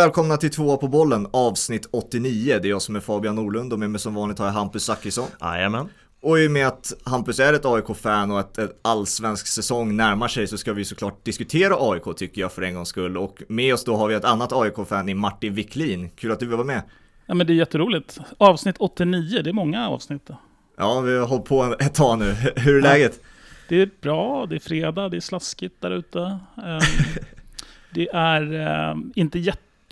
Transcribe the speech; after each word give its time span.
Välkomna 0.00 0.36
till 0.36 0.50
tvåa 0.50 0.76
på 0.76 0.88
bollen 0.88 1.26
avsnitt 1.30 1.88
89. 1.90 2.58
Det 2.62 2.68
är 2.68 2.70
jag 2.70 2.82
som 2.82 2.96
är 2.96 3.00
Fabian 3.00 3.34
Norlund 3.34 3.72
och 3.72 3.78
med 3.78 3.90
mig 3.90 4.00
som 4.00 4.14
vanligt 4.14 4.38
har 4.38 4.46
jag 4.46 4.52
Hampus 4.52 4.84
Zachrisson. 4.84 5.28
Jajamän. 5.40 5.88
Och 6.20 6.38
i 6.38 6.46
och 6.46 6.50
med 6.50 6.66
att 6.66 6.92
Hampus 7.04 7.40
är 7.40 7.52
ett 7.52 7.64
AIK-fan 7.64 8.30
och 8.30 8.40
att 8.40 8.58
en 8.58 8.68
allsvensk 8.82 9.46
säsong 9.46 9.96
närmar 9.96 10.28
sig 10.28 10.46
så 10.46 10.58
ska 10.58 10.72
vi 10.72 10.84
såklart 10.84 11.24
diskutera 11.24 11.74
AIK 11.78 12.16
tycker 12.16 12.40
jag 12.40 12.52
för 12.52 12.62
en 12.62 12.74
gångs 12.74 12.88
skull. 12.88 13.16
Och 13.16 13.42
med 13.48 13.74
oss 13.74 13.84
då 13.84 13.96
har 13.96 14.08
vi 14.08 14.14
ett 14.14 14.24
annat 14.24 14.52
AIK-fan 14.52 15.08
i 15.08 15.14
Martin 15.14 15.54
Wiklin. 15.54 16.10
Kul 16.10 16.32
att 16.32 16.40
du 16.40 16.46
vill 16.46 16.56
vara 16.56 16.66
med. 16.66 16.82
Ja 17.26 17.34
men 17.34 17.46
det 17.46 17.52
är 17.52 17.54
jätteroligt. 17.54 18.18
Avsnitt 18.38 18.76
89, 18.78 19.42
det 19.42 19.50
är 19.50 19.54
många 19.54 19.88
avsnitt. 19.88 20.26
Då. 20.26 20.36
Ja, 20.76 21.00
vi 21.00 21.16
har 21.16 21.26
hållit 21.26 21.44
på 21.44 21.76
ett 21.78 21.94
tag 21.94 22.18
nu. 22.18 22.36
Hur 22.56 22.76
är 22.76 22.82
läget? 22.82 23.20
Det 23.68 23.82
är 23.82 23.90
bra, 24.00 24.46
det 24.46 24.54
är 24.54 24.60
fredag, 24.60 25.08
det 25.08 25.16
är 25.16 25.20
slaskigt 25.20 25.80
där 25.80 25.90
ute. 25.90 26.18
Um, 26.18 26.80
det 27.90 28.08
är 28.12 28.54
um, 28.90 29.12
inte 29.14 29.38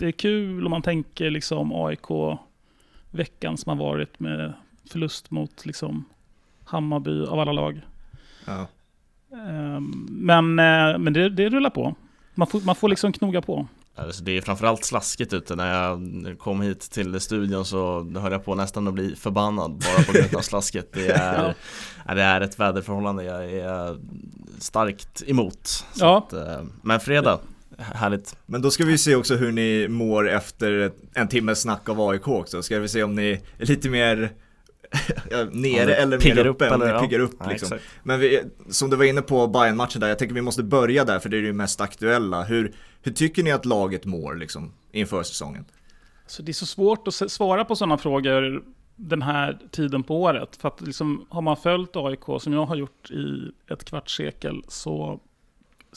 jättekul 0.02 0.64
om 0.64 0.70
man 0.70 0.82
tänker 0.82 1.30
liksom 1.30 1.72
AIK-veckan 1.72 3.56
som 3.56 3.70
har 3.70 3.86
varit 3.86 4.20
med 4.20 4.52
förlust 4.90 5.30
mot 5.30 5.66
liksom 5.66 6.04
Hammarby 6.64 7.26
av 7.26 7.40
alla 7.40 7.52
lag. 7.52 7.80
Ja. 8.44 8.66
Um, 9.30 10.08
men 10.10 10.44
uh, 10.44 10.98
men 10.98 11.12
det, 11.12 11.28
det 11.28 11.48
rullar 11.48 11.70
på. 11.70 11.94
Man 12.34 12.46
får, 12.46 12.60
man 12.60 12.74
får 12.74 12.88
liksom 12.88 13.12
knoga 13.12 13.42
på. 13.42 13.66
Alltså 13.94 14.22
det 14.22 14.36
är 14.36 14.40
framförallt 14.40 14.84
slaskigt 14.84 15.32
ute. 15.32 15.56
När 15.56 15.74
jag 15.74 16.38
kom 16.38 16.60
hit 16.60 16.80
till 16.80 17.20
studion 17.20 17.64
så 17.64 18.10
höll 18.16 18.32
jag 18.32 18.44
på 18.44 18.54
nästan 18.54 18.88
att 18.88 18.94
bli 18.94 19.16
förbannad 19.16 19.70
bara 19.70 20.04
på 20.04 20.12
grund 20.12 20.36
av 20.36 20.40
slasket. 20.40 20.92
Det 20.92 21.08
är, 21.10 21.54
ja. 22.06 22.14
det 22.14 22.22
är 22.22 22.40
ett 22.40 22.60
väderförhållande 22.60 23.24
jag 23.24 23.52
är 23.52 23.98
starkt 24.58 25.22
emot. 25.26 25.84
ja. 25.94 26.18
Att, 26.18 26.32
eh, 26.32 26.64
men 26.82 27.00
fredag, 27.00 27.38
härligt. 27.78 28.36
Men 28.46 28.62
då 28.62 28.70
ska 28.70 28.84
vi 28.84 28.98
se 28.98 29.14
också 29.14 29.36
hur 29.36 29.52
ni 29.52 29.88
mår 29.88 30.28
efter 30.28 30.92
en 31.14 31.28
timmes 31.28 31.60
snack 31.60 31.88
av 31.88 32.00
AIK 32.00 32.28
också. 32.28 32.62
Ska 32.62 32.78
vi 32.78 32.88
se 32.88 33.02
om 33.02 33.14
ni 33.14 33.42
är 33.58 33.66
lite 33.66 33.90
mer 33.90 34.32
nere 35.50 35.94
eller 35.94 36.18
mer 36.18 36.46
uppe, 36.46 36.66
upp, 36.66 36.72
eller, 36.72 37.00
piggar 37.00 37.20
upp 37.20 37.34
ja, 37.40 37.50
liksom. 37.50 37.78
Men 38.02 38.20
vi, 38.20 38.42
som 38.68 38.90
du 38.90 38.96
var 38.96 39.04
inne 39.04 39.22
på 39.22 39.46
bayern 39.46 39.76
matchen 39.76 40.00
där, 40.00 40.08
jag 40.08 40.18
tänker 40.18 40.34
vi 40.34 40.42
måste 40.42 40.62
börja 40.62 41.04
där 41.04 41.18
för 41.18 41.28
det 41.28 41.38
är 41.38 41.42
det 41.42 41.52
mest 41.52 41.80
aktuella. 41.80 42.42
Hur, 42.44 42.74
hur 43.02 43.12
tycker 43.12 43.42
ni 43.42 43.52
att 43.52 43.64
laget 43.64 44.04
mår 44.04 44.34
liksom 44.34 44.72
inför 44.92 45.22
säsongen? 45.22 45.64
Så 46.26 46.42
det 46.42 46.50
är 46.50 46.54
så 46.54 46.66
svårt 46.66 47.08
att 47.08 47.14
svara 47.14 47.64
på 47.64 47.76
sådana 47.76 47.98
frågor 47.98 48.62
den 48.96 49.22
här 49.22 49.58
tiden 49.70 50.02
på 50.02 50.22
året. 50.22 50.56
För 50.56 50.68
att 50.68 50.80
liksom, 50.80 51.26
har 51.28 51.42
man 51.42 51.56
följt 51.56 51.96
AIK 51.96 52.24
som 52.40 52.52
jag 52.52 52.66
har 52.66 52.76
gjort 52.76 53.10
i 53.10 53.52
ett 53.72 53.84
kvartssekel 53.84 54.62
så, 54.68 55.20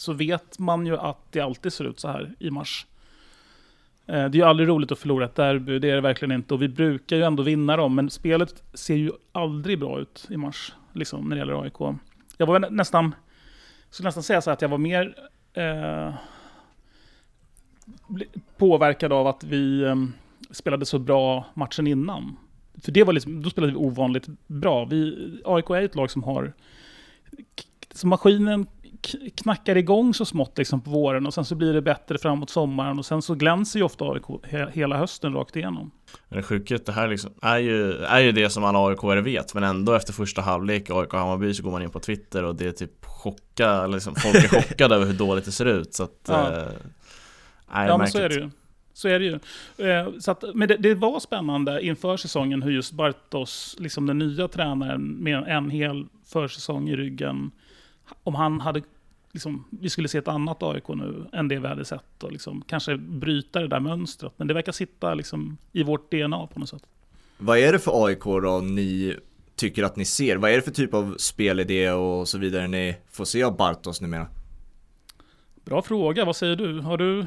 så 0.02 0.14
vet 0.14 0.60
man 0.60 0.86
ju 0.86 0.98
att 0.98 1.32
det 1.32 1.40
alltid 1.40 1.74
ser 1.74 1.86
ut 1.86 2.00
så 2.00 2.08
här 2.08 2.36
i 2.40 2.52
mars. 2.52 2.86
Eh, 4.06 4.14
det 4.16 4.36
är 4.36 4.36
ju 4.36 4.44
aldrig 4.44 4.70
roligt 4.70 4.92
att 4.92 5.00
förlora 5.00 5.26
ett 5.26 5.36
derby, 5.36 5.80
det 5.80 5.90
är 5.90 5.96
det 5.96 6.02
verkligen 6.02 6.32
inte. 6.32 6.54
Och 6.54 6.62
vi 6.62 6.68
brukar 6.68 7.16
ju 7.16 7.24
ändå 7.24 7.44
vinna 7.44 7.78
dem, 7.78 7.96
men 7.96 8.10
spelet 8.10 8.64
ser 8.74 8.96
ju 8.96 9.12
aldrig 9.32 9.80
bra 9.80 10.00
ut 10.00 10.28
i 10.30 10.38
mars, 10.38 10.74
liksom, 10.94 11.30
när 11.30 11.36
det 11.36 11.40
gäller 11.40 11.64
AIK. 11.64 11.98
Jag 12.38 12.46
var 12.46 12.60
nästan, 12.60 13.16
skulle 13.90 14.08
nästan 14.08 14.24
säga 14.24 14.42
så 14.42 14.52
att 14.52 14.62
jag 14.62 14.70
var 14.70 14.78
mer 14.78 15.16
eh, 15.54 16.14
påverkad 18.58 19.14
av 19.14 19.28
att 19.28 19.44
vi 19.44 19.84
eh, 19.84 19.96
spelade 20.52 20.86
så 20.86 21.00
bra 21.00 21.46
matchen 21.54 21.88
innan. 21.88 22.38
För 22.84 22.92
det 22.92 23.04
var 23.04 23.14
liksom, 23.14 23.44
då 23.44 23.50
spelade 23.50 23.74
vi 23.74 23.80
ovanligt 23.80 24.28
bra. 24.48 24.86
Vi, 24.86 25.42
AIK 25.46 25.70
är 25.70 25.82
ett 25.82 25.96
lag 25.96 26.12
som 26.12 26.24
har... 26.24 26.54
Så 27.94 28.08
maskinen 28.08 28.68
knackar 29.36 29.78
igång 29.78 30.14
så 30.14 30.26
smått 30.26 30.58
liksom 30.58 30.82
på 30.82 30.90
våren 30.90 31.28
och 31.28 31.34
sen 31.34 31.46
så 31.46 31.56
blir 31.56 31.74
det 31.74 31.82
bättre 31.82 32.18
framåt 32.18 32.50
sommaren 32.50 33.00
och 33.00 33.06
sen 33.06 33.22
så 33.22 33.36
glänser 33.36 33.80
ju 33.80 33.86
ofta 33.86 34.06
AIK 34.06 34.24
hela 34.72 34.98
hösten 34.98 35.34
rakt 35.34 35.56
igenom. 35.56 35.92
Men 36.30 36.38
det 36.38 36.44
sjuka 36.44 36.78
det 36.86 36.92
här 36.92 37.08
liksom 37.08 37.32
är 37.42 37.58
ju, 37.58 37.94
är 37.94 38.20
ju 38.20 38.32
det 38.32 38.50
som 38.50 38.64
alla 38.64 38.88
aik 38.90 39.26
vet 39.26 39.54
men 39.54 39.64
ändå 39.64 39.94
efter 39.94 40.14
första 40.14 40.42
halvlek 40.42 40.90
AIK 40.90 41.14
Hammarby 41.14 41.54
så 41.54 41.64
går 41.64 41.72
man 41.72 41.82
in 41.82 41.90
på 41.90 42.00
Twitter 42.00 42.44
och 42.44 42.56
det 42.56 42.68
är 42.68 42.72
typ 42.72 43.06
chocka, 43.06 43.88
liksom, 43.88 44.16
folk 44.16 44.36
är 44.36 44.62
chockade 44.62 44.96
över 44.96 45.06
hur 45.06 45.14
dåligt 45.14 45.46
det 45.46 45.52
ser 45.52 45.66
ut 45.66 45.94
så 45.94 46.04
att 46.04 46.26
Ja, 46.28 46.52
eh, 46.52 46.68
ja 47.68 47.98
men 47.98 48.08
så 48.08 48.18
är 48.18 48.30
det 48.30 48.36
ju. 48.36 48.50
Så 48.94 49.08
är 49.08 49.20
det 49.20 49.26
ju. 49.26 49.40
Eh, 49.90 50.10
så 50.20 50.32
att, 50.32 50.44
men 50.54 50.68
det, 50.68 50.78
det, 50.78 50.96
var 50.96 51.20
spännande 51.20 51.86
inför 51.86 52.18
säsongen 52.18 52.62
hur 52.62 52.72
just 52.72 52.94
Bartos, 52.94 53.76
liksom 53.80 54.06
den 54.06 54.18
nya 54.18 54.48
tränaren 54.48 55.24
med 55.24 55.44
en 55.48 55.70
hel 55.70 56.06
försäsong 56.26 56.90
i 56.90 56.96
ryggen, 56.96 57.52
om 58.24 58.36
han 58.36 58.62
hade 58.62 58.82
liksom, 59.32 59.66
vi 59.70 59.90
skulle 59.90 60.08
se 60.08 60.18
ett 60.18 60.28
annat 60.28 60.64
AIK 60.64 60.88
nu 60.88 61.26
än 61.34 61.48
det 61.48 61.60
vi 61.60 61.68
hade 61.68 61.86
sett 61.86 62.24
och 62.24 62.32
liksom, 62.32 62.64
kanske 62.68 62.98
bryta 62.98 63.60
det 63.60 63.68
där 63.68 63.80
mönstret. 63.80 64.34
Men 64.38 64.48
det 64.48 64.54
verkar 64.54 64.72
sitta 64.72 65.14
liksom, 65.14 65.58
i 65.72 65.84
vårt 65.84 66.12
DNA 66.12 66.48
på 66.48 66.60
något 66.60 66.70
sätt. 66.70 66.84
Vad 67.38 67.58
är 67.58 67.72
det 67.72 67.80
för 67.80 68.06
AIK 68.06 68.24
då 68.24 68.60
ni 68.64 69.16
tycker 69.56 69.84
att 69.84 69.96
ni 69.96 70.06
ser? 70.06 70.38
Vad 70.38 70.52
är 70.52 70.56
det 70.56 70.62
för 70.62 70.72
typ 70.72 70.94
av 70.94 71.16
spelidé 71.18 71.92
och 71.92 72.28
så 72.28 72.38
vidare 72.38 72.68
ni 72.68 72.96
får 73.12 73.26
se 73.26 73.44
av 73.44 73.58
Bartos 73.58 74.02
numera? 74.02 74.28
Bra 75.66 75.82
fråga, 75.82 76.26
vad 76.26 76.36
säger 76.36 76.56
du? 76.56 76.80
Har 76.80 76.98
du 76.98 77.26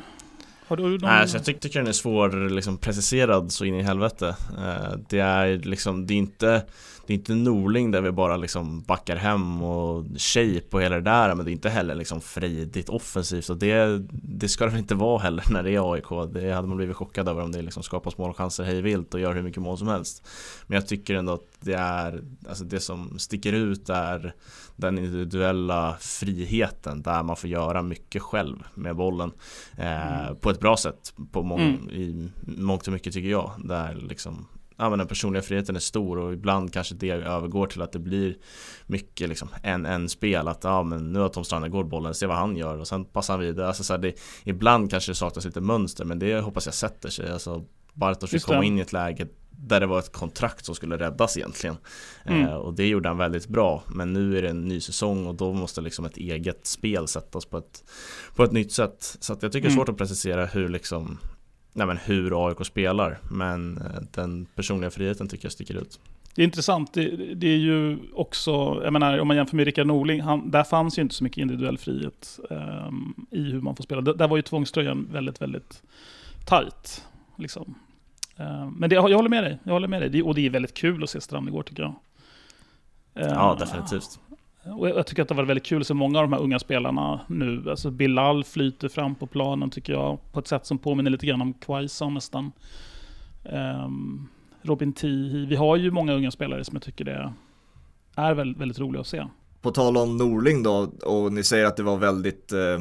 har 0.66 0.76
du 0.76 0.82
någon... 0.82 0.98
Nej, 1.00 1.20
alltså 1.20 1.36
jag 1.36 1.44
tycker 1.44 1.78
den 1.78 1.88
är 1.88 1.92
svår 1.92 2.50
liksom 2.50 2.78
preciserad 2.78 3.52
så 3.52 3.64
in 3.64 3.74
i 3.74 3.82
helvete. 3.82 4.36
Eh, 4.58 4.98
det 5.08 5.18
är 5.18 5.58
liksom, 5.58 6.06
det 6.06 6.14
är 6.14 6.18
inte 6.18 6.62
det 7.06 7.12
är 7.12 7.14
inte 7.14 7.34
Norling 7.34 7.90
där 7.90 8.00
vi 8.00 8.12
bara 8.12 8.36
liksom 8.36 8.82
backar 8.82 9.16
hem 9.16 9.62
och 9.62 10.04
shape 10.16 10.66
och 10.70 10.82
hela 10.82 10.94
det 10.94 11.00
där 11.00 11.34
men 11.34 11.44
det 11.44 11.50
är 11.50 11.52
inte 11.52 11.68
heller 11.68 11.94
liksom 11.94 12.20
frejdigt 12.20 12.88
offensivt. 12.88 13.48
Och 13.48 13.56
det, 13.56 14.02
det 14.12 14.48
ska 14.48 14.64
det 14.64 14.70
väl 14.70 14.80
inte 14.80 14.94
vara 14.94 15.18
heller 15.18 15.44
när 15.50 15.62
det 15.62 15.70
är 15.70 15.92
AIK 15.92 16.32
Det 16.32 16.52
hade 16.52 16.68
man 16.68 16.76
blivit 16.76 16.96
chockad 16.96 17.28
över 17.28 17.42
om 17.42 17.52
det 17.52 17.62
liksom 17.62 17.82
skapas 17.82 18.18
målchanser 18.18 18.64
hej 18.64 18.82
vilt 18.82 19.14
och 19.14 19.20
gör 19.20 19.34
hur 19.34 19.42
mycket 19.42 19.62
mål 19.62 19.78
som 19.78 19.88
helst. 19.88 20.26
Men 20.66 20.74
jag 20.74 20.86
tycker 20.86 21.14
ändå 21.14 21.32
att 21.32 21.48
det 21.60 21.74
är, 21.74 22.22
alltså 22.48 22.64
det 22.64 22.80
som 22.80 23.18
sticker 23.18 23.52
ut 23.52 23.88
är 23.88 24.34
den 24.76 24.98
individuella 24.98 25.96
friheten 26.00 27.02
där 27.02 27.22
man 27.22 27.36
får 27.36 27.50
göra 27.50 27.82
mycket 27.82 28.22
själv 28.22 28.56
med 28.74 28.96
bollen 28.96 29.32
eh, 29.78 30.24
mm. 30.24 30.36
på 30.36 30.50
ett 30.50 30.60
bra 30.60 30.76
sätt 30.76 31.14
på 31.32 31.42
mång, 31.42 31.60
mm. 31.60 31.90
i 31.90 32.30
mångt 32.40 32.86
och 32.86 32.92
mycket 32.92 33.12
tycker 33.12 33.30
jag 33.30 33.52
där 33.58 33.94
liksom 33.94 34.46
ja, 34.76 34.90
men 34.90 34.98
den 34.98 35.08
personliga 35.08 35.42
friheten 35.42 35.76
är 35.76 35.80
stor 35.80 36.18
och 36.18 36.32
ibland 36.32 36.72
kanske 36.72 36.94
det 36.94 37.10
övergår 37.10 37.66
till 37.66 37.82
att 37.82 37.92
det 37.92 37.98
blir 37.98 38.36
mycket 38.86 39.28
liksom 39.28 39.48
en, 39.62 39.86
en 39.86 40.08
spel 40.08 40.48
att 40.48 40.64
ja 40.64 40.82
men 40.82 41.12
nu 41.12 41.18
har 41.18 41.28
Tom 41.28 41.44
Strandegård 41.44 41.88
bollen, 41.88 42.14
se 42.14 42.26
vad 42.26 42.36
han 42.36 42.56
gör 42.56 42.78
och 42.78 42.88
sen 42.88 43.04
passar 43.04 43.34
han 43.34 43.40
vidare. 43.40 43.66
Alltså, 43.66 43.84
så 43.84 43.92
här, 43.92 44.00
det, 44.00 44.14
ibland 44.44 44.90
kanske 44.90 45.10
det 45.10 45.16
saknas 45.16 45.44
lite 45.44 45.60
mönster 45.60 46.04
men 46.04 46.18
det 46.18 46.40
hoppas 46.40 46.66
jag 46.66 46.74
sätter 46.74 47.08
sig. 47.08 47.30
Alltså, 47.30 47.64
Bartosz 47.92 48.30
fick 48.30 48.42
komma 48.42 48.64
in 48.64 48.78
i 48.78 48.80
ett 48.80 48.92
läge 48.92 49.26
där 49.58 49.80
det 49.80 49.86
var 49.86 49.98
ett 49.98 50.12
kontrakt 50.12 50.64
som 50.64 50.74
skulle 50.74 50.96
räddas 50.96 51.36
egentligen. 51.36 51.76
Mm. 52.24 52.42
Eh, 52.42 52.54
och 52.54 52.74
det 52.74 52.86
gjorde 52.86 53.08
han 53.08 53.18
väldigt 53.18 53.48
bra. 53.48 53.82
Men 53.88 54.12
nu 54.12 54.38
är 54.38 54.42
det 54.42 54.48
en 54.48 54.64
ny 54.64 54.80
säsong 54.80 55.26
och 55.26 55.34
då 55.34 55.52
måste 55.52 55.80
liksom 55.80 56.04
ett 56.04 56.16
eget 56.16 56.66
spel 56.66 57.08
sättas 57.08 57.44
på 57.44 57.58
ett, 57.58 57.84
på 58.36 58.44
ett 58.44 58.52
nytt 58.52 58.72
sätt. 58.72 59.16
Så 59.20 59.32
jag 59.40 59.52
tycker 59.52 59.68
det 59.68 59.72
är 59.72 59.76
svårt 59.76 59.88
mm. 59.88 59.94
att 59.94 59.98
precisera 59.98 60.46
hur 60.46 60.68
liksom 60.68 61.18
nej 61.72 61.86
men 61.86 61.96
hur 61.96 62.48
AIK 62.48 62.66
spelar. 62.66 63.18
Men 63.30 63.78
eh, 63.78 64.02
den 64.14 64.46
personliga 64.54 64.90
friheten 64.90 65.28
tycker 65.28 65.44
jag 65.44 65.52
sticker 65.52 65.74
ut. 65.74 66.00
Det 66.34 66.42
är 66.42 66.44
intressant. 66.44 66.94
Det, 66.94 67.34
det, 67.34 67.46
är 67.46 67.56
ju 67.56 67.98
också, 68.12 68.80
jag 68.84 68.92
menar 68.92 69.18
om 69.18 69.28
man 69.28 69.36
jämför 69.36 69.56
med 69.56 69.64
Rickard 69.64 69.86
Norling, 69.86 70.20
han, 70.20 70.50
där 70.50 70.64
fanns 70.64 70.98
ju 70.98 71.02
inte 71.02 71.14
så 71.14 71.24
mycket 71.24 71.38
individuell 71.38 71.78
frihet 71.78 72.38
um, 72.50 73.26
i 73.30 73.42
hur 73.42 73.60
man 73.60 73.76
får 73.76 73.84
spela. 73.84 74.00
Där, 74.00 74.14
där 74.14 74.28
var 74.28 74.36
ju 74.36 74.42
tvångströjan 74.42 75.08
väldigt, 75.12 75.42
väldigt 75.42 75.82
tajt. 76.46 77.04
Liksom. 77.36 77.74
Uh, 78.40 78.70
men 78.70 78.90
det, 78.90 78.94
jag 78.94 79.02
håller 79.02 79.28
med 79.28 79.44
dig, 79.44 79.58
jag 79.64 79.72
håller 79.72 79.88
med 79.88 80.02
dig. 80.02 80.10
Det, 80.10 80.22
och 80.22 80.34
det 80.34 80.46
är 80.46 80.50
väldigt 80.50 80.74
kul 80.74 81.02
att 81.02 81.10
se 81.10 81.20
Strandegård 81.20 81.66
tycker 81.66 81.82
jag. 81.82 81.94
Uh, 83.24 83.32
ja, 83.32 83.56
definitivt. 83.60 84.20
Och 84.78 84.88
jag 84.88 85.06
tycker 85.06 85.22
att 85.22 85.28
det 85.28 85.34
var 85.34 85.44
väldigt 85.44 85.66
kul 85.66 85.80
att 85.80 85.86
se 85.86 85.94
många 85.94 86.18
av 86.18 86.24
de 86.24 86.32
här 86.32 86.40
unga 86.40 86.58
spelarna 86.58 87.20
nu. 87.28 87.70
Alltså 87.70 87.90
Bilal 87.90 88.44
flyter 88.44 88.88
fram 88.88 89.14
på 89.14 89.26
planen 89.26 89.70
tycker 89.70 89.92
jag, 89.92 90.18
på 90.32 90.40
ett 90.40 90.46
sätt 90.46 90.66
som 90.66 90.78
påminner 90.78 91.10
lite 91.10 91.26
grann 91.26 91.40
om 91.40 91.52
Quaison 91.52 92.14
nästan. 92.14 92.52
Um, 93.42 94.28
Robin 94.62 94.92
Tihi. 94.92 95.46
Vi 95.46 95.56
har 95.56 95.76
ju 95.76 95.90
många 95.90 96.12
unga 96.12 96.30
spelare 96.30 96.64
som 96.64 96.76
jag 96.76 96.82
tycker 96.82 97.04
det 97.04 97.32
är 98.16 98.34
väldigt, 98.34 98.60
väldigt 98.60 98.78
roliga 98.78 99.00
att 99.00 99.06
se. 99.06 99.24
På 99.62 99.70
tal 99.70 99.96
om 99.96 100.16
Norling 100.16 100.62
då, 100.62 100.92
och 101.02 101.32
ni 101.32 101.44
säger 101.44 101.66
att 101.66 101.76
det 101.76 101.82
var 101.82 101.96
väldigt 101.96 102.52
eh, 102.52 102.78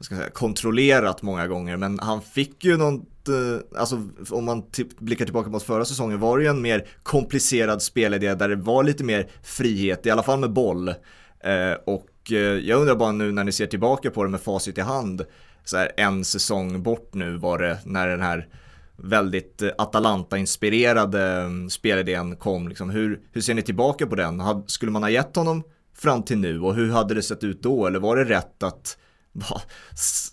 vad 0.00 0.04
ska 0.04 0.14
jag 0.14 0.22
säga, 0.22 0.32
kontrollerat 0.32 1.22
många 1.22 1.46
gånger, 1.46 1.76
men 1.76 1.98
han 1.98 2.22
fick 2.22 2.64
ju 2.64 2.76
något, 2.76 3.28
eh, 3.28 3.80
alltså 3.80 4.08
om 4.30 4.44
man 4.44 4.70
typ 4.70 4.98
blickar 4.98 5.24
tillbaka 5.24 5.50
mot 5.50 5.62
förra 5.62 5.84
säsongen 5.84 6.20
var 6.20 6.38
det 6.38 6.44
ju 6.44 6.50
en 6.50 6.62
mer 6.62 6.86
komplicerad 7.02 7.82
spelidé 7.82 8.34
där 8.34 8.48
det 8.48 8.56
var 8.56 8.84
lite 8.84 9.04
mer 9.04 9.30
frihet, 9.42 10.06
i 10.06 10.10
alla 10.10 10.22
fall 10.22 10.38
med 10.38 10.52
boll. 10.52 10.88
Eh, 10.88 11.72
och 11.86 12.32
eh, 12.32 12.38
jag 12.38 12.80
undrar 12.80 12.96
bara 12.96 13.12
nu 13.12 13.32
när 13.32 13.44
ni 13.44 13.52
ser 13.52 13.66
tillbaka 13.66 14.10
på 14.10 14.24
det 14.24 14.30
med 14.30 14.40
facit 14.40 14.78
i 14.78 14.80
hand, 14.80 15.24
så 15.64 15.76
här, 15.76 15.92
en 15.96 16.24
säsong 16.24 16.82
bort 16.82 17.14
nu 17.14 17.36
var 17.36 17.58
det 17.58 17.78
när 17.84 18.08
den 18.08 18.20
här 18.20 18.48
väldigt 18.96 19.62
Atalanta-inspirerade 19.78 21.40
mm, 21.40 21.70
spelidén 21.70 22.36
kom. 22.36 22.68
Liksom. 22.68 22.90
Hur, 22.90 23.20
hur 23.32 23.40
ser 23.40 23.54
ni 23.54 23.62
tillbaka 23.62 24.06
på 24.06 24.14
den? 24.14 24.42
Skulle 24.66 24.92
man 24.92 25.02
ha 25.02 25.10
gett 25.10 25.36
honom 25.36 25.62
fram 25.96 26.22
till 26.22 26.38
nu 26.38 26.60
och 26.60 26.74
hur 26.74 26.90
hade 26.90 27.14
det 27.14 27.22
sett 27.22 27.44
ut 27.44 27.62
då? 27.62 27.86
Eller 27.86 27.98
var 27.98 28.16
det 28.16 28.24
rätt 28.24 28.62
att 28.62 28.96
bara 29.32 29.60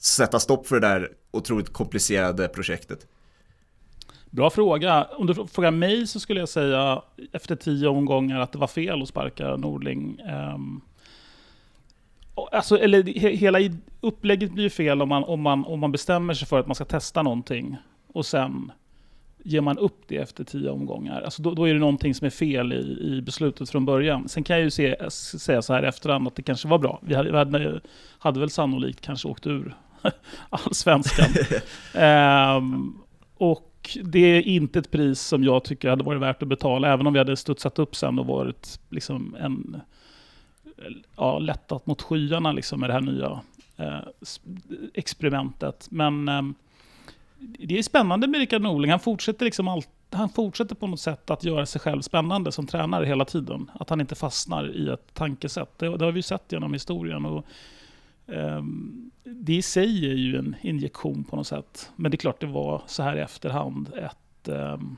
sätta 0.02 0.40
stopp 0.40 0.68
för 0.68 0.80
det 0.80 0.88
där 0.88 1.12
otroligt 1.32 1.74
komplicerade 1.74 2.48
projektet? 2.48 3.08
Bra 4.30 4.50
fråga. 4.50 5.04
Om 5.04 5.28
du 5.28 5.34
frågar 5.34 5.72
mig 5.72 6.08
så 6.08 6.20
skulle 6.20 6.40
jag 6.40 6.50
säga 6.50 7.02
efter 7.32 7.56
tio 7.56 7.88
omgångar 7.88 8.40
att 8.40 8.52
det 8.52 8.58
var 8.58 8.68
fel 8.68 9.02
att 9.02 9.08
sparka 9.08 9.56
Nordling. 9.56 10.22
Um, 10.22 10.30
ehm, 10.30 10.82
alltså, 12.52 12.80
eller 12.80 13.04
hela 13.20 13.60
upplägget 14.02 14.52
blir 14.52 14.70
fel 14.70 15.02
om 15.02 15.10
man, 15.10 15.24
om, 15.24 15.42
man, 15.42 15.66
om 15.66 15.80
man 15.80 15.92
bestämmer 15.92 16.34
sig 16.34 16.48
för 16.48 16.60
att 16.60 16.68
man 16.68 16.76
ska 16.76 16.86
testa 16.86 17.24
någonting 17.24 17.78
och 18.08 18.26
sen 18.26 18.72
ger 19.48 19.62
man 19.62 19.78
upp 19.78 20.02
det 20.08 20.18
efter 20.18 20.44
tio 20.44 20.70
omgångar. 20.70 21.22
Alltså 21.22 21.42
då, 21.42 21.54
då 21.54 21.68
är 21.68 21.74
det 21.74 21.80
någonting 21.80 22.16
som 22.16 22.26
är 22.26 22.30
fel 22.30 22.74
i, 22.74 23.00
i 23.02 23.22
beslutet 23.22 23.70
från 23.70 23.86
början. 23.86 24.30
Sen 24.30 24.44
kan 24.44 24.56
jag 24.56 24.64
ju 24.64 24.72
se, 24.72 25.10
säga 25.12 25.62
så 25.62 25.74
här 25.74 25.84
efterhand 25.84 26.28
att 26.28 26.36
det 26.36 26.44
kanske 26.44 26.68
var 26.68 26.78
bra. 26.78 27.00
Vi 27.02 27.16
hade, 27.16 27.32
vi 27.32 27.38
hade, 27.38 27.82
hade 28.20 28.40
väl 28.40 28.50
sannolikt 28.50 29.02
kanske 29.02 29.28
åkt 29.28 29.48
ur 29.48 29.76
allsvenskan. 30.50 31.30
um, 32.58 33.02
och 33.38 33.98
det 34.04 34.20
är 34.20 34.42
inte 34.42 34.80
ett 34.80 34.92
pris 34.92 35.22
som 35.22 35.44
jag 35.44 35.64
tycker 35.64 35.90
hade 35.90 36.04
varit 36.04 36.22
värt 36.22 36.42
att 36.42 36.48
betala, 36.48 36.94
även 36.94 37.08
om 37.08 37.14
vi 37.14 37.20
hade 37.20 37.38
studsat 37.38 37.80
upp 37.80 37.96
sen 37.96 38.20
och 38.20 38.26
varit 38.26 38.80
liksom 38.90 39.36
en, 39.40 39.82
ja, 41.16 41.40
lättat 41.40 41.86
mot 41.86 42.02
skyarna 42.02 42.52
liksom 42.52 42.80
med 42.80 42.90
det 42.90 42.94
här 42.94 43.02
nya 43.02 43.42
eh, 43.78 44.00
experimentet. 44.94 45.88
Men 45.92 46.30
eh, 46.30 46.42
det 47.40 47.78
är 47.78 47.84
spännande 47.84 48.28
med 48.28 48.40
Rickard 48.40 48.62
Norling. 48.62 48.92
Han 48.92 49.00
fortsätter, 49.00 49.46
liksom 49.46 49.68
all, 49.68 49.84
han 50.10 50.30
fortsätter 50.30 50.76
på 50.76 50.88
något 50.88 51.00
sätt 51.00 51.30
att 51.30 51.44
göra 51.44 51.66
sig 51.66 51.82
själv 51.82 52.02
spännande 52.02 52.52
som 52.52 52.68
tränare 52.68 53.06
hela 53.06 53.26
tiden. 53.26 53.72
Att 53.74 53.90
han 53.90 54.02
inte 54.02 54.16
fastnar 54.16 54.76
i 54.76 54.90
ett 54.90 55.14
tankesätt. 55.14 55.80
Det, 55.80 55.98
det 55.98 56.06
har 56.06 56.12
vi 56.12 56.22
sett 56.22 56.52
genom 56.52 56.74
historien. 56.74 57.26
Och, 57.26 57.46
um, 58.26 59.12
det 59.24 59.54
i 59.54 59.62
sig 59.62 60.12
är 60.12 60.16
ju 60.16 60.38
en 60.38 60.56
injektion 60.62 61.24
på 61.24 61.36
något 61.36 61.48
sätt. 61.48 61.92
Men 61.96 62.12
det 62.12 62.16
är 62.16 62.20
klart 62.20 62.40
det 62.40 62.48
var 62.48 62.82
så 62.88 63.04
här 63.04 63.18
i 63.18 63.20
efterhand 63.20 63.94
ett, 63.94 64.48
um, 64.48 64.98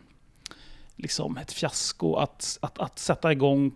liksom 0.96 1.38
ett 1.38 1.52
fiasko 1.52 2.16
att, 2.16 2.58
att, 2.62 2.80
att 2.80 3.00
sätta 3.00 3.32
igång 3.32 3.72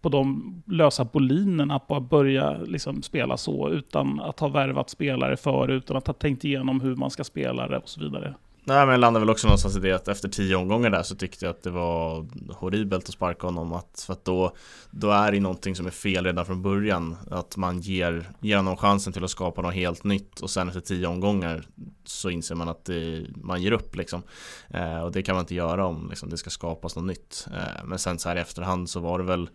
på 0.00 0.08
de 0.08 0.54
lösa 0.66 1.04
bolinerna 1.04 1.74
att 1.74 1.86
bara 1.86 2.00
börja 2.00 2.58
liksom 2.58 3.02
spela 3.02 3.36
så 3.36 3.70
utan 3.70 4.20
att 4.20 4.40
ha 4.40 4.48
värvat 4.48 4.90
spelare 4.90 5.36
för 5.36 5.68
utan 5.68 5.96
att 5.96 6.06
ha 6.06 6.14
tänkt 6.14 6.44
igenom 6.44 6.80
hur 6.80 6.96
man 6.96 7.10
ska 7.10 7.24
spela 7.24 7.68
det 7.68 7.78
och 7.78 7.88
så 7.88 8.00
vidare. 8.00 8.34
Nej 8.68 8.86
men 8.86 8.88
jag 8.88 9.00
landade 9.00 9.24
väl 9.24 9.30
också 9.30 9.46
någonstans 9.46 9.76
i 9.76 9.80
det 9.80 9.92
att 9.92 10.08
efter 10.08 10.28
tio 10.28 10.56
omgångar 10.56 10.90
där 10.90 11.02
så 11.02 11.14
tyckte 11.14 11.44
jag 11.44 11.50
att 11.50 11.62
det 11.62 11.70
var 11.70 12.26
horribelt 12.52 13.08
att 13.08 13.14
sparka 13.14 13.46
honom. 13.46 13.72
Att, 13.72 14.04
för 14.06 14.12
att 14.12 14.24
då, 14.24 14.56
då 14.90 15.10
är 15.10 15.32
det 15.32 15.40
någonting 15.40 15.76
som 15.76 15.86
är 15.86 15.90
fel 15.90 16.24
redan 16.24 16.46
från 16.46 16.62
början. 16.62 17.16
Att 17.30 17.56
man 17.56 17.80
ger, 17.80 18.30
ger 18.40 18.56
honom 18.56 18.76
chansen 18.76 19.12
till 19.12 19.24
att 19.24 19.30
skapa 19.30 19.62
något 19.62 19.74
helt 19.74 20.04
nytt 20.04 20.40
och 20.40 20.50
sen 20.50 20.68
efter 20.68 20.80
tio 20.80 21.06
omgångar 21.06 21.66
så 22.04 22.30
inser 22.30 22.54
man 22.54 22.68
att 22.68 22.84
det, 22.84 23.26
man 23.36 23.62
ger 23.62 23.72
upp 23.72 23.96
liksom. 23.96 24.22
Eh, 24.68 25.00
och 25.00 25.12
det 25.12 25.22
kan 25.22 25.34
man 25.34 25.42
inte 25.42 25.54
göra 25.54 25.86
om 25.86 26.08
liksom, 26.08 26.30
det 26.30 26.36
ska 26.36 26.50
skapas 26.50 26.96
något 26.96 27.04
nytt. 27.04 27.46
Eh, 27.52 27.84
men 27.84 27.98
sen 27.98 28.18
så 28.18 28.28
här 28.28 28.36
i 28.36 28.40
efterhand 28.40 28.90
så 28.90 29.00
var 29.00 29.18
det 29.18 29.24
väl 29.24 29.48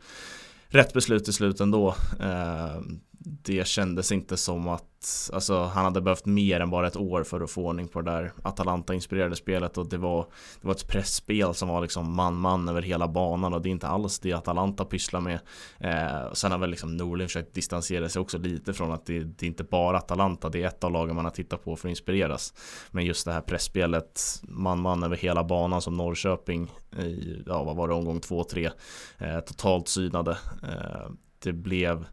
rätt 0.68 0.94
beslut 0.94 1.28
i 1.28 1.34
slut 1.34 1.60
ändå. 1.60 1.96
Eh, 2.20 2.82
det 3.24 3.68
kändes 3.68 4.12
inte 4.12 4.38
som 4.38 4.68
att 4.68 4.84
alltså, 5.34 5.64
han 5.64 5.86
hade 5.86 6.02
behövt 6.02 6.26
mer 6.26 6.60
än 6.60 6.70
bara 6.70 6.88
ett 6.88 6.98
år 6.98 7.24
för 7.24 7.42
att 7.42 7.52
få 7.52 7.68
ordning 7.68 7.88
på 7.88 8.02
det 8.02 8.12
där 8.12 8.34
Atalanta-inspirerade 8.44 9.36
spelet 9.36 9.78
och 9.78 9.90
det 9.90 9.98
var, 9.98 10.26
det 10.62 10.68
var 10.68 10.74
ett 10.74 10.88
pressspel 10.88 11.54
som 11.54 11.70
var 11.70 11.82
liksom 11.82 12.16
man-man 12.16 12.70
över 12.70 12.82
hela 12.82 13.08
banan 13.08 13.54
och 13.54 13.62
det 13.62 13.70
är 13.70 13.72
inte 13.72 13.88
alls 13.88 14.20
det 14.20 14.34
Atalanta 14.34 14.86
pysslar 14.86 15.22
med. 15.22 15.40
Eh, 15.80 16.34
sen 16.34 16.52
har 16.52 16.58
väl 16.58 16.70
liksom 16.70 16.98
Norlin 16.98 17.28
försökt 17.28 17.54
distansera 17.54 18.10
sig 18.10 18.20
också 18.20 18.38
lite 18.38 18.74
från 18.74 18.92
att 18.92 19.06
det, 19.06 19.20
det 19.20 19.46
är 19.46 19.48
inte 19.48 19.64
bara 19.64 19.98
Atalanta, 19.98 20.50
det 20.50 20.64
är 20.64 20.68
ett 20.68 20.84
av 20.84 20.92
lagen 20.92 21.16
man 21.16 21.26
har 21.26 21.32
tittat 21.32 21.64
på 21.64 21.76
för 21.76 21.88
att 21.88 21.90
inspireras. 21.90 22.54
Men 22.92 23.06
just 23.06 23.26
det 23.26 23.34
här 23.34 23.42
pressspelet 23.42 24.22
man-man 24.44 25.04
över 25.04 25.16
hela 25.16 25.44
banan 25.44 25.82
som 25.82 25.94
Norrköping 25.94 26.72
i, 27.00 27.44
ja 27.46 27.64
vad 27.64 27.76
var 27.76 27.88
det, 27.88 27.94
omgång 27.94 28.20
2-3 28.20 28.72
eh, 29.18 29.40
totalt 29.40 29.88
synade. 29.88 30.32
Eh, 30.64 31.12
det 31.42 31.54
blev 31.54 32.06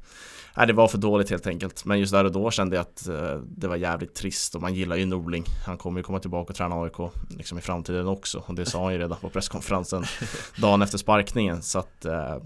Nej, 0.58 0.66
det 0.66 0.72
var 0.72 0.88
för 0.88 0.98
dåligt 0.98 1.30
helt 1.30 1.46
enkelt. 1.46 1.84
Men 1.84 1.98
just 1.98 2.12
där 2.12 2.24
och 2.24 2.32
då 2.32 2.50
kände 2.50 2.76
jag 2.76 2.82
att 2.82 3.08
eh, 3.08 3.40
det 3.56 3.68
var 3.68 3.76
jävligt 3.76 4.14
trist 4.14 4.54
och 4.54 4.62
man 4.62 4.74
gillar 4.74 4.96
ju 4.96 5.06
Norling. 5.06 5.44
Han 5.66 5.76
kommer 5.78 6.00
ju 6.00 6.04
komma 6.04 6.18
tillbaka 6.18 6.50
och 6.50 6.56
träna 6.56 6.82
AIK 6.82 7.12
liksom 7.30 7.58
i 7.58 7.60
framtiden 7.60 8.08
också. 8.08 8.42
Och 8.46 8.54
det 8.54 8.66
sa 8.66 8.84
han 8.84 8.92
ju 8.92 8.98
redan 8.98 9.18
på 9.18 9.30
presskonferensen 9.30 10.04
dagen 10.56 10.82
efter 10.82 10.98
sparkningen. 10.98 11.62
Så 11.62 11.78
att 11.78 12.04
eh, 12.04 12.36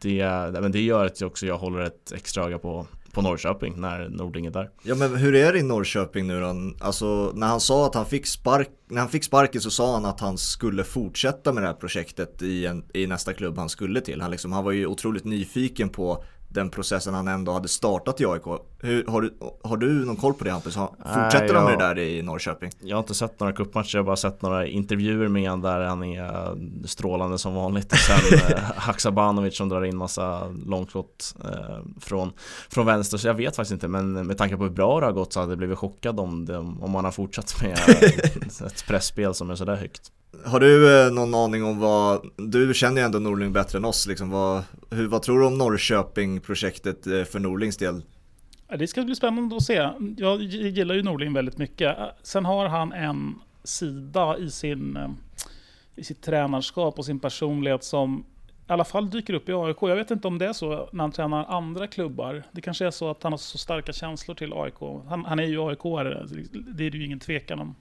det, 0.00 0.24
men 0.52 0.72
det 0.72 0.80
gör 0.80 1.06
att 1.06 1.22
också 1.22 1.46
jag 1.46 1.58
håller 1.58 1.80
ett 1.80 2.12
extra 2.12 2.44
öga 2.44 2.58
på 2.58 2.86
på 3.12 3.22
Norrköping 3.22 3.80
när 3.80 4.08
Nording 4.08 4.46
är 4.46 4.50
där. 4.50 4.70
Ja 4.82 4.94
men 4.94 5.16
hur 5.16 5.34
är 5.34 5.52
det 5.52 5.58
i 5.58 5.62
Norrköping 5.62 6.26
nu 6.26 6.40
då? 6.40 6.72
Alltså 6.80 7.32
när 7.34 7.46
han 7.46 7.60
sa 7.60 7.86
att 7.86 7.94
han 7.94 8.06
fick 8.06 8.26
spark, 8.26 8.68
när 8.88 9.00
han 9.00 9.08
fick 9.08 9.24
sparken 9.24 9.60
så 9.60 9.70
sa 9.70 9.94
han 9.94 10.04
att 10.04 10.20
han 10.20 10.38
skulle 10.38 10.84
fortsätta 10.84 11.52
med 11.52 11.62
det 11.62 11.66
här 11.66 11.74
projektet 11.74 12.42
i, 12.42 12.66
en, 12.66 12.84
i 12.94 13.06
nästa 13.06 13.32
klubb 13.32 13.58
han 13.58 13.68
skulle 13.68 14.00
till. 14.00 14.20
Han, 14.20 14.30
liksom, 14.30 14.52
han 14.52 14.64
var 14.64 14.72
ju 14.72 14.86
otroligt 14.86 15.24
nyfiken 15.24 15.88
på 15.88 16.24
den 16.50 16.70
processen 16.70 17.14
han 17.14 17.28
ändå 17.28 17.52
hade 17.52 17.68
startat 17.68 18.20
i 18.20 18.26
AIK. 18.26 18.42
Hur, 18.78 19.06
har, 19.06 19.22
du, 19.22 19.34
har 19.64 19.76
du 19.76 20.04
någon 20.04 20.16
koll 20.16 20.34
på 20.34 20.44
det 20.44 20.50
Hampus? 20.50 20.74
Fortsätter 20.74 21.54
de 21.54 21.64
med 21.64 21.78
det 21.78 21.84
där 21.84 21.98
i 21.98 22.22
Norrköping? 22.22 22.70
Jag 22.80 22.96
har 22.96 23.02
inte 23.02 23.14
sett 23.14 23.40
några 23.40 23.52
cupmatcher, 23.52 23.96
jag 23.96 24.02
har 24.02 24.06
bara 24.06 24.16
sett 24.16 24.42
några 24.42 24.66
intervjuer 24.66 25.28
med 25.28 25.50
honom 25.50 25.60
där 25.60 25.80
han 25.80 26.04
är 26.04 26.86
strålande 26.86 27.38
som 27.38 27.54
vanligt. 27.54 27.92
Och 27.92 27.98
sen 27.98 28.38
eh, 28.56 28.62
Haksabanovic 28.76 29.56
som 29.56 29.68
drar 29.68 29.84
in 29.84 29.96
massa 29.96 30.48
långskott 30.66 31.34
eh, 31.44 31.78
från, 32.00 32.32
från 32.68 32.86
vänster. 32.86 33.18
Så 33.18 33.26
jag 33.26 33.34
vet 33.34 33.56
faktiskt 33.56 33.72
inte, 33.72 33.88
men 33.88 34.26
med 34.26 34.38
tanke 34.38 34.56
på 34.56 34.62
hur 34.62 34.70
bra 34.70 35.00
det 35.00 35.06
har 35.06 35.12
gått 35.12 35.32
så 35.32 35.40
hade 35.40 35.52
jag 35.52 35.58
blivit 35.58 35.78
chockad 35.78 36.20
om, 36.20 36.44
det, 36.44 36.58
om 36.58 36.90
man 36.90 37.04
har 37.04 37.12
fortsatt 37.12 37.62
med 37.62 37.78
ett 38.66 38.86
pressspel 38.86 39.34
som 39.34 39.50
är 39.50 39.54
sådär 39.54 39.76
högt. 39.76 40.12
Har 40.44 40.60
du 40.60 41.04
eh, 41.06 41.12
någon 41.12 41.34
aning 41.34 41.64
om 41.64 41.78
vad, 41.78 42.30
du 42.36 42.74
känner 42.74 43.00
ju 43.00 43.04
ändå 43.04 43.18
Norling 43.18 43.52
bättre 43.52 43.78
än 43.78 43.84
oss, 43.84 44.06
liksom, 44.06 44.30
vad, 44.30 44.62
hur, 44.90 45.08
vad 45.08 45.22
tror 45.22 45.40
du 45.40 45.46
om 45.46 45.58
Norrköping-projektet 45.58 47.06
eh, 47.06 47.24
för 47.24 47.38
Norlings 47.38 47.76
del? 47.76 48.02
Det 48.78 48.86
ska 48.86 49.02
bli 49.02 49.14
spännande 49.14 49.56
att 49.56 49.62
se. 49.62 49.90
Jag 50.16 50.42
gillar 50.42 50.94
ju 50.94 51.02
Norling 51.02 51.32
väldigt 51.32 51.58
mycket. 51.58 51.96
Sen 52.22 52.44
har 52.44 52.68
han 52.68 52.92
en 52.92 53.34
sida 53.64 54.38
i, 54.38 54.50
sin, 54.50 54.96
eh, 54.96 55.10
i 55.96 56.04
sitt 56.04 56.22
tränarskap 56.22 56.98
och 56.98 57.04
sin 57.04 57.20
personlighet 57.20 57.84
som 57.84 58.24
i 58.68 58.72
alla 58.72 58.84
fall 58.84 59.10
dyker 59.10 59.34
upp 59.34 59.48
i 59.48 59.52
AIK. 59.52 59.76
Jag 59.80 59.96
vet 59.96 60.10
inte 60.10 60.28
om 60.28 60.38
det 60.38 60.46
är 60.46 60.52
så 60.52 60.88
när 60.92 61.04
han 61.04 61.12
tränar 61.12 61.44
andra 61.44 61.86
klubbar. 61.86 62.42
Det 62.52 62.60
kanske 62.60 62.86
är 62.86 62.90
så 62.90 63.10
att 63.10 63.22
han 63.22 63.32
har 63.32 63.38
så 63.38 63.58
starka 63.58 63.92
känslor 63.92 64.34
till 64.34 64.52
AIK. 64.52 65.04
Han, 65.08 65.24
han 65.24 65.38
är 65.38 65.44
ju 65.44 65.70
aik 65.70 65.78
det 66.76 66.86
är 66.86 66.90
det 66.90 66.98
ju 66.98 67.04
ingen 67.04 67.20
tvekan 67.20 67.60
om. 67.60 67.74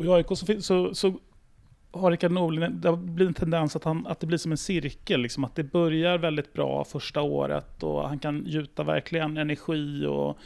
Och 0.00 0.06
i 0.06 0.08
AIK 0.08 0.26
så, 0.28 0.60
så, 0.60 0.94
så 0.94 1.14
har 1.90 2.10
Rickard 2.10 2.32
Norling, 2.32 2.80
det 2.80 2.96
blir 2.96 3.26
en 3.26 3.34
tendens 3.34 3.76
att, 3.76 3.84
han, 3.84 4.06
att 4.06 4.20
det 4.20 4.26
blir 4.26 4.38
som 4.38 4.52
en 4.52 4.58
cirkel. 4.58 5.20
Liksom, 5.20 5.44
att 5.44 5.54
det 5.54 5.64
börjar 5.64 6.18
väldigt 6.18 6.52
bra 6.52 6.84
första 6.84 7.22
året 7.22 7.82
och 7.82 8.08
han 8.08 8.18
kan 8.18 8.44
gjuta 8.46 8.82
verkligen 8.82 9.36
energi 9.36 10.06
och, 10.06 10.38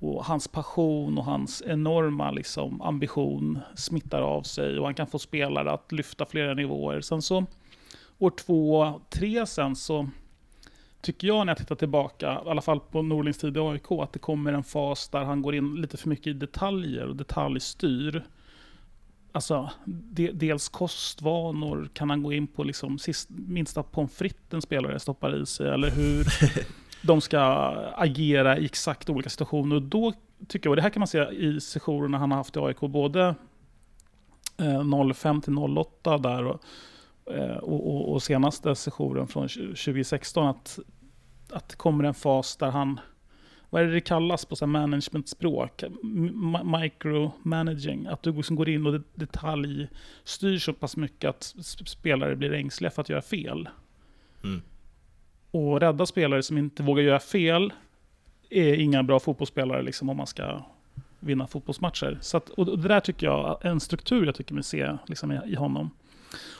och 0.00 0.24
hans 0.24 0.48
passion 0.48 1.18
och 1.18 1.24
hans 1.24 1.62
enorma 1.66 2.30
liksom, 2.30 2.82
ambition 2.82 3.58
smittar 3.76 4.22
av 4.22 4.42
sig 4.42 4.78
och 4.78 4.84
han 4.84 4.94
kan 4.94 5.06
få 5.06 5.18
spelare 5.18 5.72
att 5.72 5.92
lyfta 5.92 6.26
flera 6.26 6.54
nivåer. 6.54 7.00
Sen 7.00 7.22
så 7.22 7.46
år 8.18 8.30
två, 8.30 9.00
tre 9.10 9.46
sen 9.46 9.76
så 9.76 10.08
tycker 11.00 11.28
jag 11.28 11.46
när 11.46 11.50
jag 11.50 11.58
tittar 11.58 11.76
tillbaka, 11.76 12.42
i 12.46 12.48
alla 12.50 12.62
fall 12.62 12.80
på 12.80 13.02
Norlings 13.02 13.38
tid 13.38 13.56
i 13.56 13.60
AIK, 13.60 13.90
att 13.90 14.12
det 14.12 14.18
kommer 14.18 14.52
en 14.52 14.64
fas 14.64 15.08
där 15.08 15.24
han 15.24 15.42
går 15.42 15.54
in 15.54 15.74
lite 15.74 15.96
för 15.96 16.08
mycket 16.08 16.26
i 16.26 16.32
detaljer 16.32 17.06
och 17.06 17.16
detaljstyr 17.16 18.24
alltså, 19.32 19.70
de, 19.84 20.30
dels 20.32 20.68
kostvanor, 20.68 21.88
kan 21.92 22.10
han 22.10 22.22
gå 22.22 22.32
in 22.32 22.46
på 22.46 22.64
liksom 22.64 22.98
sist, 22.98 23.28
minsta 23.30 23.82
pommes 23.82 24.14
fritesen 24.14 24.62
spelare 24.62 24.98
stoppar 24.98 25.42
i 25.42 25.46
sig, 25.46 25.68
eller 25.68 25.90
hur 25.90 26.26
de 27.06 27.20
ska 27.20 27.40
agera 27.96 28.58
i 28.58 28.64
exakt 28.64 29.10
olika 29.10 29.30
situationer. 29.30 29.76
Och 29.76 29.82
då 29.82 30.12
tycker 30.48 30.66
jag, 30.66 30.70
och 30.70 30.76
det 30.76 30.82
här 30.82 30.90
kan 30.90 31.00
man 31.00 31.06
se 31.06 31.18
i 31.18 31.60
sessionerna 31.60 32.18
han 32.18 32.30
har 32.30 32.38
haft 32.38 32.56
i 32.56 32.58
AIK, 32.58 32.80
både 32.80 33.34
eh, 34.56 35.12
05 35.14 35.40
till 35.40 35.58
08 35.58 36.18
där 36.18 36.44
och, 36.44 36.62
eh, 37.34 37.56
och, 37.56 37.94
och, 37.94 38.12
och 38.12 38.22
senaste 38.22 38.74
sessionen 38.74 39.26
från 39.26 39.48
2016, 39.48 40.46
att, 40.46 40.78
att 41.50 41.68
det 41.68 41.76
kommer 41.76 42.04
en 42.04 42.14
fas 42.14 42.56
där 42.56 42.70
han 42.70 43.00
vad 43.70 43.82
är 43.82 43.86
det 43.86 43.92
det 43.92 44.00
kallas 44.00 44.44
på 44.44 44.66
managementspråk? 44.66 45.84
Micromanaging. 46.64 48.06
Att 48.06 48.22
du 48.22 48.32
liksom 48.32 48.56
går 48.56 48.68
in 48.68 48.86
och 48.86 49.00
detaljstyr 49.14 50.58
så 50.58 50.72
pass 50.72 50.96
mycket 50.96 51.30
att 51.30 51.54
spelare 51.86 52.36
blir 52.36 52.52
ängsliga 52.52 52.90
för 52.90 53.02
att 53.02 53.08
göra 53.08 53.22
fel. 53.22 53.68
Mm. 54.44 54.62
Och 55.50 55.80
rädda 55.80 56.06
spelare 56.06 56.42
som 56.42 56.58
inte 56.58 56.82
vågar 56.82 57.02
göra 57.02 57.20
fel 57.20 57.72
är 58.50 58.74
inga 58.74 59.02
bra 59.02 59.20
fotbollsspelare 59.20 59.82
liksom, 59.82 60.08
om 60.08 60.16
man 60.16 60.26
ska 60.26 60.62
vinna 61.20 61.46
fotbollsmatcher. 61.46 62.18
Så 62.20 62.36
att, 62.36 62.48
och 62.48 62.78
det 62.78 62.88
där 62.88 63.00
tycker 63.00 63.26
jag, 63.26 63.58
en 63.64 63.80
struktur 63.80 64.26
jag 64.26 64.34
tycker 64.34 64.54
mig 64.54 64.62
se 64.62 64.96
liksom, 65.06 65.32
i, 65.32 65.40
i 65.46 65.54
honom 65.54 65.90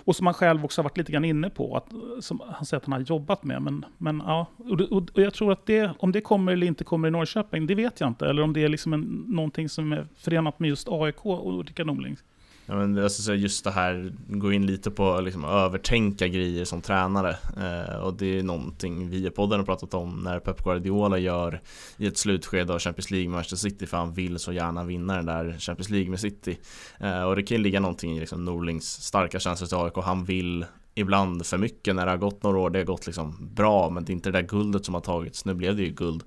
och 0.05 0.17
som 0.17 0.27
han 0.27 0.35
själv 0.35 0.65
också 0.65 0.81
har 0.81 0.85
varit 0.85 0.99
lite 0.99 1.13
grann 1.13 1.25
inne 1.25 1.51
på, 1.51 1.77
att, 1.77 2.25
som 2.25 2.43
han 2.47 2.67
säger 2.67 2.81
att 2.81 2.85
han 2.85 2.93
har 2.93 3.01
jobbat 3.01 3.45
med. 3.45 3.63
Men, 3.63 3.85
men 3.99 4.23
ja, 4.27 4.47
och, 4.57 4.81
och, 4.81 5.03
och 5.15 5.23
jag 5.23 5.35
tror 5.35 5.53
att 5.53 5.67
det, 5.67 5.91
om 5.99 6.13
det 6.13 6.21
kommer 6.21 6.53
eller 6.53 6.67
inte 6.67 6.85
kommer 6.85 7.09
i 7.09 7.11
Norrköping, 7.11 7.67
det 7.67 7.75
vet 7.75 8.01
jag 8.01 8.09
inte. 8.09 8.27
Eller 8.27 8.43
om 8.43 8.53
det 8.53 8.65
är 8.65 8.69
liksom 8.69 8.93
en, 8.93 9.25
någonting 9.27 9.69
som 9.69 9.93
är 9.93 10.07
förenat 10.17 10.59
med 10.59 10.69
just 10.69 10.89
AIK 10.91 11.27
och 11.27 11.65
Rickard 11.67 11.87
Norling. 11.87 12.17
Ja, 12.71 12.75
men 12.75 12.99
alltså, 12.99 13.35
just 13.35 13.65
det 13.65 13.71
här, 13.71 14.13
gå 14.29 14.53
in 14.53 14.67
lite 14.67 14.91
på 14.91 15.21
liksom, 15.21 15.45
övertänka 15.45 16.29
grejer 16.29 16.65
som 16.65 16.81
tränare 16.81 17.37
eh, 17.57 17.97
och 17.97 18.15
det 18.15 18.39
är 18.39 18.43
någonting 18.43 19.11
vi 19.11 19.27
i 19.27 19.31
podden 19.31 19.59
har 19.59 19.67
pratat 19.67 19.95
om 19.95 20.21
när 20.21 20.41
Pep 20.41 20.65
Guardiola 20.65 21.19
gör 21.19 21.61
i 21.97 22.07
ett 22.07 22.19
slutskede 22.19 22.75
av 22.75 22.79
Champions 22.79 23.11
League 23.11 23.29
med 23.29 23.37
Manchester 23.37 23.69
City 23.71 23.87
för 23.87 23.97
han 23.97 24.13
vill 24.13 24.39
så 24.39 24.53
gärna 24.53 24.85
vinna 24.85 25.17
den 25.17 25.27
där 25.27 25.57
Champions 25.59 25.91
League 25.91 26.11
med 26.11 26.21
City 26.21 26.59
eh, 27.01 27.23
och 27.23 27.37
det 27.37 27.43
kan 27.43 27.57
ju 27.57 27.63
ligga 27.63 27.81
någonting 27.81 28.17
i 28.17 28.21
liksom, 28.21 28.45
Norlings 28.45 29.03
starka 29.03 29.41
känslor 29.41 29.69
till 29.69 29.77
AIK, 29.77 30.05
han 30.07 30.25
vill 30.25 30.65
ibland 30.95 31.47
för 31.47 31.59
mycket 31.59 31.95
när 31.95 32.07
det 32.07 32.13
har 32.13 32.19
gått 32.19 32.43
några 32.43 32.59
år. 32.59 32.71
Det 32.71 32.79
har 32.79 32.87
gått 32.87 33.07
liksom 33.07 33.49
bra, 33.55 33.91
men 33.91 34.05
det 34.05 34.13
är 34.13 34.15
inte 34.15 34.31
det 34.31 34.39
där 34.39 34.49
guldet 34.49 34.85
som 34.85 34.95
har 34.95 35.01
tagits. 35.01 35.45
Nu 35.45 35.55
blev 35.55 35.77
det 35.77 35.83
ju 35.83 35.91
guld 35.91 36.25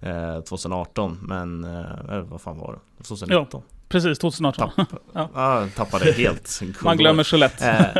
eh, 0.00 0.40
2018, 0.40 1.18
men 1.22 1.64
eh, 1.64 2.20
vad 2.20 2.40
fan 2.40 2.58
var 2.58 2.72
det? 2.72 3.04
2019? 3.04 3.62
Ja. 3.68 3.77
Precis, 3.88 4.18
2018. 4.18 4.70
Tapp, 4.76 4.88
ja. 5.12 5.30
ah, 5.34 5.66
tappade 5.76 6.12
helt. 6.12 6.60
Man 6.82 6.96
glömmer 6.96 7.22
så 7.22 7.36
lätt. 7.36 7.62
Eh, 7.62 7.68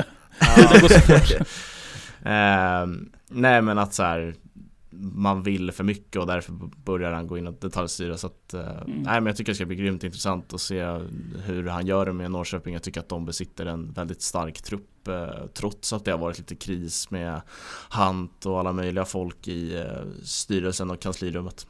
det 0.72 0.80
går 0.80 0.88
så 0.88 1.00
fort. 1.00 1.48
Eh, 2.22 2.86
nej 3.28 3.62
men 3.62 3.78
att 3.78 3.94
så 3.94 4.02
här, 4.02 4.34
man 5.00 5.42
vill 5.42 5.72
för 5.72 5.84
mycket 5.84 6.16
och 6.16 6.26
därför 6.26 6.52
börjar 6.84 7.12
han 7.12 7.26
gå 7.26 7.38
in 7.38 7.46
och 7.46 7.54
detaljstyra. 7.54 8.16
Så 8.16 8.26
att, 8.26 8.54
eh, 8.54 8.60
mm. 8.60 9.02
nej, 9.02 9.20
men 9.20 9.26
jag 9.26 9.36
tycker 9.36 9.52
det 9.52 9.56
ska 9.56 9.66
bli 9.66 9.76
grymt 9.76 10.04
intressant 10.04 10.54
att 10.54 10.60
se 10.60 10.82
hur 11.44 11.66
han 11.66 11.86
gör 11.86 12.06
det 12.06 12.12
med 12.12 12.30
Norrköping. 12.30 12.72
Jag 12.72 12.82
tycker 12.82 13.00
att 13.00 13.08
de 13.08 13.24
besitter 13.24 13.66
en 13.66 13.92
väldigt 13.92 14.22
stark 14.22 14.62
trupp 14.62 15.08
eh, 15.08 15.46
trots 15.54 15.92
att 15.92 16.04
det 16.04 16.10
har 16.10 16.18
varit 16.18 16.38
lite 16.38 16.54
kris 16.54 17.10
med 17.10 17.40
Hant 17.88 18.46
och 18.46 18.58
alla 18.58 18.72
möjliga 18.72 19.04
folk 19.04 19.48
i 19.48 19.76
eh, 19.76 20.24
styrelsen 20.24 20.90
och 20.90 21.00
kanslirummet. 21.00 21.66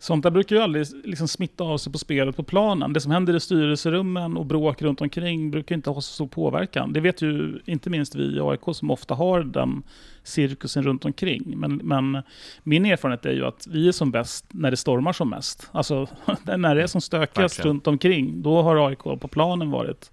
Sånt 0.00 0.22
där 0.22 0.30
brukar 0.30 0.56
ju 0.56 0.62
aldrig 0.62 0.86
liksom 1.04 1.28
smitta 1.28 1.64
av 1.64 1.78
sig 1.78 1.92
på 1.92 1.98
spelet 1.98 2.36
på 2.36 2.42
planen. 2.42 2.92
Det 2.92 3.00
som 3.00 3.12
händer 3.12 3.36
i 3.36 3.40
styrelserummen 3.40 4.36
och 4.36 4.46
bråk 4.46 4.82
runt 4.82 5.00
omkring 5.00 5.50
brukar 5.50 5.74
inte 5.74 5.90
ha 5.90 6.00
så 6.00 6.12
stor 6.12 6.26
påverkan. 6.26 6.92
Det 6.92 7.00
vet 7.00 7.22
ju 7.22 7.60
inte 7.64 7.90
minst 7.90 8.14
vi 8.14 8.36
i 8.36 8.40
AIK 8.40 8.60
som 8.72 8.90
ofta 8.90 9.14
har 9.14 9.42
den 9.42 9.82
cirkusen 10.22 10.82
runt 10.82 11.04
omkring. 11.04 11.58
Men, 11.58 11.76
men 11.76 12.22
min 12.62 12.86
erfarenhet 12.86 13.26
är 13.26 13.32
ju 13.32 13.46
att 13.46 13.66
vi 13.66 13.88
är 13.88 13.92
som 13.92 14.10
bäst 14.10 14.44
när 14.48 14.70
det 14.70 14.76
stormar 14.76 15.12
som 15.12 15.30
mest. 15.30 15.68
Alltså 15.72 16.06
när 16.56 16.74
det 16.74 16.82
är 16.82 16.86
som 16.86 17.00
stökigast 17.00 17.64
runt 17.64 17.86
omkring, 17.86 18.42
då 18.42 18.62
har 18.62 18.88
AIK 18.88 19.02
på 19.02 19.28
planen 19.28 19.70
varit 19.70 20.10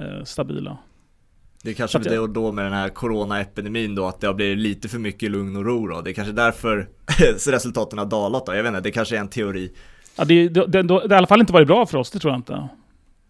eh, 0.00 0.24
stabila. 0.24 0.78
Det 1.62 1.70
är 1.70 1.74
kanske 1.74 1.98
det 1.98 2.18
och 2.18 2.30
då 2.30 2.52
med 2.52 2.64
den 2.64 2.72
här 2.72 2.88
coronaepidemin 2.88 3.94
då, 3.94 4.06
att 4.06 4.20
det 4.20 4.26
har 4.26 4.34
blivit 4.34 4.58
lite 4.58 4.88
för 4.88 4.98
mycket 4.98 5.30
lugn 5.30 5.56
och 5.56 5.64
ro 5.64 5.86
då. 5.86 6.00
Det 6.00 6.10
är 6.10 6.14
kanske 6.14 6.32
därför 6.32 6.88
resultaten 7.50 7.98
har 7.98 8.06
dalat 8.06 8.46
då. 8.46 8.54
Jag 8.54 8.62
vet 8.62 8.70
inte, 8.70 8.80
det 8.80 8.90
kanske 8.90 9.16
är 9.16 9.20
en 9.20 9.28
teori. 9.28 9.72
Ja, 10.16 10.24
det, 10.24 10.48
det, 10.48 10.66
det, 10.66 10.82
det 10.82 10.94
har 10.94 11.12
i 11.12 11.14
alla 11.14 11.26
fall 11.26 11.40
inte 11.40 11.52
varit 11.52 11.68
bra 11.68 11.86
för 11.86 11.98
oss, 11.98 12.10
det 12.10 12.18
tror 12.18 12.32
jag 12.32 12.38
inte. 12.38 12.68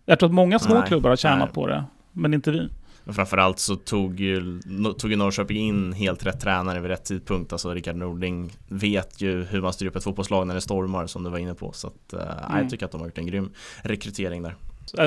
Jag 0.06 0.18
tror 0.18 0.28
att 0.28 0.34
många 0.34 0.58
små 0.58 0.74
nej, 0.74 0.82
klubbar 0.86 1.10
har 1.10 1.16
tjänat 1.16 1.38
nej. 1.38 1.54
på 1.54 1.66
det, 1.66 1.84
men 2.12 2.34
inte 2.34 2.50
vi. 2.50 2.68
Men 3.04 3.14
framförallt 3.14 3.58
så 3.58 3.76
tog 3.76 4.20
ju, 4.20 4.60
tog 4.98 5.10
ju 5.10 5.16
Norrköping 5.16 5.56
in 5.56 5.92
helt 5.92 6.26
rätt 6.26 6.40
tränare 6.40 6.80
vid 6.80 6.90
rätt 6.90 7.04
tidpunkt. 7.04 7.52
Alltså 7.52 7.74
Rickard 7.74 7.96
Nordling 7.96 8.52
vet 8.68 9.20
ju 9.20 9.44
hur 9.44 9.60
man 9.60 9.72
styr 9.72 9.86
upp 9.86 9.96
ett 9.96 10.04
fotbollslag 10.04 10.46
när 10.46 10.54
det 10.54 10.60
stormar 10.60 11.06
som 11.06 11.22
du 11.22 11.30
var 11.30 11.38
inne 11.38 11.54
på. 11.54 11.72
Så 11.72 11.86
att, 11.86 12.12
mm. 12.12 12.62
jag 12.62 12.70
tycker 12.70 12.86
att 12.86 12.92
de 12.92 13.00
har 13.00 13.08
gjort 13.08 13.18
en 13.18 13.26
grym 13.26 13.50
rekrytering 13.82 14.42
där. 14.42 14.56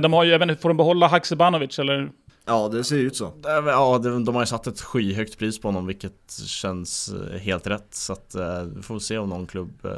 De 0.01 0.13
har 0.13 0.23
ju, 0.23 0.33
även, 0.33 0.57
får 0.57 0.69
de 0.69 0.77
behålla 0.77 1.07
Haksabanovic 1.07 1.79
eller 1.79 2.09
Ja, 2.47 2.69
det 2.69 2.83
ser 2.83 2.97
ut 2.97 3.15
så. 3.15 3.33
Ja, 3.43 3.97
de 3.97 4.35
har 4.35 4.41
ju 4.41 4.45
satt 4.45 4.67
ett 4.67 4.81
skyhögt 4.81 5.39
pris 5.39 5.61
på 5.61 5.67
honom 5.67 5.85
vilket 5.85 6.31
känns 6.45 7.13
eh, 7.13 7.39
helt 7.39 7.67
rätt. 7.67 7.87
Så 7.89 8.13
att 8.13 8.35
eh, 8.35 8.61
vi 8.61 8.81
får 8.81 8.99
se 8.99 9.17
om 9.17 9.29
någon 9.29 9.47
klubb 9.47 9.85
eh, 9.85 9.91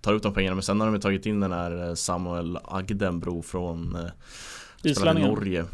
tar 0.00 0.14
ut 0.14 0.22
de 0.22 0.34
pengarna. 0.34 0.54
Men 0.54 0.62
sen 0.62 0.80
har 0.80 0.86
de 0.86 0.94
ju 0.94 1.00
tagit 1.00 1.26
in 1.26 1.40
den 1.40 1.52
här 1.52 1.94
Samuel 1.94 2.58
Agdenbro 2.64 3.42
från 3.42 3.98
Islänningen. 4.82 5.30
Norge. 5.30 5.64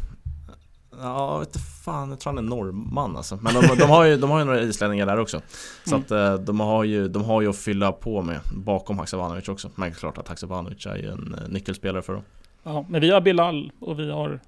Ja, 0.99 1.37
vet 1.37 1.57
fan, 1.85 2.09
jag 2.09 2.19
tror 2.19 2.33
han 2.33 2.45
är 2.45 2.49
norrman 2.49 3.17
alltså. 3.17 3.39
Men 3.41 3.53
de, 3.53 3.75
de, 3.77 3.89
har 3.89 4.05
ju, 4.05 4.17
de 4.17 4.29
har 4.29 4.39
ju 4.39 4.45
några 4.45 4.61
islänningar 4.61 5.05
där 5.05 5.19
också. 5.19 5.41
Så 5.85 5.95
mm. 5.95 6.35
att 6.35 6.45
de 6.45 6.59
har, 6.59 6.83
ju, 6.83 7.07
de 7.07 7.23
har 7.23 7.41
ju 7.41 7.49
att 7.49 7.57
fylla 7.57 7.91
på 7.91 8.21
med 8.21 8.39
bakom 8.53 8.99
Haksabanovic 8.99 9.49
också. 9.49 9.69
Men 9.75 9.93
klart 9.93 10.17
att 10.17 10.27
Haksabanovic 10.27 10.85
är 10.85 10.95
ju 10.95 11.11
en 11.11 11.35
nyckelspelare 11.49 12.01
för 12.01 12.13
dem. 12.13 12.23
Ja, 12.63 12.85
men 12.89 13.01
vi 13.01 13.11
har 13.11 13.21
Bilal 13.21 13.71
och 13.79 13.99
vi 13.99 14.11
har 14.11 14.39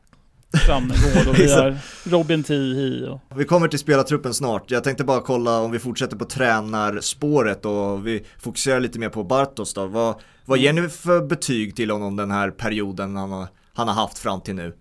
Framgård 0.58 1.28
och 1.28 1.40
vi 1.40 1.52
har 1.52 1.78
Robin 2.04 2.44
Tihi. 2.44 3.08
Och... 3.08 3.20
Vi 3.40 3.46
kommer 3.46 3.68
till 3.68 3.80
spelartruppen 3.80 4.34
snart. 4.34 4.72
Jag 4.72 4.84
tänkte 4.84 5.04
bara 5.04 5.22
kolla 5.22 5.60
om 5.60 5.72
vi 5.72 5.80
fortsätter 5.80 6.18
på 6.18 6.26
tränarspåret 6.26 7.66
och 7.66 8.08
vi 8.08 8.26
fokuserar 8.40 8.80
lite 8.80 9.00
mer 9.00 9.10
på 9.10 9.24
Bartos 9.24 9.74
då. 9.74 9.88
Vad, 9.88 10.16
vad 10.46 10.60
ger 10.60 10.74
ni 10.74 10.90
för 10.90 11.22
betyg 11.22 11.76
till 11.76 11.92
honom 11.92 12.16
den 12.16 12.32
här 12.32 12.52
perioden 12.52 13.16
han 13.16 13.32
har, 13.32 13.48
han 13.74 13.88
har 13.88 13.96
haft 13.96 14.18
fram 14.18 14.42
till 14.42 14.56
nu? 14.56 14.76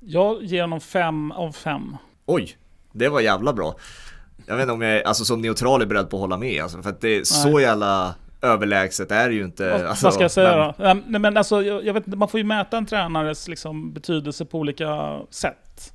Jag 0.00 0.42
ger 0.42 0.60
honom 0.60 0.80
fem 0.80 1.32
av 1.32 1.52
fem. 1.52 1.96
Oj, 2.26 2.56
det 2.92 3.08
var 3.08 3.20
jävla 3.20 3.52
bra. 3.52 3.76
Jag 4.46 4.56
vet 4.56 4.62
inte 4.62 4.72
om 4.72 4.82
jag, 4.82 5.02
alltså 5.02 5.24
som 5.24 5.40
neutral 5.40 5.82
är 5.82 5.86
beredd 5.86 6.10
på 6.10 6.16
att 6.16 6.20
hålla 6.20 6.38
med 6.38 6.62
alltså, 6.62 6.82
för 6.82 6.90
att 6.90 7.00
det 7.00 7.08
är 7.08 7.16
Nej. 7.16 7.24
så 7.24 7.60
jävla 7.60 8.14
överlägset 8.42 9.10
är 9.10 9.28
det 9.28 9.34
ju 9.34 9.44
inte. 9.44 9.70
Vad, 9.70 9.86
alltså, 9.86 10.06
vad 10.06 10.14
ska 10.14 10.24
jag 10.24 10.30
säga 10.30 10.74
men... 10.78 10.96
då? 10.96 11.02
Nej, 11.06 11.20
men 11.20 11.36
alltså, 11.36 11.62
jag, 11.62 11.84
jag 11.84 11.94
vet, 11.94 12.06
man 12.06 12.28
får 12.28 12.38
ju 12.38 12.44
mäta 12.44 12.76
en 12.76 12.86
tränares 12.86 13.48
liksom, 13.48 13.92
betydelse 13.92 14.44
på 14.44 14.58
olika 14.58 15.20
sätt. 15.30 15.92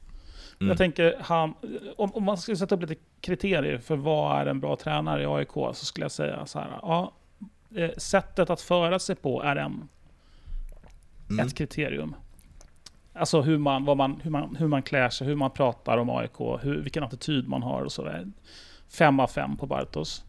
Mm. 0.60 0.69
Jag 0.69 0.77
tänker, 0.77 1.15
han, 1.21 1.53
om, 1.98 2.15
om, 2.15 2.24
man 2.24 2.38
skulle 2.38 2.57
sätta 2.57 2.75
upp 2.75 2.81
lite 2.81 2.95
kriterier 3.21 3.77
för 3.77 3.95
vad 3.95 4.41
är 4.41 4.45
en 4.45 4.60
bra 4.60 4.75
tränare 4.75 5.24
i 5.24 5.25
AIK 5.25 5.51
så 5.53 5.86
skulle 5.86 6.03
jag 6.03 6.12
säga 6.12 6.45
så 6.45 6.60
här. 6.60 6.79
Ja, 6.81 7.13
eh, 7.75 7.89
sättet 7.98 8.50
att 8.50 8.62
föra 8.62 9.00
sig 9.00 9.15
på 9.15 9.43
är 9.43 9.55
en, 9.55 9.88
mm. 11.29 11.48
ett 11.48 11.57
kriterium. 11.57 12.15
Alltså 13.13 13.41
hur 13.41 13.57
man, 13.57 13.86
vad 13.86 13.98
man, 13.98 14.21
hur, 14.24 14.31
man, 14.31 14.55
hur 14.55 14.67
man 14.67 14.83
klär 14.83 15.10
sig, 15.10 15.27
hur 15.27 15.36
man 15.36 15.51
pratar 15.51 15.98
om 15.98 16.10
AIK, 16.10 16.39
hur, 16.62 16.81
vilken 16.81 17.03
attityd 17.03 17.48
man 17.48 17.63
har 17.63 17.81
och 17.81 17.91
sådär. 17.91 18.27
Fem 18.89 19.19
av 19.19 19.27
fem 19.27 19.57
på 19.57 19.65
Bartos. 19.65 20.24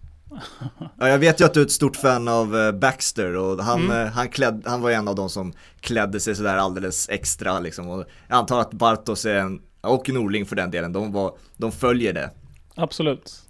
Ja, 0.99 1.09
jag 1.09 1.19
vet 1.19 1.41
ju 1.41 1.45
att 1.45 1.55
du 1.55 1.61
är 1.61 1.65
ett 1.65 1.73
stort 1.73 1.97
fan 1.97 2.29
av 2.29 2.57
eh, 2.57 2.73
Baxter 2.73 3.37
och 3.37 3.65
han, 3.65 3.81
mm. 3.81 4.07
Eh, 4.07 4.13
han, 4.13 4.29
klädd, 4.29 4.63
han 4.67 4.83
var 4.83 4.91
en 4.91 5.09
av 5.09 5.15
de 5.15 5.29
som 5.31 5.53
klädde 5.81 6.21
sig 6.21 6.35
sådär 6.35 6.57
alldeles 6.57 7.09
extra 7.09 7.61
liksom. 7.61 7.89
Och 7.89 8.05
jag 8.29 8.39
antar 8.39 8.61
att 8.61 8.73
Bartos 8.73 9.25
är 9.25 9.35
en, 9.35 9.63
och 9.81 10.09
Norling 10.09 10.47
för 10.47 10.57
den 10.57 10.71
delen, 10.71 10.93
de, 10.93 11.13
var, 11.13 11.35
de 11.57 11.73
följer 11.73 12.13
det. 12.13 12.31
Absolut. 12.75 13.43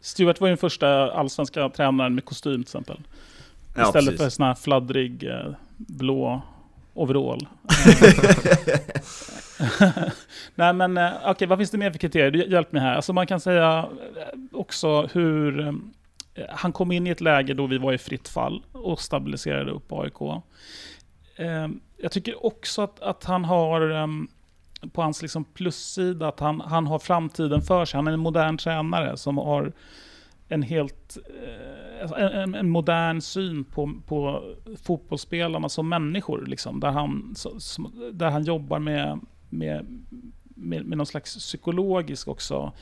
Stuart 0.00 0.40
var 0.40 0.48
ju 0.48 0.50
den 0.50 0.58
första 0.58 1.12
allsvenska 1.12 1.68
tränaren 1.68 2.14
med 2.14 2.24
kostym 2.24 2.54
till 2.54 2.60
exempel. 2.62 3.00
Istället 3.86 4.12
ja, 4.12 4.18
för 4.24 4.28
sån 4.28 4.46
här 4.46 4.54
fladdrig 4.54 5.24
eh, 5.24 5.52
blå 5.76 6.42
overall. 6.94 7.48
Nej 10.54 10.72
men 10.72 10.98
okej, 10.98 11.30
okay, 11.30 11.48
vad 11.48 11.58
finns 11.58 11.70
det 11.70 11.78
mer 11.78 11.90
för 11.90 11.98
kriterier? 11.98 12.46
Hjälp 12.46 12.72
mig 12.72 12.82
här. 12.82 12.94
Alltså 12.94 13.12
man 13.12 13.26
kan 13.26 13.40
säga 13.40 13.88
också 14.52 15.08
hur 15.12 15.74
Eh, 16.36 16.44
han 16.48 16.72
kom 16.72 16.92
in 16.92 17.06
i 17.06 17.10
ett 17.10 17.20
läge 17.20 17.54
då 17.54 17.66
vi 17.66 17.78
var 17.78 17.92
i 17.92 17.98
fritt 17.98 18.28
fall 18.28 18.62
och 18.72 19.00
stabiliserade 19.00 19.70
upp 19.70 19.92
AIK. 19.92 20.42
Ehm, 21.36 21.80
jag 21.96 22.12
tycker 22.12 22.46
också 22.46 22.82
att, 22.82 23.00
att 23.00 23.24
han 23.24 23.44
har 23.44 23.90
ehm, 23.90 24.28
på 24.92 25.02
hans 25.02 25.22
liksom 25.22 25.44
plussida 25.44 26.28
att 26.28 26.40
han, 26.40 26.60
han 26.60 26.86
har 26.86 26.98
framtiden 26.98 27.62
för 27.62 27.84
sig. 27.84 27.98
Han 27.98 28.06
är 28.06 28.12
en 28.12 28.20
modern 28.20 28.58
tränare 28.58 29.16
som 29.16 29.38
har 29.38 29.72
en 30.48 30.62
helt 30.62 31.18
eh, 31.40 32.12
en, 32.16 32.54
en, 32.54 32.68
modern 32.70 33.20
syn 33.20 33.64
på, 33.64 33.92
på 34.06 34.44
fotbollsspelarna 34.82 35.68
som 35.68 35.88
människor. 35.88 36.46
Liksom, 36.46 36.80
där, 36.80 36.90
han, 36.90 37.34
där 38.12 38.30
han 38.30 38.44
jobbar 38.44 38.78
med, 38.78 39.20
med, 39.48 39.86
med, 40.44 40.84
med 40.84 40.98
någon 40.98 41.06
slags 41.06 41.36
psykologisk 41.36 42.28
också 42.28 42.72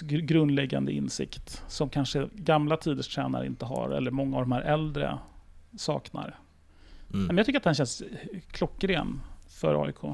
grundläggande 0.00 0.92
insikt 0.92 1.62
som 1.68 1.88
kanske 1.88 2.28
gamla 2.32 2.76
tiders 2.76 3.14
tränare 3.14 3.46
inte 3.46 3.64
har, 3.64 3.90
eller 3.90 4.10
många 4.10 4.36
av 4.36 4.42
de 4.42 4.52
här 4.52 4.62
äldre 4.62 5.18
saknar. 5.76 6.38
Mm. 7.12 7.26
Men 7.26 7.36
jag 7.36 7.46
tycker 7.46 7.58
att 7.58 7.64
han 7.64 7.74
känns 7.74 8.02
klockren 8.50 9.20
för 9.48 9.84
AIK. 9.84 10.04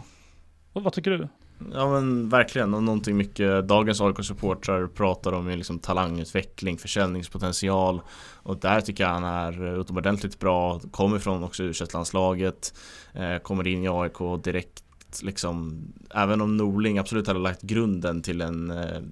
Och 0.73 0.83
vad 0.83 0.93
tycker 0.93 1.11
du? 1.11 1.29
Ja 1.73 1.91
men 1.91 2.29
verkligen, 2.29 2.75
och 2.75 2.83
någonting 2.83 3.17
mycket 3.17 3.69
dagens 3.69 4.01
AIK-supportrar 4.01 4.87
pratar 4.87 5.33
om 5.33 5.49
är 5.49 5.57
liksom 5.57 5.79
talangutveckling, 5.79 6.79
försäljningspotential 6.79 8.01
och 8.43 8.61
där 8.61 8.81
tycker 8.81 9.05
jag 9.05 9.11
han 9.11 9.25
är 9.25 9.81
utomordentligt 9.81 10.39
bra, 10.39 10.81
kommer 10.91 11.19
från 11.19 11.45
också 11.45 11.63
u 11.63 11.73
landslaget 11.93 12.75
eh, 13.13 13.37
kommer 13.39 13.67
in 13.67 13.85
i 13.85 13.89
AIK 13.89 14.43
direkt 14.45 14.85
att 15.11 15.23
liksom 15.23 15.85
Även 16.15 16.41
om 16.41 16.57
Norling 16.57 16.99
absolut 16.99 17.27
hade 17.27 17.39
lagt 17.39 17.63
grunden 17.63 18.23
till 18.23 18.41
en 18.41 18.71
eh, 18.71 19.03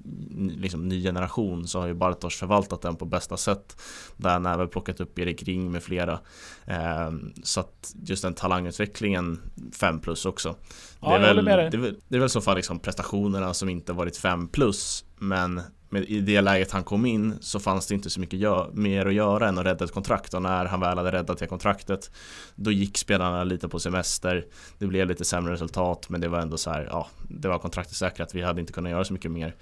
liksom, 0.56 0.88
ny 0.88 1.02
generation 1.02 1.68
så 1.68 1.80
har 1.80 1.86
ju 1.86 1.94
Bartosz 1.94 2.36
förvaltat 2.36 2.82
den 2.82 2.96
på 2.96 3.04
bästa 3.04 3.36
sätt. 3.36 3.80
Där 4.16 4.30
han 4.30 4.46
även 4.46 4.68
plockat 4.68 5.00
upp 5.00 5.18
Erik 5.18 5.42
Ring 5.42 5.72
med 5.72 5.82
flera. 5.82 6.20
Eh, 6.66 7.12
Så 7.42 7.60
att 7.60 7.94
just 8.02 8.22
den 8.22 8.34
talangutvecklingen 8.34 9.40
5 9.80 10.00
plus 10.00 10.26
också. 10.26 10.56
Ja, 11.00 11.18
det, 11.18 11.28
är 11.28 11.34
väl, 11.34 11.44
det, 11.44 11.52
är 11.52 11.76
väl, 11.76 11.96
det 12.08 12.16
är 12.16 12.20
väl 12.20 12.30
så 12.30 12.40
fall 12.40 12.56
liksom 12.56 12.78
prestationerna 12.78 13.54
som 13.54 13.68
inte 13.68 13.92
varit 13.92 14.16
5 14.16 14.48
plus 14.48 15.04
Men 15.18 15.60
men 15.88 16.04
i 16.04 16.20
det 16.20 16.40
läget 16.40 16.72
han 16.72 16.84
kom 16.84 17.06
in 17.06 17.38
så 17.40 17.60
fanns 17.60 17.86
det 17.86 17.94
inte 17.94 18.10
så 18.10 18.20
mycket 18.20 18.40
mer 18.72 19.06
att 19.06 19.14
göra 19.14 19.48
än 19.48 19.58
att 19.58 19.66
rädda 19.66 19.84
ett 19.84 19.92
kontrakt. 19.92 20.34
Och 20.34 20.42
när 20.42 20.64
han 20.64 20.80
väl 20.80 20.98
hade 20.98 21.12
räddat 21.12 21.38
det 21.38 21.46
kontraktet 21.46 22.10
Då 22.54 22.70
gick 22.70 22.98
spelarna 22.98 23.44
lite 23.44 23.68
på 23.68 23.78
semester. 23.78 24.46
Det 24.78 24.86
blev 24.86 25.08
lite 25.08 25.24
sämre 25.24 25.52
resultat 25.52 26.08
men 26.08 26.20
det 26.20 26.28
var 26.28 26.38
ändå 26.38 26.56
så 26.56 26.70
här, 26.70 26.88
ja 26.90 27.08
Det 27.28 27.48
var 27.48 27.58
kontraktet 27.58 27.96
säkrat, 27.96 28.34
vi 28.34 28.42
hade 28.42 28.60
inte 28.60 28.72
kunnat 28.72 28.90
göra 28.90 29.04
så 29.04 29.12
mycket 29.12 29.30
mer. 29.30 29.54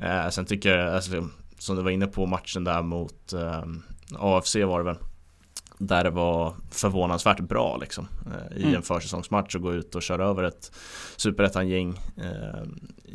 Eh, 0.00 0.28
Sen 0.28 0.44
tycker 0.44 0.78
jag, 0.78 0.94
alltså, 0.94 1.28
som 1.58 1.76
du 1.76 1.82
var 1.82 1.90
inne 1.90 2.06
på 2.06 2.26
matchen 2.26 2.64
där 2.64 2.82
mot 2.82 3.32
eh, 3.32 3.62
AFC 4.18 4.56
var 4.56 4.78
det 4.78 4.84
väl 4.84 4.96
där 5.78 6.04
det 6.04 6.10
var 6.10 6.54
förvånansvärt 6.70 7.40
bra 7.40 7.76
liksom 7.76 8.08
eh, 8.26 8.56
I 8.58 8.62
Mm. 8.62 8.74
en 8.74 8.82
försäsongsmatch 8.82 9.54
och 9.54 9.62
gå 9.62 9.74
ut 9.74 9.94
och 9.94 10.02
köra 10.02 10.24
över 10.24 10.42
ett 10.42 10.72
Superettan-gäng 11.16 11.88
eh, 12.16 12.24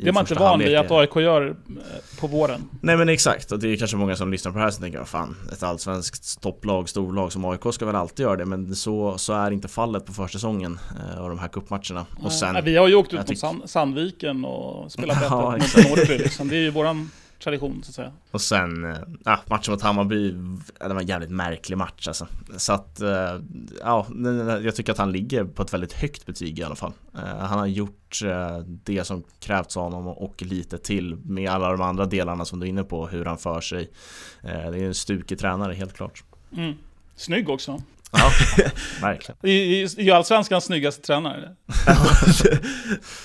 Det 0.02 0.08
är 0.08 0.12
man 0.12 0.22
inte 0.22 0.34
van 0.34 0.58
vid 0.58 0.76
att 0.76 0.90
AIK 0.90 1.16
gör 1.16 1.48
eh, 1.48 2.20
på 2.20 2.26
våren. 2.26 2.60
Nej 2.80 2.96
men 2.96 3.08
exakt, 3.08 3.52
och 3.52 3.58
det 3.58 3.68
är 3.68 3.76
kanske 3.76 3.96
många 3.96 4.16
som 4.16 4.30
lyssnar 4.30 4.52
på 4.52 4.58
det 4.58 4.64
här 4.64 4.70
som 4.70 4.82
tänker 4.82 5.04
fan 5.04 5.36
Ett 5.52 5.62
allsvenskt 5.62 6.40
topplag, 6.42 6.88
storlag 6.88 7.32
som 7.32 7.44
AIK 7.44 7.60
ska 7.74 7.86
väl 7.86 7.94
alltid 7.96 8.24
göra 8.24 8.36
det 8.36 8.44
Men 8.46 8.76
så, 8.76 9.18
så 9.18 9.32
är 9.32 9.50
inte 9.50 9.68
fallet 9.68 10.06
på 10.06 10.12
försäsongen 10.12 10.78
eh, 11.14 11.22
och 11.22 11.28
de 11.28 11.38
här 11.38 11.48
cupmatcherna 11.48 12.06
Och 12.22 12.32
sen, 12.32 12.52
Nej, 12.52 12.62
vi 12.62 12.76
har 12.76 12.88
ju 12.88 12.94
åkt 12.94 13.14
ut 13.14 13.42
mot 13.42 13.70
Sandviken 13.70 14.44
och 14.44 14.92
spelat 14.92 15.18
Ja, 15.30 15.50
mot. 15.50 15.76
Norrby 15.88 16.18
liksom. 16.18 16.48
Det 16.48 16.56
är 16.56 16.60
ju 16.60 16.70
våran 16.70 17.10
tradition 17.40 17.82
så 17.84 17.90
att 17.90 17.94
säga. 17.94 18.12
och 18.30 18.40
sen 18.40 18.96
ja, 19.24 19.40
matchen 19.46 19.72
mot 19.72 19.82
Hammarby 19.82 20.30
Det 20.78 20.88
var 20.94 21.00
en 21.00 21.06
jävligt 21.06 21.30
märklig 21.30 21.76
match 21.78 22.08
alltså 22.08 22.26
Så 22.56 22.72
att, 22.72 23.00
eh, 23.00 23.40
ja, 23.80 24.06
jag 24.62 24.76
tycker 24.76 24.92
att 24.92 24.98
han 24.98 25.12
ligger 25.12 25.44
på 25.44 25.62
ett 25.62 25.72
väldigt 25.74 25.92
högt 25.92 26.26
betyg 26.26 26.58
i 26.58 26.62
alla 26.62 26.74
fall 26.74 26.92
Eh, 27.14 27.38
Han 27.38 27.58
har 27.58 27.66
gjort 27.66 28.22
eh, 28.24 28.58
det 28.66 29.04
som 29.04 29.24
krävts 29.40 29.76
av 29.76 29.82
honom 29.82 30.06
och 30.06 30.42
lite 30.42 30.78
till 30.78 31.16
Med 31.16 31.50
alla 31.50 31.70
de 31.70 31.80
andra 31.80 32.06
delarna 32.06 32.44
som 32.44 32.60
du 32.60 32.66
är 32.66 32.70
inne 32.70 32.84
på, 32.84 33.06
hur 33.06 33.24
han 33.24 33.38
för 33.38 33.60
sig 33.60 33.90
Det 34.42 34.48
är 34.50 34.84
en 34.84 34.94
stukig 34.94 35.38
tränare 35.38 35.74
helt 35.74 35.94
klart 35.94 36.24
Mm. 36.56 36.74
Snygg 37.16 37.48
också. 37.48 37.82
Ja, 38.12 38.30
verkligen 39.02 39.36
I, 39.42 39.50
i, 39.50 39.88
i 39.98 40.10
allsvenskans 40.10 40.64
snyggaste 40.64 41.02
tränare. 41.02 41.56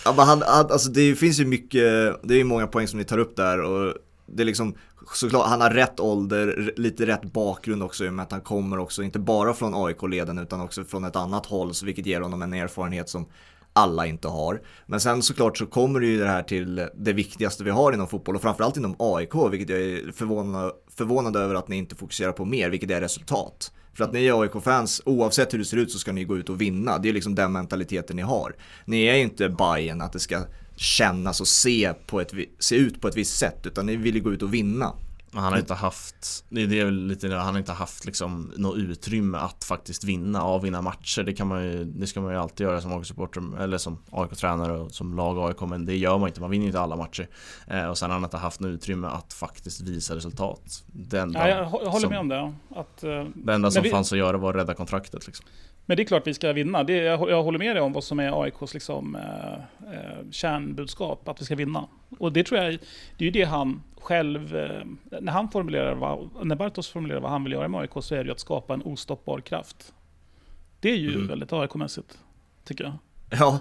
ja, 0.05 0.13
men 0.17 0.25
han, 0.25 0.41
han, 0.47 0.71
alltså 0.71 0.89
det 0.89 1.15
finns 1.15 1.39
ju 1.39 1.45
mycket, 1.45 1.81
det 2.23 2.33
är 2.33 2.37
ju 2.37 2.43
många 2.43 2.67
poäng 2.67 2.87
som 2.87 2.99
ni 2.99 3.05
tar 3.05 3.17
upp 3.17 3.35
där 3.35 3.61
och 3.61 3.93
det 4.25 4.43
är 4.43 4.45
liksom 4.45 4.75
såklart, 5.13 5.47
han 5.47 5.61
har 5.61 5.69
rätt 5.69 5.99
ålder, 5.99 6.73
lite 6.75 7.05
rätt 7.05 7.23
bakgrund 7.33 7.83
också 7.83 8.05
i 8.05 8.09
och 8.09 8.13
med 8.13 8.23
att 8.23 8.31
han 8.31 8.41
kommer 8.41 8.79
också 8.79 9.03
inte 9.03 9.19
bara 9.19 9.53
från 9.53 9.85
AIK-leden 9.85 10.37
utan 10.37 10.61
också 10.61 10.83
från 10.83 11.05
ett 11.05 11.15
annat 11.15 11.45
håll, 11.45 11.73
så 11.73 11.85
vilket 11.85 12.05
ger 12.05 12.21
honom 12.21 12.41
en 12.41 12.53
erfarenhet 12.53 13.09
som 13.09 13.25
alla 13.73 14.05
inte 14.05 14.27
har. 14.27 14.61
Men 14.85 14.99
sen 14.99 15.21
såklart 15.21 15.57
så 15.57 15.65
kommer 15.65 15.99
det 15.99 16.05
ju 16.07 16.19
det 16.19 16.27
här 16.27 16.43
till 16.43 16.87
det 16.95 17.13
viktigaste 17.13 17.63
vi 17.63 17.69
har 17.69 17.93
inom 17.93 18.07
fotboll 18.07 18.35
och 18.35 18.41
framförallt 18.41 18.77
inom 18.77 18.95
AIK, 18.99 19.35
vilket 19.51 19.69
jag 19.69 19.81
är 19.81 20.11
förvånad, 20.11 20.71
förvånad 20.91 21.35
över 21.35 21.55
att 21.55 21.67
ni 21.67 21.75
inte 21.75 21.95
fokuserar 21.95 22.31
på 22.31 22.45
mer, 22.45 22.69
vilket 22.69 22.91
är 22.91 23.01
resultat. 23.01 23.71
För 23.93 24.03
att 24.03 24.13
ni 24.13 24.25
är 24.25 24.41
AIK-fans, 24.41 25.01
oavsett 25.05 25.53
hur 25.53 25.59
det 25.59 25.65
ser 25.65 25.77
ut 25.77 25.91
så 25.91 25.99
ska 25.99 26.11
ni 26.11 26.23
gå 26.23 26.37
ut 26.37 26.49
och 26.49 26.61
vinna. 26.61 26.97
Det 26.97 27.09
är 27.09 27.13
liksom 27.13 27.35
den 27.35 27.51
mentaliteten 27.51 28.15
ni 28.15 28.21
har. 28.21 28.55
Ni 28.85 29.05
är 29.05 29.15
inte 29.15 29.49
Bayern 29.49 30.01
att 30.01 30.13
det 30.13 30.19
ska 30.19 30.41
kännas 30.75 31.41
och 31.41 31.47
se, 31.47 31.93
på 32.07 32.21
ett, 32.21 32.31
se 32.59 32.75
ut 32.75 33.01
på 33.01 33.07
ett 33.07 33.17
visst 33.17 33.37
sätt, 33.37 33.65
utan 33.65 33.85
ni 33.85 33.95
vill 33.95 34.15
ju 34.15 34.21
gå 34.21 34.33
ut 34.33 34.41
och 34.41 34.53
vinna. 34.53 34.93
Men 35.31 35.43
han 35.43 35.53
har 35.53 35.59
inte 35.59 35.73
haft, 35.73 36.45
det 36.49 36.61
är 36.61 36.85
väl 36.85 37.07
lite, 37.07 37.27
han 37.35 37.53
har 37.53 37.57
inte 37.59 37.71
haft 37.71 38.05
liksom 38.05 38.51
något 38.57 38.77
utrymme 38.77 39.37
att 39.37 39.63
faktiskt 39.63 40.03
vinna, 40.03 40.41
avvinna 40.43 40.81
matcher. 40.81 41.23
Det 41.23 41.33
kan 41.33 41.47
man 41.47 41.63
ju, 41.63 41.85
det 41.85 42.07
ska 42.07 42.21
man 42.21 42.31
ju 42.33 42.39
alltid 42.39 42.67
göra 42.67 42.81
som 42.81 42.91
AIK-supporter, 42.93 43.61
eller 43.61 43.77
som 43.77 43.97
AIK-tränare 44.11 44.71
och 44.71 44.91
som 44.91 45.15
lag 45.15 45.37
AIK, 45.49 45.61
men 45.69 45.85
det 45.85 45.95
gör 45.97 46.17
man 46.17 46.27
inte, 46.27 46.41
man 46.41 46.49
vinner 46.49 46.65
inte 46.65 46.79
alla 46.79 46.95
matcher. 46.95 47.27
Eh, 47.67 47.85
och 47.85 47.97
sen 47.97 48.09
har 48.09 48.15
han 48.15 48.23
inte 48.23 48.37
haft 48.37 48.59
något 48.59 48.69
utrymme 48.69 49.07
att 49.07 49.33
faktiskt 49.33 49.81
visa 49.81 50.15
resultat. 50.15 50.83
Det 50.87 51.19
enda, 51.19 51.49
Ja, 51.49 51.57
jag 51.57 51.65
håller 51.65 51.99
som, 51.99 52.09
med 52.09 52.19
om 52.19 52.27
det. 52.29 52.53
Att, 52.75 53.03
eh, 53.03 53.23
det 53.35 53.53
enda 53.53 53.71
som 53.71 53.83
vi- 53.83 53.89
fanns 53.89 54.11
att 54.11 54.17
göra 54.17 54.37
var 54.37 54.49
att 54.49 54.55
rädda 54.55 54.73
kontraktet 54.73 55.25
liksom. 55.27 55.45
Men 55.85 55.97
det 55.97 56.03
är 56.03 56.05
klart 56.05 56.27
vi 56.27 56.33
ska 56.33 56.53
vinna. 56.53 56.83
Det, 56.83 56.93
jag, 56.93 57.29
jag 57.29 57.43
håller 57.43 57.59
med 57.59 57.75
dig 57.75 57.81
om 57.83 57.93
vad 57.93 58.03
som 58.03 58.19
är 58.19 58.43
AIKs 58.43 58.73
liksom, 58.73 59.15
eh, 59.15 59.53
eh, 59.93 60.31
kärnbudskap, 60.31 61.27
att 61.29 61.41
vi 61.41 61.45
ska 61.45 61.55
vinna. 61.55 61.87
Och 62.19 62.33
det 62.33 62.43
tror 62.43 62.61
jag, 62.61 62.71
det 63.17 63.23
är 63.23 63.25
ju 63.25 63.31
det 63.31 63.43
han 63.43 63.81
själv, 64.01 64.55
eh, 64.55 64.85
när 65.21 65.31
han 65.31 65.49
formulerar 65.49 65.95
vad, 65.95 66.29
när 66.43 66.55
Bartos 66.55 66.89
formulerar 66.89 67.19
vad 67.19 67.31
han 67.31 67.43
vill 67.43 67.53
göra 67.53 67.67
med 67.67 67.79
AIK 67.81 67.91
så 67.99 68.15
är 68.15 68.19
det 68.19 68.25
ju 68.25 68.31
att 68.31 68.39
skapa 68.39 68.73
en 68.73 68.81
ostoppbar 68.81 69.39
kraft. 69.41 69.93
Det 70.79 70.89
är 70.91 70.95
ju 70.97 71.13
Mm. 71.15 71.27
väldigt 71.27 71.53
AIK-mässigt, 71.53 72.17
tycker 72.65 72.83
jag. 72.83 72.93
Ja, 73.39 73.59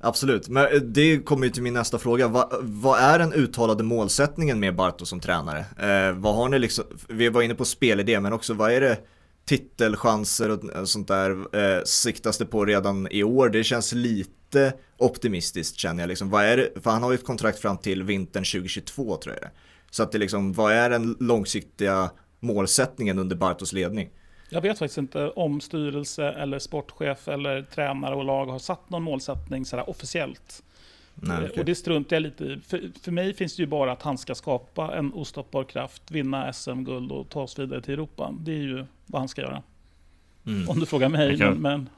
absolut. 0.00 0.48
Men 0.48 0.64
eh, 0.64 0.80
det 0.80 1.18
kommer 1.18 1.46
ju 1.46 1.52
till 1.52 1.62
min 1.62 1.74
nästa 1.74 1.98
fråga. 1.98 2.28
Va, 2.28 2.50
vad 2.62 3.00
är 3.00 3.18
den 3.18 3.32
uttalade 3.32 3.82
målsättningen 3.84 4.60
med 4.60 4.74
Bartos 4.76 5.08
som 5.08 5.20
tränare? 5.20 5.58
Eh, 5.58 6.12
vad 6.12 6.34
har 6.34 6.48
ni 6.48 6.58
liksom, 6.58 6.84
vi 7.08 7.28
var 7.28 7.42
inne 7.42 7.54
på 7.54 7.64
spelidé, 7.64 8.20
men 8.20 8.32
också 8.32 8.54
vad 8.54 8.72
är 8.72 8.80
det 8.80 8.96
titelchanser 9.48 10.50
och 10.50 10.74
eh, 10.76 10.84
sånt 10.84 11.08
där 11.08 11.56
eh, 11.56 11.82
siktas 11.84 12.38
det 12.38 12.46
på 12.46 12.64
redan 12.64 13.08
i 13.10 13.22
år? 13.22 13.48
Det 13.48 13.64
känns 13.64 13.92
lite 13.92 14.72
optimistiskt 14.98 15.78
känner 15.78 16.02
jag 16.02 16.08
liksom. 16.08 16.30
Vad 16.30 16.44
är 16.44 16.56
det, 16.56 16.82
för 16.82 16.90
han 16.90 17.02
har 17.02 17.10
ju 17.10 17.14
ett 17.14 17.24
kontrakt 17.24 17.58
fram 17.58 17.78
till 17.78 18.02
vintern 18.02 18.44
2022 18.44 19.16
tror 19.16 19.34
jag 19.34 19.42
det 19.42 19.46
är. 19.46 19.52
Så 19.90 20.02
att 20.02 20.12
det 20.12 20.18
liksom, 20.18 20.52
vad 20.52 20.72
är 20.72 20.90
den 20.90 21.16
långsiktiga 21.20 22.10
målsättningen 22.40 23.18
under 23.18 23.36
Bartos 23.36 23.72
ledning? 23.72 24.10
Jag 24.50 24.60
vet 24.60 24.78
faktiskt 24.78 24.98
inte 24.98 25.30
om 25.30 25.60
styrelse 25.60 26.24
eller 26.24 26.58
sportchef 26.58 27.28
eller 27.28 27.62
tränare 27.62 28.14
och 28.14 28.24
lag 28.24 28.46
har 28.46 28.58
satt 28.58 28.90
någon 28.90 29.02
målsättning 29.02 29.64
sådär 29.64 29.90
officiellt. 29.90 30.62
Nej, 31.16 31.36
Eh, 31.36 31.44
okej. 31.44 31.60
Och 31.60 31.64
det 31.64 31.74
struntar 31.74 32.16
jag 32.16 32.22
lite 32.22 32.44
i. 32.44 32.60
För, 32.60 32.90
för 33.02 33.12
mig 33.12 33.34
finns 33.34 33.56
det 33.56 33.62
ju 33.62 33.66
bara 33.66 33.92
att 33.92 34.02
han 34.02 34.18
ska 34.18 34.34
skapa 34.34 34.96
en 34.96 35.12
ostoppbar 35.12 35.64
kraft, 35.64 36.10
vinna 36.10 36.52
SM-guld 36.52 37.12
och 37.12 37.28
ta 37.28 37.42
oss 37.42 37.58
vidare 37.58 37.82
till 37.82 37.94
Europa. 37.94 38.34
Det 38.40 38.52
är 38.52 38.62
ju 38.62 38.84
vad 39.06 39.20
han 39.20 39.28
ska 39.28 39.42
göra. 39.42 39.62
Mm. 40.46 40.68
Om 40.68 40.80
du 40.80 40.86
frågar 40.86 41.08
mig. 41.08 41.28
Jag 41.30 41.38
kan- 41.38 41.54
Men, 41.62 41.88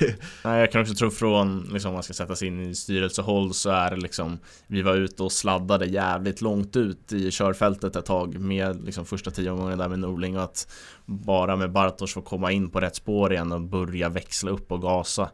Nej, 0.44 0.60
jag 0.60 0.72
kan 0.72 0.80
också 0.82 0.94
tro 0.94 1.10
från, 1.10 1.68
liksom, 1.72 1.88
om 1.88 1.94
man 1.94 2.02
ska 2.02 2.12
sätta 2.12 2.36
sig 2.36 2.48
in 2.48 2.60
i 2.60 2.74
styrelsehåll 2.74 3.54
så 3.54 3.70
är 3.70 3.90
det 3.90 3.96
liksom 3.96 4.38
Vi 4.66 4.82
var 4.82 4.94
ute 4.94 5.22
och 5.22 5.32
sladdade 5.32 5.86
jävligt 5.86 6.40
långt 6.40 6.76
ut 6.76 7.12
i 7.12 7.30
körfältet 7.30 7.96
ett 7.96 8.06
tag 8.06 8.38
med 8.40 8.84
liksom 8.84 9.04
första 9.04 9.30
tio 9.30 9.50
omgången 9.50 9.78
där 9.78 9.88
med 9.88 9.98
Norling 9.98 10.36
och 10.36 10.42
att 10.44 10.68
bara 11.04 11.56
med 11.56 11.72
Bartosz 11.72 12.14
få 12.14 12.22
komma 12.22 12.52
in 12.52 12.70
på 12.70 12.80
rätt 12.80 12.96
spår 12.96 13.32
igen 13.32 13.52
och 13.52 13.60
börja 13.60 14.08
växla 14.08 14.50
upp 14.50 14.72
och 14.72 14.82
gasa 14.82 15.30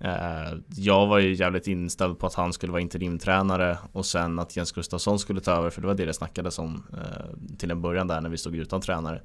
eh, 0.00 0.58
Jag 0.76 1.06
var 1.06 1.18
ju 1.18 1.34
jävligt 1.34 1.66
inställd 1.66 2.18
på 2.18 2.26
att 2.26 2.34
han 2.34 2.52
skulle 2.52 2.72
vara 2.72 2.82
interimtränare 2.82 3.78
och 3.92 4.06
sen 4.06 4.38
att 4.38 4.56
Jens 4.56 4.72
Gustafsson 4.72 5.18
skulle 5.18 5.40
ta 5.40 5.52
över 5.52 5.70
för 5.70 5.80
det 5.80 5.86
var 5.86 5.94
det 5.94 6.04
det 6.06 6.14
snackades 6.14 6.58
om 6.58 6.82
eh, 6.92 7.56
till 7.58 7.70
en 7.70 7.82
början 7.82 8.06
där 8.08 8.20
när 8.20 8.30
vi 8.30 8.38
stod 8.38 8.56
utan 8.56 8.80
tränare 8.80 9.16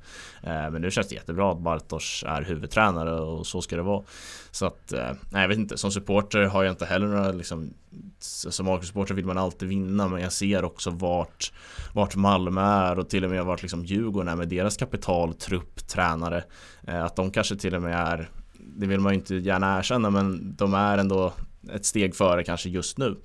eh, 0.44 0.70
Men 0.72 0.82
nu 0.82 0.92
känns 0.92 1.08
det 1.08 1.16
jättebra 1.16 1.52
att 1.52 1.60
Bartosz 1.60 2.24
är 2.28 2.42
huvudtränare 2.42 2.91
och 2.98 3.48
så 3.48 3.62
ska 3.62 3.76
det 3.76 3.82
vara. 3.82 4.04
Så 4.52 4.66
att, 4.66 4.94
eh, 4.94 5.12
nej 5.30 5.42
jag 5.42 5.48
vet 5.48 5.58
inte, 5.58 5.78
som 5.78 5.92
supporter 5.92 6.44
har 6.44 6.64
jag 6.64 6.74
inte 6.74 6.86
heller 6.86 7.08
några 7.08 7.32
liksom 7.32 7.74
Som 8.20 8.68
AIK-supporter 8.68 9.14
vill 9.14 9.26
man 9.26 9.38
alltid 9.38 9.70
vinna 9.70 10.08
men 10.08 10.22
jag 10.22 10.34
ser 10.34 10.64
också 10.66 10.90
vart 10.90 11.54
Vart 11.94 12.16
Malmö 12.16 12.62
är 12.62 13.00
och 13.00 13.10
till 13.10 13.24
och 13.24 13.32
med 13.32 13.46
vart 13.46 13.62
liksom 13.62 13.86
Djurgården 13.86 14.28
är 14.28 14.36
med 14.36 14.48
deras 14.48 14.78
kapital, 14.78 15.34
trupp, 15.34 15.88
tränare. 15.88 16.44
Eh, 16.88 17.04
att 17.04 17.16
de 17.16 17.32
kanske 17.32 17.56
till 17.56 17.76
och 17.76 17.82
med 17.82 17.96
är 17.96 18.30
Det 18.58 18.88
vill 18.88 19.00
man 19.00 19.14
ju 19.14 19.20
inte 19.20 19.36
gärna 19.36 19.78
erkänna 19.80 20.10
men 20.10 20.56
de 20.56 20.74
är 20.74 20.98
ändå 20.98 21.34
ett 21.74 21.86
steg 21.86 22.16
före 22.16 22.44
kanske 22.44 22.70
just 22.70 22.98
nu. 22.98 23.18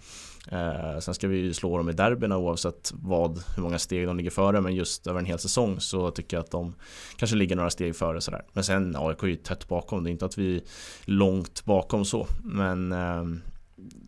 Eh, 0.52 0.98
sen 1.00 1.14
ska 1.14 1.28
vi 1.28 1.36
ju 1.36 1.54
slå 1.54 1.76
dem 1.78 1.88
i 1.88 1.92
derbyna 1.92 2.36
oavsett 2.36 2.92
vad, 2.94 3.42
hur 3.56 3.62
många 3.62 3.78
steg 3.78 4.06
de 4.06 4.16
ligger 4.16 4.30
före 4.30 4.60
men 4.60 4.74
just 4.74 5.06
över 5.06 5.18
en 5.20 5.26
hel 5.26 5.38
säsong 5.38 5.80
så 5.80 6.10
tycker 6.10 6.36
jag 6.36 6.44
att 6.44 6.50
de 6.50 6.74
kanske 7.16 7.36
ligger 7.36 7.56
några 7.56 7.70
steg 7.70 7.96
före 7.96 8.20
sådär. 8.20 8.42
Men 8.52 8.64
sen 8.64 8.96
AIK 8.98 9.22
är 9.22 9.26
ju 9.26 9.36
tätt 9.36 9.68
bakom, 9.68 10.04
det 10.04 10.10
är 10.10 10.12
inte 10.12 10.24
att 10.24 10.38
vi 10.38 10.56
är 10.56 10.62
långt 11.04 11.64
bakom 11.64 12.04
så. 12.04 12.26
Men 12.44 12.92
eh, 12.92 13.24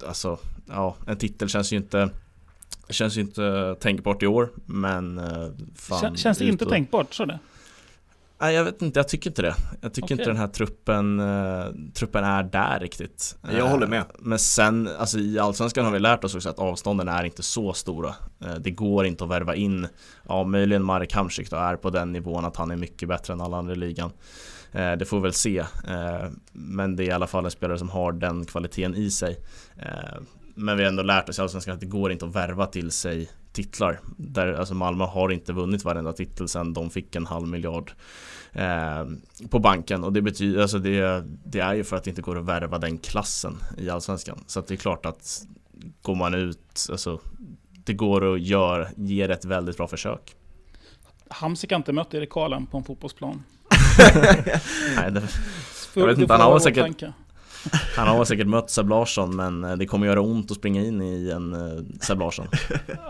alltså, 0.09 0.39
ja, 0.69 0.97
en 1.07 1.17
titel 1.17 1.49
känns 1.49 1.73
ju 1.73 1.77
inte 1.77 2.11
Känns 2.91 3.17
ju 3.17 3.21
inte 3.21 3.77
tänkbart 3.81 4.23
i 4.23 4.27
år 4.27 4.51
men 4.67 5.19
eh, 5.19 5.49
fan, 5.75 6.03
kän- 6.03 6.17
känns 6.17 6.39
det 6.39 6.45
inte 6.45 6.65
och- 6.65 6.71
tänkbart? 6.71 7.15
Så 7.15 7.25
det? 7.25 7.39
Nej 8.41 8.55
jag 8.55 8.65
vet 8.65 8.83
inte, 8.83 8.99
jag 8.99 9.09
tycker 9.09 9.31
inte 9.31 9.43
det. 9.43 9.55
Jag 9.81 9.95
tycker 9.95 10.07
Okej. 10.07 10.15
inte 10.15 10.25
den 10.31 10.37
här 10.37 10.47
truppen, 10.47 11.21
eh, 11.21 11.67
truppen 11.95 12.25
är 12.25 12.43
där 12.43 12.81
riktigt. 12.81 13.37
Jag 13.53 13.69
håller 13.69 13.87
med. 13.87 14.01
Eh, 14.01 14.07
Men 14.19 14.39
sen, 14.39 14.89
alltså 14.99 15.19
i 15.19 15.39
Allsvenskan 15.39 15.85
har 15.85 15.93
vi 15.93 15.99
lärt 15.99 16.25
oss 16.25 16.35
också 16.35 16.49
att 16.49 16.59
avstånden 16.59 17.09
är 17.09 17.25
inte 17.25 17.43
så 17.43 17.73
stora. 17.73 18.15
Eh, 18.45 18.55
det 18.55 18.71
går 18.71 19.07
inte 19.07 19.25
att 19.25 19.31
värva 19.31 19.55
in, 19.55 19.87
ja 20.29 20.45
möjligen 20.45 20.85
Marek 20.85 21.15
Hamsik 21.15 21.51
då 21.51 21.57
är 21.57 21.77
på 21.77 21.91
den 21.91 22.13
nivån 22.13 22.45
att 22.45 22.57
han 22.57 22.71
är 22.71 22.77
mycket 22.77 23.09
bättre 23.09 23.33
än 23.33 23.41
alla 23.41 23.57
andra 23.57 23.73
i 23.73 23.77
ligan. 23.77 24.11
Eh, 24.73 24.93
det 24.93 25.05
får 25.05 25.17
vi 25.17 25.23
väl 25.23 25.33
se. 25.33 25.59
Eh, 25.59 26.29
men 26.53 26.97
det 26.97 27.05
är 27.05 27.09
i 27.09 27.13
alla 27.13 27.27
fall 27.27 27.45
en 27.45 27.51
spelare 27.51 27.79
som 27.79 27.89
har 27.89 28.13
den 28.13 28.45
kvaliteten 28.45 28.95
i 28.95 29.11
sig. 29.11 29.39
Men 30.59 30.77
vi 30.77 30.83
har 30.83 30.89
ändå 30.91 31.03
lärt 31.03 31.29
oss 31.29 31.39
i 31.39 31.43
Allsvenskan 31.43 31.75
att 31.75 31.81
det 31.81 31.87
går 31.87 32.13
inte 32.13 32.25
att 32.27 32.35
värva 32.35 32.67
till 32.67 32.91
sig 32.91 33.29
titlar. 33.53 34.01
Där, 34.17 34.53
alltså 34.53 34.75
Malmö 34.75 35.05
har 35.05 35.33
inte 35.33 35.53
vunnit 35.53 35.85
varenda 35.85 36.13
titel 36.13 36.49
sedan 36.49 36.73
de 36.73 36.91
fick 36.91 37.17
en 37.17 37.27
halv 37.27 37.49
miljard 37.49 37.93
eh, 38.53 39.05
på 39.51 39.59
banken 39.59 40.05
och 40.05 40.13
det 40.13 40.23
betyder, 40.23 40.63
alltså 40.63 40.79
det, 40.79 41.25
det 41.45 41.61
är 41.61 41.75
ju 41.75 41.85
för 41.85 41.97
att 41.97 42.05
det 42.05 42.11
inte 42.11 42.23
går 42.23 42.39
att 42.39 42.45
värva 42.45 42.79
den 42.79 42.99
klassen 42.99 43.57
i 43.79 43.91
Allsvenskan. 43.91 44.45
Så 44.47 44.59
att 44.61 44.67
det 44.67 44.75
är 44.75 44.77
klart 44.77 45.07
att 45.07 45.43
går 46.03 46.15
man 46.15 46.35
ut, 46.35 46.87
alltså 46.91 47.21
det 47.85 47.93
går 47.93 48.35
att 48.35 48.41
göra, 48.41 48.89
ge 48.97 49.23
ett 49.23 49.45
väldigt 49.45 49.77
bra 49.77 49.89
försök. 49.89 50.35
Hamsik 51.29 51.71
har 51.71 51.77
inte 51.77 51.93
mött 51.93 52.15
Erik 52.15 52.31
Karlen 52.31 52.67
på 52.67 52.79
en 52.79 52.85
fotbollsplan. 52.85 53.43
Nej, 54.97 55.11
det, 55.11 55.23
Jag 55.95 56.07
vet 56.07 56.17
det 56.17 56.23
inte, 56.23 56.35
han 56.35 56.41
har 56.53 56.59
säkert- 56.59 56.85
tanke. 56.85 57.13
Han 57.97 58.09
har 58.09 58.25
säkert 58.25 58.47
mött 58.47 58.71
Seb 58.71 58.89
Larsson 58.89 59.37
men 59.37 59.65
eh, 59.65 59.77
det 59.77 59.87
kommer 59.87 60.07
göra 60.07 60.21
ont 60.21 60.51
att 60.51 60.57
springa 60.57 60.85
in 60.85 61.03
i 61.03 61.31
en 61.31 61.53
eh, 61.53 61.85
Seb 62.01 62.19
Larsson. 62.19 62.47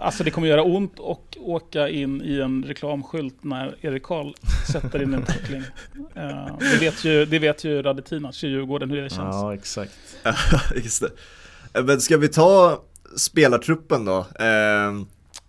Alltså 0.00 0.24
det 0.24 0.30
kommer 0.30 0.48
göra 0.48 0.62
ont 0.62 0.98
och 0.98 1.36
åka 1.40 1.88
in 1.88 2.22
i 2.22 2.40
en 2.40 2.64
reklamskylt 2.64 3.44
när 3.44 3.76
Erik 3.80 4.02
Karl 4.02 4.32
sätter 4.72 5.02
in 5.02 5.14
en 5.14 5.22
tackling. 5.22 5.62
Eh, 6.14 6.58
det, 6.58 6.78
vet 6.80 7.04
ju, 7.04 7.24
det 7.24 7.38
vet 7.38 7.64
ju 7.64 7.82
Radetinac 7.82 8.44
i 8.44 8.48
Djurgården 8.48 8.90
hur 8.90 9.02
det 9.02 9.10
känns. 9.10 9.34
Ja, 9.34 9.54
exakt. 9.54 9.92
Just 10.76 11.02
det. 11.02 11.82
Men 11.82 12.00
ska 12.00 12.16
vi 12.16 12.28
ta 12.28 12.82
spelartruppen 13.16 14.04
då? 14.04 14.26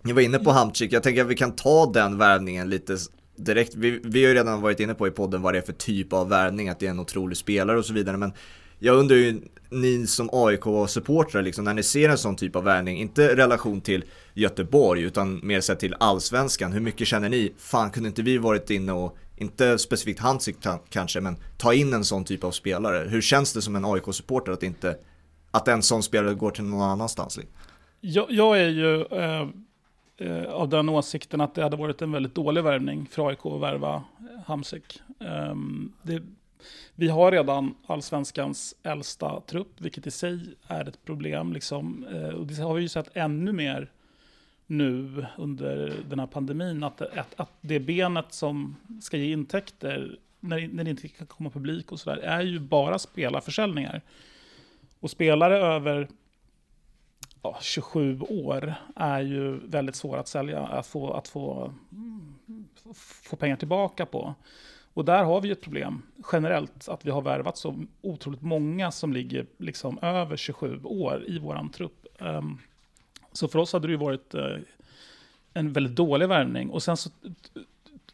Ni 0.03 0.13
var 0.13 0.21
inne 0.21 0.39
på 0.39 0.51
Hamsik, 0.51 0.93
jag 0.93 1.03
tänker 1.03 1.21
att 1.21 1.27
vi 1.27 1.35
kan 1.35 1.55
ta 1.55 1.91
den 1.93 2.17
värvningen 2.17 2.69
lite 2.69 2.97
direkt. 3.35 3.75
Vi, 3.75 4.01
vi 4.03 4.23
har 4.23 4.29
ju 4.29 4.35
redan 4.35 4.61
varit 4.61 4.79
inne 4.79 4.93
på 4.93 5.07
i 5.07 5.11
podden 5.11 5.41
vad 5.41 5.53
det 5.53 5.57
är 5.57 5.61
för 5.61 5.73
typ 5.73 6.13
av 6.13 6.29
värvning, 6.29 6.69
att 6.69 6.79
det 6.79 6.85
är 6.85 6.89
en 6.89 6.99
otrolig 6.99 7.37
spelare 7.37 7.77
och 7.77 7.85
så 7.85 7.93
vidare. 7.93 8.17
Men 8.17 8.33
jag 8.79 8.97
undrar 8.97 9.17
ju, 9.17 9.41
ni 9.69 10.07
som 10.07 10.29
AIK-supportrar, 10.33 11.41
liksom, 11.41 11.65
när 11.65 11.73
ni 11.73 11.83
ser 11.83 12.09
en 12.09 12.17
sån 12.17 12.35
typ 12.35 12.55
av 12.55 12.63
värvning, 12.63 12.97
inte 12.97 13.35
relation 13.35 13.81
till 13.81 14.03
Göteborg, 14.33 15.01
utan 15.01 15.39
mer 15.43 15.61
sett 15.61 15.79
till 15.79 15.95
allsvenskan, 15.99 16.71
hur 16.71 16.79
mycket 16.79 17.07
känner 17.07 17.29
ni, 17.29 17.53
fan 17.57 17.91
kunde 17.91 18.09
inte 18.09 18.21
vi 18.21 18.37
varit 18.37 18.69
inne 18.69 18.91
och, 18.91 19.17
inte 19.39 19.77
specifikt 19.77 20.19
Hamsik 20.19 20.59
typ 20.59 20.89
kanske, 20.89 21.21
men 21.21 21.37
ta 21.57 21.73
in 21.73 21.93
en 21.93 22.03
sån 22.03 22.23
typ 22.23 22.43
av 22.43 22.51
spelare? 22.51 23.09
Hur 23.09 23.21
känns 23.21 23.53
det 23.53 23.61
som 23.61 23.75
en 23.75 23.85
AIK-supporter 23.85 24.51
att 24.51 24.63
inte, 24.63 24.97
att 25.51 25.67
en 25.67 25.81
sån 25.81 26.03
spelare 26.03 26.33
går 26.33 26.51
till 26.51 26.63
någon 26.63 26.81
annanstans? 26.89 27.39
Jag, 28.01 28.25
jag 28.29 28.59
är 28.59 28.69
ju 28.69 29.01
eh, 29.01 29.47
eh, 30.17 30.51
av 30.51 30.69
den 30.69 30.89
åsikten 30.89 31.41
att 31.41 31.55
det 31.55 31.63
hade 31.63 31.77
varit 31.77 32.01
en 32.01 32.11
väldigt 32.11 32.35
dålig 32.35 32.63
värvning 32.63 33.07
för 33.11 33.27
AIK 33.27 33.45
att 33.45 33.61
värva 33.61 34.03
Hamsik. 34.45 35.01
Eh, 35.19 35.55
det, 36.01 36.21
vi 36.95 37.07
har 37.07 37.31
redan 37.31 37.75
allsvenskans 37.87 38.75
äldsta 38.83 39.41
trupp, 39.41 39.81
vilket 39.81 40.07
i 40.07 40.11
sig 40.11 40.39
är 40.67 40.89
ett 40.89 41.05
problem. 41.05 41.53
Liksom. 41.53 42.07
Eh, 42.07 42.29
och 42.29 42.47
det 42.47 42.61
har 42.61 42.73
vi 42.73 42.81
ju 42.81 42.89
sett 42.89 43.09
ännu 43.13 43.51
mer 43.51 43.91
nu 44.67 45.25
under 45.37 45.93
den 46.09 46.19
här 46.19 46.27
pandemin, 46.27 46.83
att, 46.83 47.01
att, 47.01 47.39
att 47.39 47.51
det 47.61 47.79
benet 47.79 48.33
som 48.33 48.75
ska 49.01 49.17
ge 49.17 49.31
intäkter 49.31 50.19
när, 50.39 50.67
när 50.67 50.83
det 50.83 50.89
inte 50.89 51.07
kan 51.07 51.27
komma 51.27 51.49
publik 51.49 51.91
och 51.91 51.99
sådär, 51.99 52.17
är 52.17 52.41
ju 52.41 52.59
bara 52.59 52.99
spelarförsäljningar. 52.99 54.01
Och 54.99 55.11
spelare 55.11 55.57
över 55.57 56.07
ja, 57.41 57.57
27 57.61 58.21
år 58.21 58.73
är 58.95 59.21
ju 59.21 59.67
väldigt 59.67 59.95
svåra 59.95 60.19
att 60.19 60.27
sälja, 60.27 60.59
att 60.59 60.87
få, 60.87 61.13
att 61.13 61.27
få, 61.27 61.73
få 63.23 63.35
pengar 63.35 63.55
tillbaka 63.55 64.05
på. 64.05 64.35
Och 64.99 65.05
där 65.05 65.23
har 65.23 65.41
vi 65.41 65.47
ju 65.47 65.51
ett 65.51 65.61
problem 65.61 66.01
generellt, 66.31 66.89
att 66.89 67.05
vi 67.05 67.11
har 67.11 67.21
värvat 67.21 67.57
så 67.57 67.85
otroligt 68.01 68.41
många 68.41 68.91
som 68.91 69.13
ligger 69.13 69.45
liksom 69.57 69.99
över 70.01 70.37
27 70.37 70.79
år 70.83 71.23
i 71.27 71.39
vår 71.39 71.69
trupp. 71.73 72.05
Ehm, 72.19 72.57
så 73.31 73.47
för 73.47 73.59
oss 73.59 73.73
hade 73.73 73.87
det 73.87 73.91
ju 73.91 73.97
varit 73.97 74.33
eh, 74.33 74.57
en 75.53 75.73
väldigt 75.73 75.95
dålig 75.95 76.27
värvning. 76.27 76.69
Och 76.69 76.83
sen 76.83 76.97
så 76.97 77.09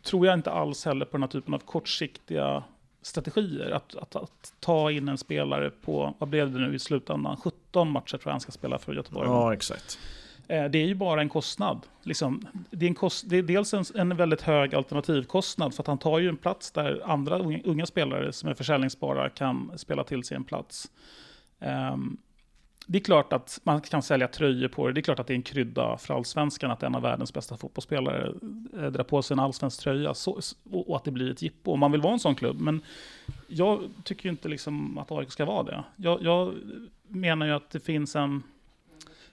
tror 0.03 0.25
jag 0.25 0.33
inte 0.33 0.51
alls 0.51 0.85
heller 0.85 1.05
på 1.05 1.11
den 1.11 1.23
här 1.23 1.27
typen 1.27 1.53
av 1.53 1.59
kortsiktiga 1.59 2.63
strategier. 3.01 3.71
Att, 3.71 3.95
att, 3.95 4.15
att 4.15 4.53
ta 4.59 4.91
in 4.91 5.09
en 5.09 5.17
spelare 5.17 5.69
på, 5.69 6.13
vad 6.19 6.29
blev 6.29 6.51
det 6.51 6.59
nu 6.59 6.75
i 6.75 6.79
slutändan, 6.79 7.37
17 7.37 7.91
matcher 7.91 8.17
tror 8.17 8.21
jag 8.23 8.31
han 8.31 8.41
ska 8.41 8.51
spela 8.51 8.79
för 8.79 8.93
Göteborg. 8.93 9.27
Ja, 9.29 9.53
exakt. 9.53 9.99
Eh, 10.47 10.65
det 10.65 10.77
är 10.77 10.85
ju 10.85 10.95
bara 10.95 11.21
en 11.21 11.29
kostnad. 11.29 11.85
Liksom, 12.03 12.47
det, 12.71 12.85
är 12.85 12.89
en 12.89 12.95
kost, 12.95 13.29
det 13.29 13.37
är 13.37 13.43
dels 13.43 13.73
en, 13.73 13.85
en 13.95 14.17
väldigt 14.17 14.41
hög 14.41 14.75
alternativkostnad 14.75 15.75
för 15.75 15.83
att 15.83 15.87
han 15.87 15.97
tar 15.97 16.19
ju 16.19 16.29
en 16.29 16.37
plats 16.37 16.71
där 16.71 17.01
andra 17.05 17.39
unga, 17.39 17.59
unga 17.63 17.85
spelare 17.85 18.33
som 18.33 18.49
är 18.49 18.53
försäljningsbara 18.53 19.29
kan 19.29 19.71
spela 19.77 20.03
till 20.03 20.23
sig 20.23 20.37
en 20.37 20.43
plats. 20.43 20.91
Um, 21.59 22.17
det 22.87 22.97
är 22.97 23.03
klart 23.03 23.33
att 23.33 23.59
man 23.63 23.81
kan 23.81 24.01
sälja 24.01 24.27
tröjor 24.27 24.67
på 24.67 24.87
det. 24.87 24.93
Det 24.93 24.99
är 24.99 25.01
klart 25.01 25.19
att 25.19 25.27
det 25.27 25.33
är 25.33 25.35
en 25.35 25.43
krydda 25.43 25.97
för 25.97 26.13
allsvenskan 26.13 26.71
att 26.71 26.83
en 26.83 26.95
av 26.95 27.01
världens 27.01 27.33
bästa 27.33 27.57
fotbollsspelare 27.57 28.33
eh, 28.73 28.91
drar 28.91 29.03
på 29.03 29.21
sig 29.21 29.35
en 29.35 29.39
allsvensk 29.39 29.81
tröja 29.81 30.13
så, 30.13 30.39
och, 30.71 30.89
och 30.89 30.95
att 30.95 31.03
det 31.03 31.11
blir 31.11 31.31
ett 31.31 31.41
jippo. 31.41 31.71
Om 31.71 31.79
man 31.79 31.91
vill 31.91 32.01
vara 32.01 32.13
en 32.13 32.19
sån 32.19 32.35
klubb. 32.35 32.59
Men 32.59 32.81
jag 33.47 33.89
tycker 34.03 34.25
ju 34.25 34.29
inte 34.29 34.49
liksom 34.49 34.97
att 34.97 35.11
AIK 35.11 35.31
ska 35.31 35.45
vara 35.45 35.63
det. 35.63 35.83
Jag, 35.95 36.23
jag 36.23 36.53
menar 37.07 37.45
ju 37.45 37.51
att 37.51 37.69
det 37.69 37.79
finns 37.79 38.15
en... 38.15 38.43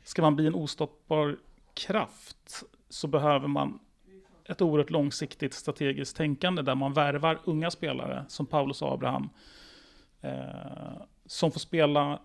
Ska 0.02 0.22
man 0.22 0.36
bli 0.36 0.46
en 0.46 0.54
ostoppbar 0.54 1.38
kraft 1.74 2.62
så 2.88 3.06
behöver 3.06 3.48
man 3.48 3.78
ett 4.44 4.62
oerhört 4.62 4.90
långsiktigt 4.90 5.54
strategiskt 5.54 6.16
tänkande 6.16 6.62
där 6.62 6.74
man 6.74 6.92
värvar 6.92 7.38
unga 7.44 7.70
spelare 7.70 8.24
som 8.28 8.46
Paulus 8.46 8.82
Abraham 8.82 9.28
eh, 10.20 11.02
som 11.26 11.52
får 11.52 11.60
spela, 11.60 12.20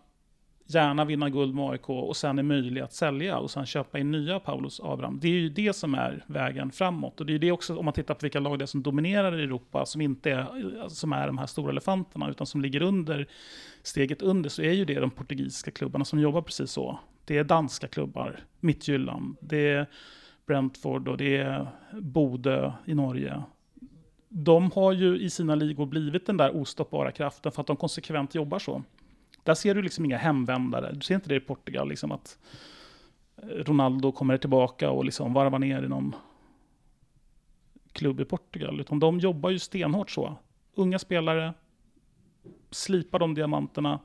gärna 0.67 1.05
vinna 1.05 1.29
guld 1.29 1.55
med 1.55 1.69
AIK 1.69 1.89
och 1.89 2.17
sen 2.17 2.39
är 2.39 2.43
möjlig 2.43 2.81
att 2.81 2.93
sälja 2.93 3.37
och 3.37 3.51
sen 3.51 3.65
köpa 3.65 3.99
in 3.99 4.11
nya 4.11 4.39
Paulus 4.39 4.79
Abraham. 4.79 5.19
Det 5.19 5.27
är 5.27 5.31
ju 5.31 5.49
det 5.49 5.73
som 5.73 5.93
är 5.93 6.23
vägen 6.27 6.71
framåt 6.71 7.19
och 7.19 7.25
det 7.25 7.35
är 7.35 7.39
det 7.39 7.51
också 7.51 7.77
om 7.77 7.85
man 7.85 7.93
tittar 7.93 8.13
på 8.13 8.19
vilka 8.21 8.39
lag 8.39 8.59
det 8.59 8.65
är 8.65 8.67
som 8.67 8.83
dominerar 8.83 9.39
i 9.39 9.43
Europa 9.43 9.85
som 9.85 10.01
inte 10.01 10.31
är, 10.31 10.89
som 10.89 11.13
är 11.13 11.27
de 11.27 11.37
här 11.37 11.45
stora 11.45 11.71
elefanterna 11.71 12.29
utan 12.29 12.47
som 12.47 12.61
ligger 12.61 12.81
under 12.81 13.27
steget 13.83 14.21
under 14.21 14.49
så 14.49 14.61
är 14.61 14.71
ju 14.71 14.85
det 14.85 14.99
de 14.99 15.11
portugisiska 15.11 15.71
klubbarna 15.71 16.05
som 16.05 16.19
jobbar 16.19 16.41
precis 16.41 16.71
så. 16.71 16.99
Det 17.25 17.37
är 17.37 17.43
danska 17.43 17.87
klubbar, 17.87 18.39
Midtjylland, 18.59 19.35
det 19.39 19.69
är 19.69 19.87
Brentford 20.45 21.07
och 21.07 21.17
det 21.17 21.37
är 21.37 21.67
Bodö 21.91 22.71
i 22.85 22.93
Norge. 22.93 23.43
De 24.29 24.71
har 24.71 24.91
ju 24.91 25.19
i 25.19 25.29
sina 25.29 25.55
ligor 25.55 25.85
blivit 25.85 26.25
den 26.25 26.37
där 26.37 26.55
ostoppbara 26.55 27.11
kraften 27.11 27.51
för 27.51 27.61
att 27.61 27.67
de 27.67 27.75
konsekvent 27.75 28.35
jobbar 28.35 28.59
så. 28.59 28.83
Där 29.47 29.55
ser 29.55 29.75
du 29.75 29.81
liksom 29.81 30.05
inga 30.05 30.17
hemvändare. 30.17 30.91
Du 30.93 31.01
ser 31.01 31.15
inte 31.15 31.29
det 31.29 31.35
i 31.35 31.39
Portugal, 31.39 31.89
liksom 31.89 32.11
att 32.11 32.39
Ronaldo 33.43 34.11
kommer 34.11 34.37
tillbaka 34.37 34.89
och 34.89 35.05
liksom 35.05 35.33
varvar 35.33 35.59
ner 35.59 35.83
i 35.83 35.87
någon 35.87 36.15
klubb 37.91 38.19
i 38.19 38.25
Portugal. 38.25 38.79
Utan 38.79 38.99
de 38.99 39.19
jobbar 39.19 39.49
ju 39.49 39.59
stenhårt 39.59 40.11
så. 40.11 40.37
Unga 40.75 40.99
spelare, 40.99 41.53
slipar 42.71 43.19
de 43.19 43.33
diamanterna, 43.33 43.99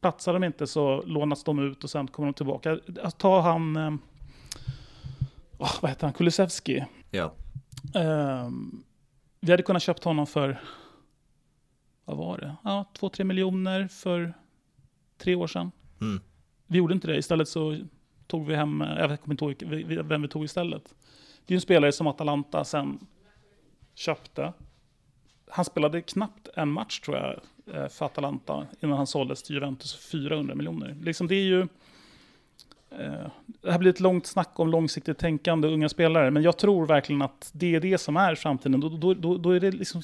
platsar 0.00 0.32
de 0.32 0.44
inte 0.44 0.66
så 0.66 1.02
lånas 1.02 1.44
de 1.44 1.58
ut 1.58 1.84
och 1.84 1.90
sen 1.90 2.08
kommer 2.08 2.26
de 2.26 2.34
tillbaka. 2.34 2.78
Att 3.02 3.18
ta 3.18 3.40
han, 3.40 3.76
eh, 3.76 3.94
åh, 5.58 5.78
vad 5.82 5.90
heter 5.90 6.06
han, 6.06 6.14
Kulusevski. 6.14 6.84
Ja. 7.10 7.34
Ehm, 7.94 8.82
vi 9.40 9.50
hade 9.50 9.62
kunnat 9.62 9.82
köpt 9.82 10.04
honom 10.04 10.26
för, 10.26 10.60
vad 12.04 12.16
var 12.16 12.38
det? 12.38 12.56
Ja, 12.64 12.84
två, 12.92 13.08
tre 13.08 13.24
miljoner 13.24 13.88
för 13.88 14.34
tre 15.24 15.34
år 15.34 15.46
sedan. 15.46 15.70
Mm. 16.00 16.20
Vi 16.66 16.78
gjorde 16.78 16.94
inte 16.94 17.06
det. 17.06 17.16
Istället 17.16 17.48
så 17.48 17.78
tog 18.26 18.46
vi 18.46 18.54
hem, 18.54 18.84
jag 18.98 19.08
vet 19.08 19.20
kommer 19.22 19.42
inte 19.42 19.64
ihåg 19.64 20.04
vem 20.04 20.22
vi 20.22 20.28
tog 20.28 20.44
istället. 20.44 20.94
Det 21.46 21.54
är 21.54 21.56
en 21.56 21.60
spelare 21.60 21.92
som 21.92 22.06
Atalanta 22.06 22.64
sen 22.64 22.98
köpte. 23.94 24.52
Han 25.50 25.64
spelade 25.64 26.00
knappt 26.02 26.48
en 26.56 26.68
match 26.72 27.00
tror 27.00 27.16
jag 27.16 27.40
eh, 27.76 27.88
för 27.88 28.06
Atalanta 28.06 28.66
innan 28.80 28.96
han 28.96 29.06
såldes 29.06 29.42
till 29.42 29.54
Juventus 29.54 29.94
för 29.94 30.02
400 30.18 30.54
miljoner. 30.54 30.96
Liksom 31.02 31.26
det 31.26 31.34
är 31.34 31.42
ju... 31.44 31.60
eh, 32.90 33.26
Det 33.46 33.72
här 33.72 33.78
blir 33.78 33.90
ett 33.90 34.00
långt 34.00 34.26
snack 34.26 34.60
om 34.60 34.68
långsiktigt 34.68 35.18
tänkande 35.18 35.68
unga 35.68 35.88
spelare, 35.88 36.30
men 36.30 36.42
jag 36.42 36.58
tror 36.58 36.86
verkligen 36.86 37.22
att 37.22 37.50
det 37.54 37.74
är 37.74 37.80
det 37.80 37.98
som 37.98 38.16
är 38.16 38.34
framtiden. 38.34 38.80
Då, 38.80 38.88
då, 38.88 39.14
då, 39.14 39.36
då 39.36 39.50
är 39.50 39.60
det 39.60 39.70
liksom, 39.70 40.02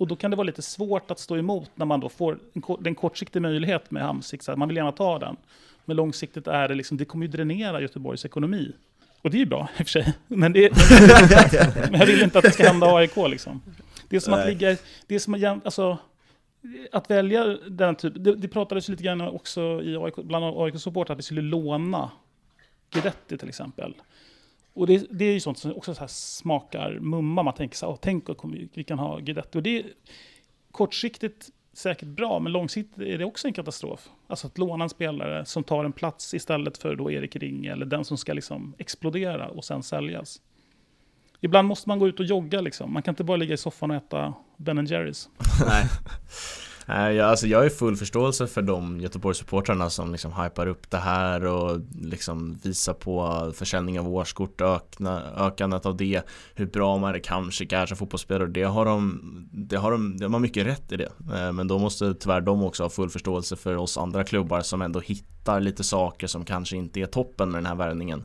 och 0.00 0.06
då 0.06 0.16
kan 0.16 0.30
det 0.30 0.36
vara 0.36 0.44
lite 0.44 0.62
svårt 0.62 1.10
att 1.10 1.18
stå 1.18 1.36
emot 1.36 1.70
när 1.74 1.86
man 1.86 2.00
då 2.00 2.08
får 2.08 2.38
en, 2.52 2.86
en 2.86 2.94
kortsiktig 2.94 3.42
möjlighet 3.42 3.90
med 3.90 4.02
Hamsik. 4.02 4.42
Så 4.42 4.52
att 4.52 4.58
man 4.58 4.68
vill 4.68 4.76
gärna 4.76 4.92
ta 4.92 5.18
den. 5.18 5.36
Men 5.84 5.96
långsiktigt 5.96 6.46
är 6.46 6.68
det 6.68 6.74
liksom, 6.74 6.96
det 6.96 7.04
kommer 7.04 7.26
ju 7.26 7.32
dränera 7.32 7.80
Göteborgs 7.80 8.24
ekonomi. 8.24 8.72
Och 9.22 9.30
det 9.30 9.36
är 9.36 9.38
ju 9.38 9.46
bra 9.46 9.68
i 9.78 9.82
och 9.82 9.86
för 9.86 10.02
sig. 10.02 10.14
Men, 10.26 10.52
det, 10.52 10.72
men 11.90 12.00
jag 12.00 12.06
vill 12.06 12.22
inte 12.22 12.38
att 12.38 12.44
det 12.44 12.50
ska 12.50 12.62
hända 12.62 12.96
AIK 12.96 13.16
liksom. 13.16 13.62
Det 14.08 14.16
är 14.16 14.20
som 14.20 14.34
att 14.34 14.40
Nej. 14.40 14.48
ligga, 14.54 14.76
det 15.06 15.14
är 15.14 15.18
som 15.18 15.34
att, 15.34 15.64
alltså, 15.64 15.98
att 16.92 17.10
välja 17.10 17.44
den 17.68 17.94
typ, 17.94 18.12
det, 18.16 18.36
det 18.36 18.48
pratades 18.48 18.88
lite 18.88 19.02
grann 19.02 19.20
också 19.20 19.82
i 19.82 19.96
AIK, 19.96 20.16
bland 20.16 20.44
AIK-supportrar 20.44 21.12
att 21.12 21.18
vi 21.18 21.22
skulle 21.22 21.42
låna 21.42 22.10
Guidetti 22.90 23.38
till 23.38 23.48
exempel. 23.48 23.94
Och 24.80 24.86
det, 24.86 25.06
det 25.10 25.24
är 25.24 25.32
ju 25.32 25.40
sånt 25.40 25.58
som 25.58 25.76
också 25.76 25.94
så 25.94 26.00
här 26.00 26.08
smakar 26.08 26.98
mumma. 27.00 27.42
Man 27.42 27.54
tänker 27.54 27.76
så 27.76 27.90
här, 27.90 27.98
tänk 28.00 28.44
om 28.44 28.52
vi, 28.52 28.68
vi 28.74 28.84
kan 28.84 28.98
ha 28.98 29.18
Guidetti. 29.18 29.58
Och 29.58 29.62
det 29.62 29.78
är, 29.78 29.84
kortsiktigt 30.70 31.50
säkert 31.72 32.08
bra, 32.08 32.38
men 32.38 32.52
långsiktigt 32.52 32.98
är 32.98 33.18
det 33.18 33.24
också 33.24 33.48
en 33.48 33.54
katastrof. 33.54 34.08
Alltså 34.26 34.46
att 34.46 34.58
låna 34.58 34.84
en 34.84 34.90
spelare 34.90 35.44
som 35.44 35.64
tar 35.64 35.84
en 35.84 35.92
plats 35.92 36.34
istället 36.34 36.78
för 36.78 36.96
då 36.96 37.10
Erik 37.10 37.36
Ring 37.36 37.66
eller 37.66 37.86
den 37.86 38.04
som 38.04 38.18
ska 38.18 38.32
liksom 38.32 38.74
explodera 38.78 39.48
och 39.48 39.64
sen 39.64 39.82
säljas. 39.82 40.40
Ibland 41.40 41.68
måste 41.68 41.88
man 41.88 41.98
gå 41.98 42.08
ut 42.08 42.20
och 42.20 42.26
jogga 42.26 42.60
liksom. 42.60 42.92
Man 42.92 43.02
kan 43.02 43.12
inte 43.12 43.24
bara 43.24 43.36
ligga 43.36 43.54
i 43.54 43.56
soffan 43.56 43.90
och 43.90 43.96
äta 43.96 44.34
Ben 44.56 44.86
Jerrys. 44.86 45.28
Nej. 45.66 45.84
Eh, 46.90 47.10
jag, 47.10 47.30
alltså 47.30 47.46
jag 47.46 47.62
har 47.62 47.68
full 47.68 47.96
förståelse 47.96 48.46
för 48.46 48.62
de 48.62 49.00
Göteborgssupportrarna 49.00 49.90
som 49.90 50.12
liksom 50.12 50.32
hypar 50.32 50.66
upp 50.66 50.90
det 50.90 50.96
här 50.96 51.44
och 51.44 51.80
liksom 52.00 52.58
visar 52.62 52.94
på 52.94 53.52
försäljning 53.54 54.00
av 54.00 54.08
årskort, 54.08 54.60
ökna, 54.60 55.22
ökandet 55.36 55.86
av 55.86 55.96
det, 55.96 56.22
hur 56.54 56.66
bra 56.66 56.98
Marek 56.98 57.26
Hamsik 57.26 57.72
är 57.72 57.86
som 57.86 57.96
fotbollsspelare. 57.96 58.48
Det 58.48 58.62
har 58.62 58.84
de, 58.84 59.20
det 59.52 59.76
har 59.76 59.90
de, 59.90 60.16
de 60.16 60.32
har 60.32 60.40
mycket 60.40 60.66
rätt 60.66 60.92
i 60.92 60.96
det. 60.96 61.12
Eh, 61.34 61.52
men 61.52 61.68
då 61.68 61.78
måste 61.78 62.14
tyvärr 62.14 62.40
de 62.40 62.62
också 62.62 62.82
ha 62.82 62.90
full 62.90 63.10
förståelse 63.10 63.56
för 63.56 63.76
oss 63.76 63.98
andra 63.98 64.24
klubbar 64.24 64.60
som 64.60 64.82
ändå 64.82 65.00
hittar 65.00 65.60
lite 65.60 65.84
saker 65.84 66.26
som 66.26 66.44
kanske 66.44 66.76
inte 66.76 67.00
är 67.00 67.06
toppen 67.06 67.50
med 67.50 67.58
den 67.58 67.66
här 67.66 67.76
värvningen. 67.76 68.24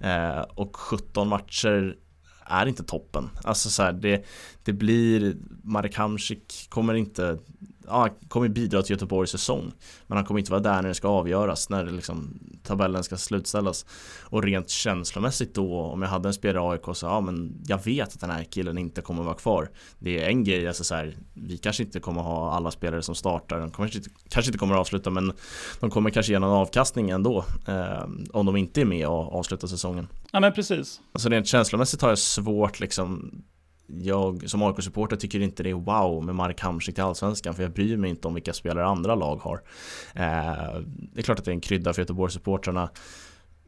Eh, 0.00 0.40
och 0.40 0.76
17 0.76 1.28
matcher 1.28 1.96
är 2.44 2.66
inte 2.66 2.84
toppen. 2.84 3.30
Alltså 3.44 3.68
så 3.68 3.82
här, 3.82 3.92
det, 3.92 4.24
det 4.64 4.72
blir, 4.72 5.36
Marek 5.62 5.96
Hamsik 5.96 6.66
kommer 6.68 6.94
inte 6.94 7.38
ja, 7.90 8.00
han 8.00 8.10
kommer 8.28 8.48
bidra 8.48 8.82
till 8.82 8.90
Göteborgs 8.90 9.30
säsong. 9.30 9.72
Men 10.06 10.16
han 10.16 10.26
kommer 10.26 10.40
inte 10.40 10.50
vara 10.50 10.60
där 10.60 10.82
när 10.82 10.88
det 10.88 10.94
ska 10.94 11.08
avgöras 11.08 11.70
När 11.70 11.84
liksom, 11.84 12.38
tabellen 12.62 13.04
ska 13.04 13.16
slutställas. 13.16 13.86
Och 14.22 14.42
rent 14.42 14.70
känslomässigt 14.70 15.54
då 15.54 15.80
Om 15.80 16.02
jag 16.02 16.08
hade 16.08 16.28
en 16.28 16.34
spelare 16.34 16.64
i 16.64 16.68
AIK 16.68 16.96
så 16.96 17.06
ja 17.06 17.20
men 17.20 17.62
Jag 17.66 17.84
vet 17.84 18.08
att 18.08 18.20
den 18.20 18.30
här 18.30 18.44
killen 18.44 18.78
inte 18.78 19.00
kommer 19.00 19.22
vara 19.22 19.34
kvar. 19.34 19.70
Det 19.98 20.24
är 20.24 20.28
en 20.28 20.44
grej, 20.44 20.68
alltså 20.68 20.84
så 20.84 20.94
här, 20.94 21.16
Vi 21.34 21.58
kanske 21.58 21.82
inte 21.82 22.00
kommer 22.00 22.22
ha 22.22 22.52
alla 22.52 22.70
spelare 22.70 23.02
som 23.02 23.14
startar. 23.14 23.60
De 23.60 23.70
kanske 23.70 23.98
inte, 23.98 24.10
kanske 24.28 24.48
inte 24.48 24.58
kommer 24.58 24.74
att 24.74 24.80
avsluta 24.80 25.10
men 25.10 25.32
De 25.80 25.90
kommer 25.90 26.10
kanske 26.10 26.32
ge 26.32 26.38
någon 26.38 26.50
avkastning 26.50 27.10
ändå 27.10 27.44
eh, 27.68 28.08
Om 28.32 28.46
de 28.46 28.56
inte 28.56 28.80
är 28.80 28.84
med 28.84 29.08
och 29.08 29.34
avslutar 29.34 29.68
säsongen. 29.68 30.08
Ja 30.32 30.40
men 30.40 30.52
precis. 30.52 31.00
Alltså 31.12 31.28
rent 31.28 31.46
känslomässigt 31.46 32.02
har 32.02 32.08
jag 32.08 32.18
svårt 32.18 32.80
liksom 32.80 33.30
jag 33.98 34.50
som 34.50 34.62
AIK-supporter 34.62 35.16
tycker 35.16 35.40
inte 35.40 35.62
det 35.62 35.70
är 35.70 35.74
wow 35.74 36.24
med 36.24 36.34
Mark 36.34 36.60
Hamsik 36.60 36.94
till 36.94 37.04
Allsvenskan 37.04 37.54
för 37.54 37.62
jag 37.62 37.72
bryr 37.72 37.96
mig 37.96 38.10
inte 38.10 38.28
om 38.28 38.34
vilka 38.34 38.52
spelare 38.52 38.86
andra 38.86 39.14
lag 39.14 39.36
har. 39.36 39.62
Eh, 40.14 40.80
det 41.12 41.20
är 41.20 41.22
klart 41.22 41.38
att 41.38 41.44
det 41.44 41.50
är 41.50 41.54
en 41.54 41.60
krydda 41.60 41.92
för 41.92 42.02
Göteborgssupportrarna 42.02 42.90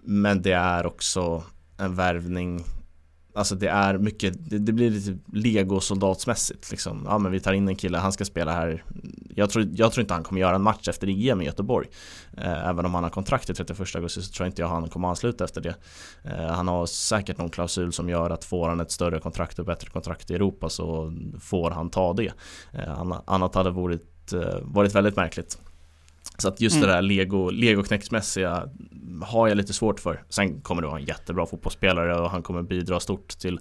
men 0.02 0.42
det 0.42 0.52
är 0.52 0.86
också 0.86 1.42
en 1.78 1.94
värvning 1.94 2.64
Alltså 3.34 3.54
det 3.54 3.68
är 3.68 3.98
mycket, 3.98 4.50
det, 4.50 4.58
det 4.58 4.72
blir 4.72 4.90
lite 4.90 5.18
legosoldatsmässigt 5.32 6.70
liksom. 6.70 7.02
Ja 7.06 7.18
men 7.18 7.32
vi 7.32 7.40
tar 7.40 7.52
in 7.52 7.68
en 7.68 7.76
kille, 7.76 7.98
han 7.98 8.12
ska 8.12 8.24
spela 8.24 8.52
här. 8.52 8.84
Jag 9.34 9.50
tror, 9.50 9.68
jag 9.74 9.92
tror 9.92 10.00
inte 10.02 10.14
han 10.14 10.22
kommer 10.22 10.40
göra 10.40 10.54
en 10.54 10.62
match 10.62 10.88
efter 10.88 11.28
EM 11.28 11.40
i 11.42 11.44
Göteborg. 11.44 11.88
Eh, 12.36 12.68
Även 12.68 12.86
om 12.86 12.94
han 12.94 13.02
har 13.02 13.10
kontrakt 13.10 13.46
till 13.46 13.54
31 13.54 13.96
augusti 13.96 14.22
så 14.22 14.32
tror 14.32 14.44
jag 14.46 14.50
inte 14.50 14.62
jag 14.62 14.68
han 14.68 14.88
kommer 14.88 15.08
ansluta 15.08 15.44
efter 15.44 15.60
det. 15.60 15.74
Eh, 16.24 16.46
Han 16.46 16.68
har 16.68 16.86
säkert 16.86 17.38
någon 17.38 17.50
klausul 17.50 17.92
som 17.92 18.08
gör 18.08 18.30
att 18.30 18.44
får 18.44 18.68
han 18.68 18.80
ett 18.80 18.90
större 18.90 19.20
kontrakt 19.20 19.58
och 19.58 19.64
bättre 19.64 19.90
kontrakt 19.90 20.30
i 20.30 20.34
Europa 20.34 20.68
så 20.68 21.12
får 21.40 21.70
han 21.70 21.90
ta 21.90 22.12
det. 22.12 22.32
Eh, 22.72 23.12
Annat 23.24 23.54
hade 23.54 23.70
varit, 23.70 24.32
eh, 24.32 24.58
varit 24.62 24.94
väldigt 24.94 25.16
märkligt 25.16 25.58
så 26.38 26.48
att 26.48 26.60
just 26.60 26.76
mm. 26.76 26.88
det 26.88 26.94
där 26.94 27.02
lego, 27.02 27.50
legoknäcksmässiga 27.50 28.68
har 29.22 29.48
jag 29.48 29.56
lite 29.56 29.72
svårt 29.72 30.00
för. 30.00 30.24
Sen 30.28 30.60
kommer 30.60 30.82
det 30.82 30.88
vara 30.88 30.98
en 30.98 31.06
jättebra 31.06 31.46
fotbollsspelare 31.46 32.20
och 32.20 32.30
han 32.30 32.42
kommer 32.42 32.62
bidra 32.62 33.00
stort 33.00 33.28
till 33.28 33.60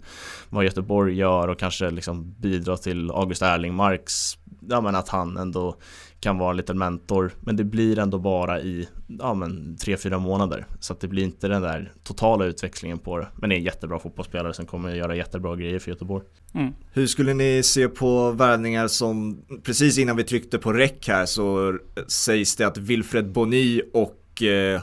vad 0.50 0.66
Göteborg 0.66 1.16
gör 1.16 1.48
och 1.48 1.60
kanske 1.60 1.90
liksom 1.90 2.36
bidra 2.40 2.78
till 2.78 3.12
August 3.12 3.42
Erlingmarks, 3.42 4.38
ja 4.70 4.82
men 4.82 4.96
att 4.96 5.10
han 5.10 5.38
ändå 5.38 5.76
kan 6.22 6.38
vara 6.38 6.52
en 6.52 6.58
liten 6.58 6.78
mentor. 6.78 7.32
Men 7.40 7.56
det 7.56 7.64
blir 7.64 8.00
ändå 8.00 8.20
bara 8.20 8.62
i, 8.62 8.88
ja 9.20 9.34
men 9.34 9.78
tre, 9.78 9.98
fyra 9.98 10.20
månader. 10.20 10.66
Så 10.80 10.94
att 10.94 11.00
det 11.00 11.08
blir 11.08 11.24
inte 11.24 11.48
den 11.48 11.62
där 11.62 11.92
totala 12.04 12.46
utväxlingen 12.46 13.00
på 13.00 13.18
det. 13.18 13.28
Men 13.36 13.50
det 13.50 13.56
är 13.56 13.58
en 13.58 13.64
jättebra 13.64 14.00
fotbollsspelare 14.00 14.54
som 14.54 14.66
kommer 14.66 14.96
göra 14.96 15.16
jättebra 15.16 15.56
grejer 15.56 15.80
för 15.80 15.92
Göteborg. 15.92 16.26
Mm. 16.54 16.74
Hur 16.94 17.08
skulle 17.08 17.34
ni 17.34 17.64
se 17.64 17.88
på 17.88 18.32
värvningar 18.32 18.88
som, 18.88 19.42
precis 19.64 19.98
innan 19.98 20.16
vi 20.16 20.24
tryckte 20.24 20.58
på 20.58 20.74
räck 20.74 21.08
här 21.08 21.26
så 21.26 21.78
sägs 22.08 22.56
det 22.56 22.68
att 22.68 22.78
Wilfred 22.78 23.32
Boni 23.32 23.82
och 23.94 24.44
eh, 24.44 24.82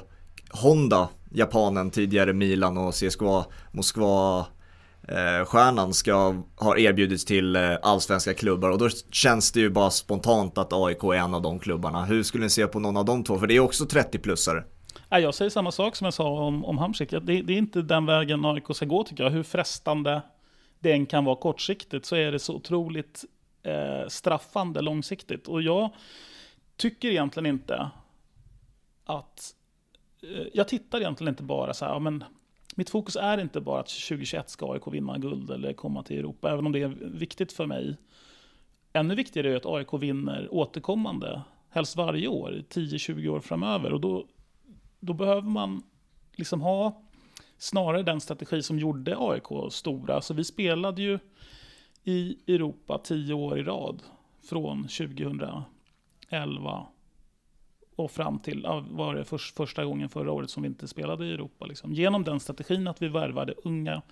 Honda, 0.50 1.08
japanen 1.30 1.90
tidigare 1.90 2.32
Milan 2.32 2.78
och 2.78 2.94
CSKA 2.94 3.44
Moskva 3.72 4.46
eh, 5.08 5.44
stjärnan 5.44 5.94
ska 5.94 6.42
ha 6.56 6.78
erbjudits 6.78 7.24
till 7.24 7.56
eh, 7.56 7.76
allsvenska 7.82 8.34
klubbar 8.34 8.70
och 8.70 8.78
då 8.78 8.88
känns 9.10 9.52
det 9.52 9.60
ju 9.60 9.70
bara 9.70 9.90
spontant 9.90 10.58
att 10.58 10.72
AIK 10.72 11.02
är 11.02 11.14
en 11.14 11.34
av 11.34 11.42
de 11.42 11.58
klubbarna. 11.58 12.04
Hur 12.04 12.22
skulle 12.22 12.44
ni 12.44 12.50
se 12.50 12.66
på 12.66 12.80
någon 12.80 12.96
av 12.96 13.04
de 13.04 13.24
två? 13.24 13.38
För 13.38 13.46
det 13.46 13.56
är 13.56 13.60
också 13.60 13.84
30-plussare. 13.84 14.64
Jag 15.10 15.34
säger 15.34 15.50
samma 15.50 15.72
sak 15.72 15.96
som 15.96 16.04
jag 16.04 16.14
sa 16.14 16.28
om, 16.28 16.64
om 16.64 16.78
Hamsik. 16.78 17.10
Det, 17.10 17.20
det, 17.20 17.52
är 17.52 17.58
inte 17.58 17.82
den 17.82 18.06
vägen 18.06 18.44
AIK 18.44 18.64
ska 18.72 18.86
gå 18.86 19.04
tycker 19.04 19.24
jag. 19.24 19.30
Hur 19.30 19.42
frestande 19.42 20.22
den 20.78 21.06
kan 21.06 21.24
vara 21.24 21.36
kortsiktigt 21.36 22.06
så 22.06 22.16
är 22.16 22.32
det 22.32 22.38
så 22.38 22.54
otroligt 22.54 23.24
eh, 23.62 24.08
straffande 24.08 24.80
långsiktigt. 24.80 25.48
Och 25.48 25.62
jag 25.62 25.90
tycker 26.76 27.08
egentligen 27.08 27.46
inte 27.46 27.90
att... 29.04 29.54
Eh, 30.22 30.46
jag 30.52 30.68
tittar 30.68 31.00
egentligen 31.00 31.32
inte 31.32 31.42
bara 31.42 31.74
så 31.74 31.84
här, 31.84 31.92
ja, 31.92 31.98
men 31.98 32.24
mitt 32.78 32.90
fokus 32.90 33.16
är 33.16 33.38
inte 33.40 33.60
bara 33.60 33.80
att 33.80 33.86
2021 33.86 34.50
ska 34.50 34.72
AIK 34.72 34.82
vinna 34.86 35.18
guld 35.18 35.50
eller 35.50 35.72
komma 35.72 36.02
till 36.02 36.18
Europa, 36.18 36.50
även 36.52 36.66
om 36.66 36.72
det 36.72 36.82
är 36.82 36.88
viktigt 37.00 37.52
för 37.52 37.66
mig. 37.66 37.96
Ännu 38.92 39.14
viktigare 39.14 39.52
är 39.52 39.56
att 39.56 39.66
AIK 39.66 40.02
vinner 40.02 40.48
återkommande, 40.50 41.42
helst 41.70 41.96
varje 41.96 42.28
år, 42.28 42.64
10-20 42.68 43.28
år 43.28 43.40
framöver. 43.40 43.92
Och 43.92 44.00
då, 44.00 44.26
då 45.00 45.12
behöver 45.12 45.48
man 45.48 45.82
liksom 46.36 46.60
ha 46.60 47.02
snarare 47.56 48.02
den 48.02 48.20
strategi 48.20 48.62
som 48.62 48.78
gjorde 48.78 49.16
AIK 49.18 49.72
stora. 49.72 50.20
Så 50.20 50.34
vi 50.34 50.44
spelade 50.44 51.02
ju 51.02 51.18
i 52.04 52.38
Europa 52.46 52.98
10 52.98 53.34
år 53.34 53.58
i 53.58 53.62
rad, 53.62 54.02
från 54.48 54.82
2011 54.82 55.64
och 57.98 58.10
fram 58.10 58.38
till, 58.38 58.66
var 58.90 59.14
det 59.14 59.24
för, 59.24 59.38
första 59.38 59.84
gången 59.84 60.08
förra 60.08 60.32
året 60.32 60.50
som 60.50 60.62
vi 60.62 60.66
inte 60.66 60.88
spelade 60.88 61.26
i 61.26 61.32
Europa. 61.32 61.66
Liksom. 61.66 61.92
Genom 61.92 62.24
den 62.24 62.40
strategin 62.40 62.88
att 62.88 63.02
vi 63.02 63.08
värvade 63.08 63.54
unga 63.64 64.02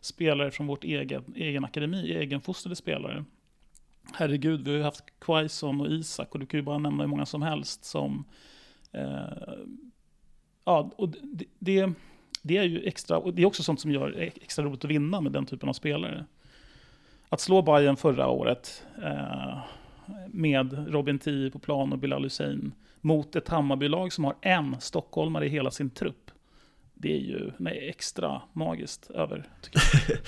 spelare 0.00 0.50
från 0.50 0.66
vårt 0.66 0.84
egen, 0.84 1.24
egen 1.36 1.64
akademi, 1.64 2.12
egenfostrade 2.12 2.76
spelare. 2.76 3.24
Herregud, 4.14 4.64
vi 4.64 4.70
har 4.70 4.78
ju 4.78 4.82
haft 4.82 5.04
Quaison 5.20 5.80
och 5.80 5.86
Isak 5.86 6.32
och 6.32 6.40
du 6.40 6.46
kan 6.46 6.60
ju 6.60 6.64
bara 6.64 6.78
nämna 6.78 7.02
hur 7.02 7.08
många 7.08 7.26
som 7.26 7.42
helst 7.42 7.84
som... 7.84 8.24
Eh, 8.92 9.54
ja, 10.64 10.90
och 10.96 11.08
det, 11.08 11.44
det, 11.58 11.92
det, 12.42 12.56
är 12.56 12.64
ju 12.64 12.82
extra, 12.82 13.18
och 13.18 13.34
det 13.34 13.42
är 13.42 13.46
också 13.46 13.62
sånt 13.62 13.80
som 13.80 13.90
gör 13.90 14.30
extra 14.42 14.64
roligt 14.64 14.84
att 14.84 14.90
vinna 14.90 15.20
med 15.20 15.32
den 15.32 15.46
typen 15.46 15.68
av 15.68 15.72
spelare. 15.72 16.26
Att 17.28 17.40
slå 17.40 17.62
Bayern 17.62 17.96
förra 17.96 18.28
året 18.28 18.86
eh, 19.02 19.58
med 20.28 20.92
Robin 20.92 21.18
Tii 21.18 21.50
på 21.50 21.58
plan 21.58 21.92
och 21.92 21.98
Bilal 21.98 22.22
Hussein 22.22 22.72
mot 23.06 23.36
ett 23.36 23.48
Hammarbylag 23.48 24.12
som 24.12 24.24
har 24.24 24.36
en 24.42 24.80
stockholmare 24.80 25.46
i 25.46 25.48
hela 25.48 25.70
sin 25.70 25.90
trupp. 25.90 26.30
Det 26.94 27.12
är 27.12 27.20
ju 27.20 27.52
nej, 27.58 27.88
extra 27.88 28.42
magiskt 28.52 29.10
över, 29.10 29.48
tycker 29.62 29.80
jag. 30.08 30.18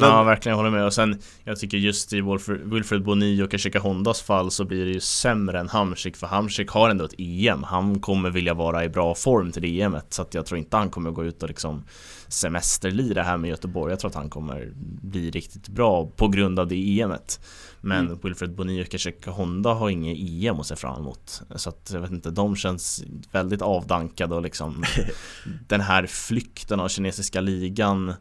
ja, 0.00 0.22
verkligen 0.22 0.56
håller 0.58 0.70
med. 0.70 0.84
Och 0.84 0.94
sen, 0.94 1.18
jag 1.44 1.58
tycker 1.58 1.76
just 1.76 2.12
i 2.12 2.20
Wilfred 2.64 3.02
Boni 3.04 3.42
och 3.42 3.50
Kashika 3.50 3.78
Hondas 3.80 4.22
fall 4.22 4.50
så 4.50 4.64
blir 4.64 4.84
det 4.84 4.90
ju 4.90 5.00
sämre 5.00 5.60
än 5.60 5.68
Hamsik, 5.68 6.16
för 6.16 6.26
Hamsik 6.26 6.70
har 6.70 6.90
ändå 6.90 7.04
ett 7.04 7.14
EM. 7.18 7.62
Han 7.62 8.00
kommer 8.00 8.30
vilja 8.30 8.54
vara 8.54 8.84
i 8.84 8.88
bra 8.88 9.14
form 9.14 9.52
till 9.52 9.62
det 9.62 9.80
EMet, 9.80 10.06
så 10.12 10.22
att 10.22 10.34
jag 10.34 10.46
tror 10.46 10.58
inte 10.58 10.76
han 10.76 10.90
kommer 10.90 11.10
gå 11.10 11.24
ut 11.24 11.42
och 11.42 11.48
liksom 11.48 11.84
semesterlira 12.32 13.22
här 13.22 13.36
med 13.36 13.50
Göteborg. 13.50 13.92
Jag 13.92 14.00
tror 14.00 14.10
att 14.10 14.14
han 14.14 14.30
kommer 14.30 14.72
bli 15.02 15.30
riktigt 15.30 15.68
bra 15.68 16.06
på 16.16 16.28
grund 16.28 16.58
av 16.58 16.68
det 16.68 17.00
EMet. 17.00 17.40
Men 17.80 18.06
mm. 18.06 18.18
Wilfred 18.22 18.54
Boni 18.54 18.82
och 18.82 18.88
Kashika 18.88 19.30
Honda 19.30 19.72
har 19.74 19.90
inget 19.90 20.18
EM 20.18 20.60
att 20.60 20.66
se 20.66 20.76
fram 20.76 21.00
emot. 21.00 21.42
Så 21.56 21.68
att 21.68 21.90
jag 21.92 22.00
vet 22.00 22.10
inte, 22.10 22.30
de 22.30 22.56
känns 22.56 23.04
väldigt 23.32 23.62
avdankade 23.62 24.34
och 24.34 24.42
liksom 24.42 24.84
den 25.68 25.80
här 25.80 26.06
flykten 26.06 26.80
av 26.80 26.88
kinesiska 26.88 27.40
ligan 27.40 28.14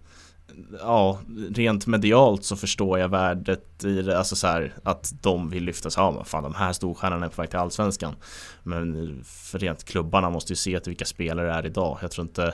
ja, 0.80 1.20
rent 1.50 1.88
medialt 1.88 2.44
så 2.44 2.56
förstår 2.56 3.00
jag 3.00 3.10
värdet 3.10 3.84
i 3.84 4.02
det, 4.02 4.18
alltså 4.18 4.36
så 4.36 4.48
här, 4.48 4.74
att 4.84 5.14
de 5.22 5.50
vill 5.50 5.64
lyfta 5.64 5.90
sig, 5.90 6.04
ja 6.04 6.24
fan 6.24 6.44
de 6.44 6.56
här 6.56 6.74
storstjärnorna 6.74 7.26
är 7.26 7.30
på 7.30 7.42
väg 7.42 7.50
till 7.50 7.60
Allsvenskan. 7.60 8.16
Men 8.64 9.22
för 9.24 9.60
rent 9.60 9.84
klubbarna 9.84 10.30
måste 10.30 10.52
ju 10.52 10.58
se 10.58 10.80
till 10.80 10.90
vilka 10.90 11.06
spelare 11.06 11.48
det 11.48 11.54
är 11.54 11.66
idag. 11.66 11.98
Jag 12.02 12.12
tror 12.12 12.28
inte, 12.28 12.54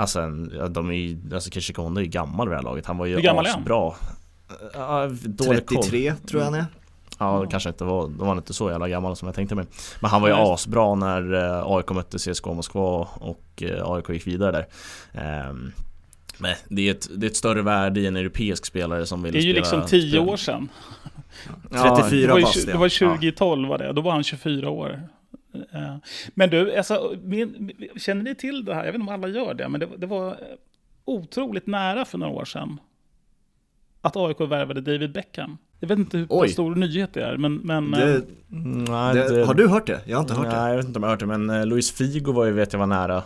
alltså 0.00 0.20
de 0.70 0.90
är 0.90 0.94
ju, 0.94 1.34
alltså 1.34 1.50
Kishika 1.50 1.82
Honda 1.82 2.00
är 2.00 2.04
ju 2.04 2.10
gammal 2.10 2.48
vid 2.48 2.52
det 2.52 2.56
här 2.56 2.64
laget, 2.64 2.86
han 2.86 2.98
var 2.98 3.06
ju 3.06 3.28
asbra. 3.28 3.86
Uh, 3.86 5.16
33 5.44 6.10
koll. 6.10 6.16
tror 6.28 6.42
jag 6.42 6.44
han 6.44 6.54
är. 6.54 6.66
Ja, 7.18 7.40
det 7.40 7.50
kanske 7.50 7.68
inte 7.68 7.84
var, 7.84 8.08
då 8.08 8.14
var 8.18 8.28
han 8.28 8.36
inte 8.36 8.54
så 8.54 8.70
jävla 8.70 8.88
gammal 8.88 9.16
som 9.16 9.28
jag 9.28 9.34
tänkte 9.34 9.54
mig. 9.54 9.64
Men 10.00 10.10
han 10.10 10.22
var 10.22 10.28
ju 10.28 10.34
asbra 10.34 10.94
när 10.94 11.32
AIK 11.76 11.90
mötte 11.90 12.18
CSKA 12.18 12.52
Moskva 12.52 13.08
och 13.14 13.62
AIK 13.84 14.08
gick 14.08 14.26
vidare 14.26 14.66
där. 15.12 15.48
Um, 15.50 15.72
Nej, 16.40 16.56
det 16.68 16.88
är, 16.88 16.90
ett, 16.90 17.08
det 17.16 17.26
är 17.26 17.30
ett 17.30 17.36
större 17.36 17.62
värde 17.62 18.00
i 18.00 18.06
en 18.06 18.16
europeisk 18.16 18.66
spelare 18.66 19.06
som 19.06 19.22
vill 19.22 19.32
Det 19.32 19.38
är 19.38 19.42
ju 19.42 19.64
spela 19.64 19.80
liksom 19.80 20.00
10 20.00 20.10
spel. 20.10 20.20
år 20.20 20.36
sedan. 20.36 20.68
Ja, 21.70 21.96
34 21.96 22.20
Det 22.20 22.32
var, 22.32 22.38
ju, 22.38 22.44
bast, 22.44 22.66
det 22.66 22.76
var 22.76 22.88
2012 23.18 23.68
var 23.68 23.78
det, 23.78 23.92
då 23.92 24.00
var 24.00 24.12
han 24.12 24.24
24 24.24 24.70
år. 24.70 25.08
Eh, 25.72 25.96
Men 26.34 26.50
du, 26.50 26.76
alltså, 26.76 27.16
min, 27.22 27.72
känner 27.96 28.22
ni 28.22 28.34
till 28.34 28.64
det 28.64 28.74
här? 28.74 28.84
Jag 28.84 28.92
vet 28.92 29.00
inte 29.00 29.12
om 29.12 29.22
alla 29.24 29.28
gör 29.28 29.54
det, 29.54 29.68
men 29.68 29.80
det, 29.80 29.88
det 29.98 30.06
var 30.06 30.28
eh, 30.30 30.36
otroligt 31.04 31.66
nära 31.66 32.04
för 32.04 32.18
några 32.18 32.32
år 32.32 32.44
sedan. 32.44 32.80
Att 34.02 34.16
AIK 34.16 34.40
värvade 34.40 34.80
David 34.80 35.12
Beckham. 35.12 35.58
Jag 35.80 35.88
vet 35.88 35.98
inte 35.98 36.18
hur 36.18 36.26
Oj. 36.30 36.48
stor 36.48 36.74
nyhet 36.74 37.14
det 37.14 37.22
är, 37.22 37.36
men... 37.36 37.54
men 37.54 37.94
eh, 37.94 38.00
Det, 38.00 38.22
Mm, 38.52 38.84
nej, 38.84 39.14
det, 39.14 39.44
har 39.44 39.54
du 39.54 39.68
hört 39.68 39.86
det? 39.86 40.00
Jag 40.06 40.16
har 40.16 40.22
inte 40.22 40.34
hört 40.34 40.46
Nej, 40.46 40.54
det. 40.64 40.68
jag 40.70 40.76
vet 40.76 40.86
inte 40.86 40.98
om 40.98 41.02
jag 41.02 41.08
har 41.08 41.12
hört 41.12 41.20
det, 41.20 41.26
men 41.26 41.50
eh, 41.50 41.66
Luis 41.66 41.92
Figo 41.92 42.32
var 42.32 42.44
ju, 42.44 42.52
vet 42.52 42.72
jag 42.72 42.80
var 42.80 42.86
nära 42.86 43.22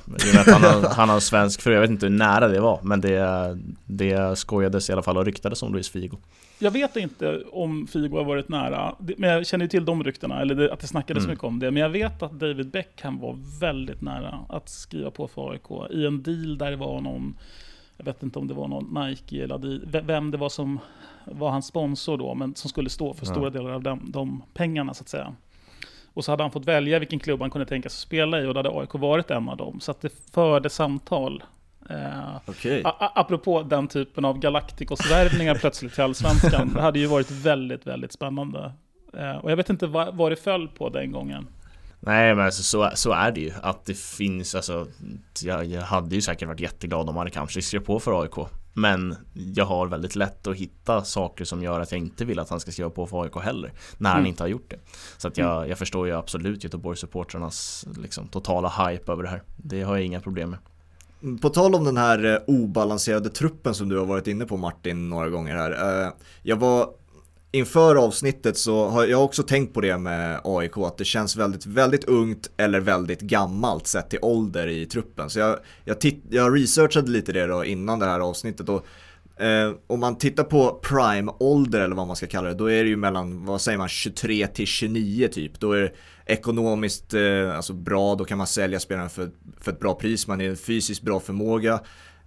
han 0.47 0.63
har, 0.63 0.95
han 0.95 1.09
har 1.09 1.21
svensk 1.21 1.63
fru, 1.63 1.73
jag 1.73 1.81
vet 1.81 1.91
inte 1.91 2.07
hur 2.07 2.13
nära 2.13 2.49
det 2.49 2.61
var 2.61 2.81
Men 2.83 3.01
det, 3.01 3.59
det 3.85 4.39
skojades 4.39 4.91
i 4.91 4.93
alla 4.93 5.03
fall 5.03 5.17
och 5.17 5.25
ryktades 5.25 5.63
om 5.63 5.73
Luis 5.73 5.89
Figo 5.91 6.17
Jag 6.65 6.71
vet 6.71 6.97
inte 6.97 7.43
om 7.53 7.87
Figo 7.87 8.17
har 8.17 8.25
varit 8.25 8.49
nära, 8.49 8.95
men 8.99 9.31
jag 9.31 9.47
känner 9.47 9.65
ju 9.65 9.69
till 9.69 9.85
de 9.85 10.05
ryktena, 10.05 10.41
eller 10.41 10.69
att 10.69 10.81
det 10.81 10.87
snackades 10.87 11.25
Mm. 11.25 11.31
mycket 11.33 11.45
om 11.45 11.59
det. 11.59 11.71
Men 11.71 11.83
jag 11.83 11.89
vet 11.89 12.23
att 12.23 12.33
David 12.33 12.71
Beckham 12.71 13.19
var 13.21 13.37
väldigt 13.61 14.01
nära 14.01 14.39
att 14.49 14.69
skriva 14.69 15.11
på 15.11 15.29
för 15.29 15.51
AIK 15.51 15.91
i 15.91 16.07
en 16.07 16.23
deal 16.23 16.59
där 16.59 16.71
det 16.71 16.77
var 16.77 17.01
någon, 17.01 17.37
jag 17.97 18.05
vet 18.05 18.23
inte 18.23 18.39
om 18.39 18.49
det 18.49 18.55
var 18.55 18.69
någon 18.69 19.05
Nike 19.09 19.43
eller 19.45 19.55
Adi- 19.59 19.81
ve- 19.87 20.01
vem 20.05 20.31
det 20.31 20.37
var 20.39 20.49
som 20.49 20.79
var 21.25 21.51
hans 21.51 21.67
sponsor 21.67 22.17
då, 22.19 22.35
men 22.35 22.55
som 22.55 22.71
skulle 22.71 22.91
stå 22.91 23.15
för 23.15 23.27
Ja. 23.27 23.33
stora 23.33 23.51
delar 23.51 23.71
av 23.71 23.83
de, 23.83 24.01
de 24.13 24.43
pengarna 24.55 24.95
så 24.95 25.03
att 25.03 25.09
säga. 25.09 25.35
Och 26.15 26.25
så 26.25 26.33
hade 26.33 26.43
han 26.43 26.51
fått 26.51 26.67
välja 26.67 26.99
vilken 26.99 27.19
klubb 27.19 27.41
han 27.41 27.51
kunde 27.51 27.67
tänka 27.67 27.89
sig 27.89 28.01
spela 28.01 28.41
i 28.43 28.47
och 28.47 28.55
då 28.55 28.59
hade 28.59 28.71
AIK 28.81 28.95
varit 28.95 29.31
en 29.31 29.49
av 29.49 29.57
dem. 29.57 29.81
Så 29.81 29.91
att 29.91 30.01
det 30.01 30.13
förde 30.33 30.71
samtal. 30.71 31.43
Eh, 31.91 32.37
a- 32.85 33.13
Apropå 33.15 33.63
den 33.63 33.89
typen 33.89 34.25
av 34.25 34.39
Galacticos-värvningar 34.39 35.55
plötsligt 35.55 35.95
till 35.95 36.03
Allsvenskan. 36.05 36.73
Det 36.75 36.81
hade 36.83 36.99
ju 36.99 37.07
varit 37.07 37.31
väldigt, 37.31 37.87
väldigt 37.87 38.13
spännande. 38.13 38.73
Eh, 39.19 39.37
Och 39.37 39.51
jag 39.51 39.57
vet 39.57 39.71
inte 39.71 39.87
vad, 39.87 40.17
vad 40.17 40.33
det 40.33 40.37
föll 40.37 40.69
på 40.69 40.89
den 40.89 41.13
gången. 41.13 41.47
Nej 42.01 42.35
men 42.35 42.45
alltså, 42.45 42.63
så, 42.63 42.91
så 42.95 43.13
är 43.13 43.33
det 43.33 43.41
ju 43.41 43.53
Att 43.63 43.85
det 43.85 43.99
finns 43.99 44.55
alltså 44.55 44.87
jag, 45.43 45.65
jag 45.65 45.83
hade 45.83 46.15
ju 46.15 46.23
säkert 46.23 46.49
varit 46.49 46.61
jätteglad 46.61 47.09
om 47.09 47.17
han 47.17 47.31
kanske 47.31 47.63
skrev 47.63 47.81
på 47.81 48.01
för 48.01 48.23
AIK 48.23 48.49
Men 48.73 49.17
jag 49.35 49.65
har 49.65 49.87
väldigt 49.87 50.17
lätt 50.17 50.47
att 50.47 50.57
hitta 50.57 51.05
saker 51.05 51.45
som 51.45 51.63
gör 51.63 51.81
att 51.81 51.93
jag 51.93 51.99
inte 52.01 52.25
vill 52.25 52.39
att 52.39 52.51
han 52.51 52.61
ska 52.61 52.71
skriva 52.73 52.91
på 52.91 53.07
för 53.07 53.23
AIK 53.23 53.37
heller 53.43 53.73
När 53.99 54.11
han 54.11 54.19
Mm. 54.19 54.29
inte 54.29 54.43
har 54.43 54.49
gjort 54.49 54.71
det 54.71 54.77
Så 55.17 55.29
att 55.29 55.39
jag, 55.39 55.69
jag 55.69 55.79
förstår 55.79 56.07
ju 56.07 56.13
absolut 56.17 56.65
Göteborgssupportrarnas 56.65 57.87
liksom, 58.03 58.29
totala 58.29 58.69
hype 58.89 59.13
över 59.13 59.23
det 59.23 59.29
här 59.29 59.43
Det 59.57 59.83
har 59.83 59.97
jag 59.97 60.05
inga 60.05 60.21
problem 60.21 60.51
med 60.51 60.59
på 61.43 61.49
tal 61.49 61.75
om 61.75 61.85
den 61.85 61.97
här 61.97 62.25
eh, 62.25 62.39
obalanserade 62.47 63.29
truppen 63.29 63.75
som 63.75 63.89
du 63.89 63.99
har 63.99 64.07
varit 64.07 64.27
inne 64.27 64.45
på 64.45 64.57
Martin 64.57 65.09
några 65.09 65.29
gånger 65.29 65.57
här. 65.57 66.03
Eh, 66.05 66.13
jag 66.43 66.57
var 66.57 66.89
Inför 67.55 67.97
avsnittet 67.97 68.59
så 68.59 68.89
har 68.89 69.07
jag 69.07 69.25
också 69.25 69.43
tänkt 69.43 69.75
på 69.75 69.81
det 69.81 69.99
med 69.99 70.41
AIK 70.45 70.77
att 70.77 70.99
det 70.99 71.05
känns 71.05 71.37
väldigt, 71.37 71.67
väldigt 71.67 72.05
ungt 72.05 72.51
eller 72.57 72.81
väldigt 72.81 73.21
gammalt 73.21 73.87
sett 73.87 74.11
till 74.11 74.19
ålder 74.23 74.67
i 74.67 74.87
truppen. 74.87 75.31
Så 75.31 75.39
jag, 75.39 75.59
jag, 75.85 76.01
titt, 76.01 76.25
jag 76.31 76.57
researchade 76.57 77.11
lite 77.11 77.33
det 77.33 77.47
då 77.47 77.65
innan 77.65 77.99
det 77.99 78.07
här 78.07 78.21
avsnittet 78.21 78.69
och 78.69 78.87
eh, 79.41 79.73
om 79.87 80.01
man 80.01 80.19
tittar 80.19 80.45
på 80.45 80.81
prime-ålder 80.83 81.81
eller 81.81 81.97
vad 81.97 82.07
man 82.07 82.17
ska 82.17 82.27
kalla 82.27 82.49
det, 82.49 82.55
då 82.55 82.71
är 82.71 82.83
det 82.85 82.89
ju 82.89 82.97
mellan, 82.97 83.45
vad 83.47 83.61
säger 83.61 83.79
man, 83.79 83.89
23 83.89 84.47
till 84.47 84.67
29 84.67 85.29
typ. 85.29 85.61
Då 85.61 85.73
är 85.73 85.81
det 85.81 85.93
ekonomiskt 86.27 87.15
eh, 87.15 87.57
alltså 87.57 87.73
bra, 87.73 88.15
då 88.15 88.25
kan 88.25 88.39
man 88.39 88.47
sälja 88.47 88.81
spelaren 88.81 89.11
för, 89.11 89.31
för 89.61 89.73
ett 89.73 89.81
bra 89.81 89.95
pris, 89.95 90.27
man 90.27 90.41
är 90.41 90.49
en 90.49 90.57
fysiskt 90.57 91.03
bra 91.03 91.21
förmåga. 91.21 91.73
Eh, 91.73 91.81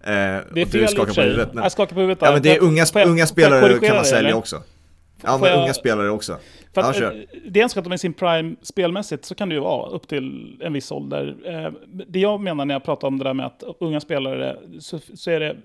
Det 0.04 0.62
är 0.62 0.66
fel 0.66 0.88
skakar 0.88 1.14
på 1.14 1.22
huvudet, 1.22 1.54
men- 1.54 1.64
Jag 1.64 1.72
skakar 1.72 1.94
på 1.96 2.02
huvudet 2.02 2.18
Ja 2.22 2.32
men 2.32 2.42
det 2.42 2.56
är 2.56 2.64
unga, 2.64 2.86
jag- 2.94 3.08
unga 3.08 3.26
spelare 3.28 3.80
kan 3.88 3.96
man 3.96 4.06
sälja 4.06 4.20
eller? 4.30 4.38
också. 4.38 4.62
Ja 5.24 5.38
men 5.38 5.50
jag- 5.50 5.64
unga 5.64 5.74
spelare 5.74 6.10
också. 6.10 6.38
För 6.74 6.82
Ja, 6.82 6.90
att, 6.90 6.96
kör. 6.96 7.16
eh, 7.16 7.40
dels 7.52 7.72
ska 7.72 7.80
att 7.80 7.84
de 7.84 7.94
är 7.94 7.98
sin 7.98 8.14
prime 8.14 8.56
spelmässigt 8.62 9.26
så 9.26 9.36
kan 9.36 9.50
det 9.50 9.56
ju 9.56 9.62
vara 9.62 9.90
upp 9.90 10.08
till 10.08 10.58
en 10.62 10.74
viss 10.74 10.92
ålder. 10.92 11.36
Eh, 11.46 11.72
Det 12.08 12.20
jag 12.20 12.42
menar 12.42 12.66
när 12.66 12.76
jag 12.76 12.84
pratar 12.84 13.08
om 13.08 13.18
det 13.18 13.24
där 13.24 13.34
med 13.34 13.46
att 13.46 13.64
unga 13.80 14.00
spelare, 14.00 14.58
så, 14.80 15.00
så 15.14 15.32
är 15.32 15.40
det... 15.40 15.56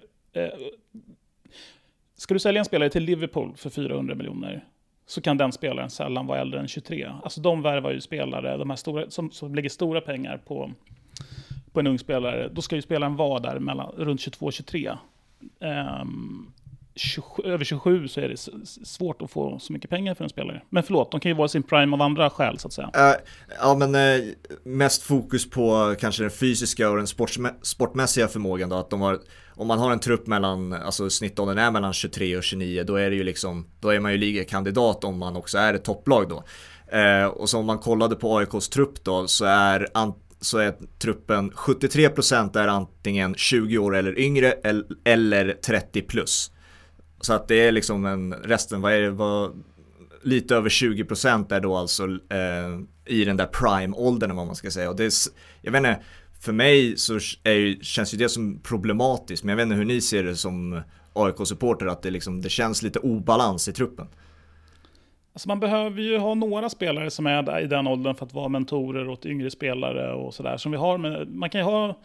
Ska 2.23 2.35
du 2.35 2.41
sälja 2.41 2.59
en 2.59 2.65
spelare 2.65 2.91
till 2.91 3.05
Liverpool 3.05 3.53
för 3.57 3.71
400 3.71 4.15
miljoner 4.15 4.65
så 5.07 5.21
kan 5.21 5.37
den 5.37 5.53
spelaren 5.53 5.91
sällan 5.91 6.27
vara 6.27 6.41
äldre 6.41 6.61
än 6.61 6.69
23. 6.69 7.13
Alltså 7.23 7.41
de 7.41 7.63
värvar 7.63 7.91
ju 7.91 8.01
spelare, 8.01 8.57
de 8.57 8.71
här 8.71 8.77
stora, 8.77 9.11
som, 9.11 9.31
som 9.31 9.55
lägger 9.55 9.69
stora 9.69 10.01
pengar 10.01 10.39
på, 10.39 10.71
på 11.73 11.81
en 11.81 11.87
ung 11.87 11.99
spelare. 11.99 12.49
Då 12.49 12.63
ska 12.63 12.77
ju 12.77 12.83
spelaren 12.83 13.17
vara 13.17 13.41
där 13.41 13.59
mellan, 13.59 13.95
runt 13.97 14.21
22 14.21 14.47
och 14.47 14.53
23. 14.53 14.93
Um, 15.59 16.53
27, 16.95 17.43
över 17.43 17.65
27 17.65 18.09
så 18.09 18.21
är 18.21 18.29
det 18.29 18.37
svårt 18.87 19.23
att 19.23 19.31
få 19.31 19.59
så 19.59 19.73
mycket 19.73 19.91
pengar 19.91 20.15
för 20.15 20.25
en 20.25 20.31
spelare. 20.31 20.63
Men 20.71 20.83
förlåt, 20.83 21.11
de 21.11 21.21
kan 21.21 21.31
ju 21.31 21.37
vara 21.37 21.47
i 21.47 21.49
sin 21.49 21.63
prime 21.63 21.97
av 21.97 22.03
andra 22.03 22.31
skäl 22.31 22.59
så 22.59 22.69
att 22.69 22.73
säga. 22.73 22.91
Uh, 22.97 23.17
ja 23.61 23.75
men 23.75 23.95
uh, 23.95 24.33
mest 24.65 25.03
fokus 25.03 25.51
på 25.51 25.95
kanske 26.01 26.23
den 26.23 26.31
fysiska 26.31 26.91
och 26.91 26.97
den 26.97 27.07
sportmässiga 27.63 28.29
förmågan 28.29 28.69
då. 28.69 28.77
Att 28.77 28.91
de 28.91 29.01
har, 29.01 29.19
om 29.55 29.67
man 29.67 29.79
har 29.79 29.93
en 29.93 29.99
trupp 29.99 30.27
mellan, 30.27 30.73
alltså 30.73 31.11
snittåldern 31.11 31.59
är 31.59 31.71
mellan 31.71 31.93
23 31.93 32.37
och 32.37 32.43
29 32.43 32.85
då 32.85 32.97
är 32.97 33.11
det 33.11 33.17
ju 33.17 33.25
liksom, 33.25 33.67
då 33.81 33.89
är 33.89 34.01
man 34.01 34.13
ju 34.13 34.19
ligakandidat 34.19 35.05
om 35.05 35.19
man 35.19 35.37
också 35.37 35.59
är 35.59 35.75
ett 35.75 35.85
topplag 35.85 36.29
då. 36.29 36.45
Uh, 36.99 37.27
och 37.27 37.49
så 37.49 37.59
om 37.59 37.67
man 37.67 37.79
kollade 37.79 38.17
på 38.17 38.39
AIKs 38.39 38.69
trupp 38.69 39.05
då 39.05 39.29
så 39.29 39.45
är, 39.45 39.89
så 40.41 40.59
är 40.59 40.75
truppen 40.99 41.51
73% 41.51 42.59
är 42.59 42.69
antingen 42.69 43.35
20 43.35 43.79
år 43.79 43.97
eller 43.97 44.19
yngre 44.19 44.55
eller 45.05 45.53
30 45.53 46.03
plus. 46.03 46.53
Så 47.23 47.33
att 47.33 47.49
det 47.49 47.67
är 47.67 47.73
liksom 47.73 48.07
en, 48.07 48.35
resten, 48.35 48.81
vad 48.81 48.93
är 48.93 49.01
det, 49.01 49.11
vad, 49.11 49.63
lite 50.23 50.57
över 50.57 50.69
20% 50.69 51.55
är 51.55 51.61
då 51.61 51.77
alltså 51.77 52.05
eh, 52.05 52.81
i 53.07 53.25
den 53.25 53.37
där 53.37 53.47
prime-åldern 53.47 54.31
eller 54.31 54.37
vad 54.37 54.47
man 54.47 54.57
ska 54.57 54.71
säga. 54.71 54.91
Och 54.91 54.97
det 54.97 55.05
är, 55.05 55.13
jag 55.63 55.73
vet 55.73 55.79
inte, 55.79 56.01
för 56.41 56.53
mig 56.53 56.97
så 56.97 57.19
är, 57.45 57.53
ju- 57.53 57.79
känns 57.83 58.15
ju 58.15 58.19
det 58.19 58.29
som 58.29 58.61
problematiskt, 58.63 59.45
men 59.45 59.49
jag 59.51 59.57
vet 59.57 59.63
inte 59.65 59.77
hur 59.77 59.85
ni 59.85 60.01
ser 60.01 60.25
det 60.25 60.37
som 60.37 60.81
AIK-supporter, 61.13 61.87
att 61.87 62.03
det, 62.03 62.11
liksom, 62.11 62.41
det 62.43 62.49
känns 62.49 62.83
lite 62.83 62.99
obalans 62.99 63.69
i 63.69 63.73
truppen. 63.73 64.07
Alltså 65.35 65.49
man 65.49 65.61
behöver 65.61 66.01
ju 66.03 66.19
ha 66.19 66.35
några 66.35 66.69
spelare 66.69 67.11
som 67.11 67.27
är 67.27 67.43
där 67.43 67.61
i 67.61 67.67
den 67.67 67.87
åldern 67.87 68.15
för 68.15 68.27
att 68.27 68.35
vara 68.35 68.49
mentorer 68.49 69.09
åt 69.09 69.27
yngre 69.27 69.51
spelare 69.51 70.13
och 70.13 70.35
sådär. 70.35 70.57
Som 70.57 70.73
vi 70.73 70.79
har 70.79 70.99
med, 70.99 71.29
man 71.29 71.51
kan 71.51 71.61
ju 71.61 71.65
ha 71.65 71.99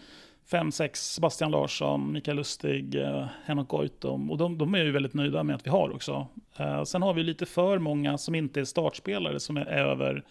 fem, 0.48 0.72
sex, 0.72 1.14
Sebastian 1.14 1.52
Larsson, 1.52 2.12
Mikael 2.12 2.38
Lustig, 2.38 2.96
eh, 2.96 3.28
Henok 3.46 3.68
Goitom. 3.68 4.32
Och 4.32 4.38
de, 4.38 4.58
de 4.58 4.76
är 4.76 4.84
ju 4.84 4.92
väldigt 4.92 5.14
nöjda 5.14 5.44
med 5.44 5.56
att 5.56 5.66
vi 5.66 5.70
har 5.70 5.96
också. 5.96 6.28
Eh, 6.58 6.84
sen 6.84 7.02
har 7.02 7.14
vi 7.14 7.24
lite 7.24 7.46
för 7.46 7.80
många 7.80 8.18
som 8.18 8.36
inte 8.36 8.60
är 8.60 8.66
startspelare 8.66 9.40
som 9.40 9.58
är 9.58 9.66
över 9.66 10.24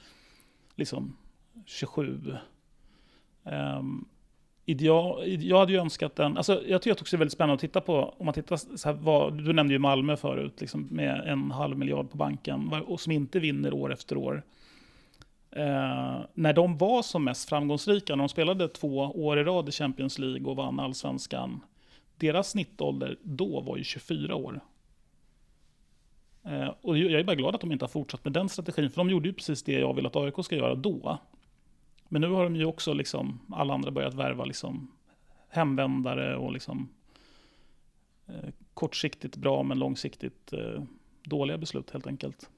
liksom 0.74 1.16
27. 1.66 2.36
Ehm, 3.44 4.04
jag 4.64 5.58
hade 5.58 5.72
ju 5.72 5.78
önskat 5.78 6.16
den, 6.16 6.36
alltså 6.36 6.62
jag 6.66 6.82
tycker 6.82 7.00
också 7.00 7.16
det 7.16 7.16
är 7.16 7.18
väldigt 7.18 7.32
spännande 7.32 7.54
att 7.54 7.60
titta 7.60 7.80
på, 7.80 8.14
om 8.18 8.26
man 8.26 8.34
tittar 8.34 8.56
så 8.56 8.88
här, 8.88 8.96
vad, 8.96 9.44
du 9.44 9.52
nämnde 9.52 9.74
ju 9.74 9.78
Malmö 9.78 10.16
förut, 10.16 10.60
liksom 10.60 10.88
med 10.90 11.20
en 11.26 11.50
halv 11.50 11.78
miljard 11.78 12.10
på 12.10 12.16
banken, 12.16 12.72
och 12.86 13.00
som 13.00 13.12
inte 13.12 13.40
vinner 13.40 13.74
år 13.74 13.92
efter 13.92 14.16
år. 14.16 14.42
Eh, 15.56 16.20
när 16.34 16.52
de 16.52 16.78
var 16.78 17.02
som 17.02 17.24
mest 17.24 17.48
framgångsrika, 17.48 18.16
när 18.16 18.22
de 18.22 18.28
spelade 18.28 18.68
två 18.68 18.96
år 18.98 19.38
i 19.38 19.44
rad 19.44 19.68
i 19.68 19.72
Champions 19.72 20.18
League 20.18 20.50
och 20.50 20.56
vann 20.56 20.80
allsvenskan, 20.80 21.60
deras 22.16 22.50
snittålder 22.50 23.18
då 23.22 23.60
var 23.60 23.76
ju 23.76 23.84
24 23.84 24.34
år. 24.34 24.60
Eh, 26.44 26.68
och 26.80 26.98
jag 26.98 27.20
är 27.20 27.24
bara 27.24 27.36
glad 27.36 27.54
att 27.54 27.60
de 27.60 27.72
inte 27.72 27.84
har 27.84 27.90
fortsatt 27.90 28.24
med 28.24 28.32
den 28.32 28.48
strategin, 28.48 28.90
för 28.90 28.96
de 28.96 29.10
gjorde 29.10 29.28
ju 29.28 29.34
precis 29.34 29.62
det 29.62 29.72
jag 29.72 29.94
vill 29.94 30.06
att 30.06 30.16
AIK 30.16 30.34
ska 30.44 30.56
göra 30.56 30.74
då. 30.74 31.18
Men 32.08 32.20
nu 32.20 32.28
har 32.28 32.44
de 32.44 32.56
ju 32.56 32.64
också, 32.64 32.92
liksom, 32.92 33.40
alla 33.52 33.74
andra 33.74 33.90
börjat 33.90 34.14
värva 34.14 34.44
liksom, 34.44 34.90
hemvändare 35.48 36.36
och 36.36 36.52
liksom, 36.52 36.88
eh, 38.26 38.50
kortsiktigt 38.74 39.36
bra 39.36 39.62
men 39.62 39.78
långsiktigt 39.78 40.52
eh, 40.52 40.82
dåliga 41.24 41.58
beslut 41.58 41.90
helt 41.90 42.06
enkelt. 42.06 42.50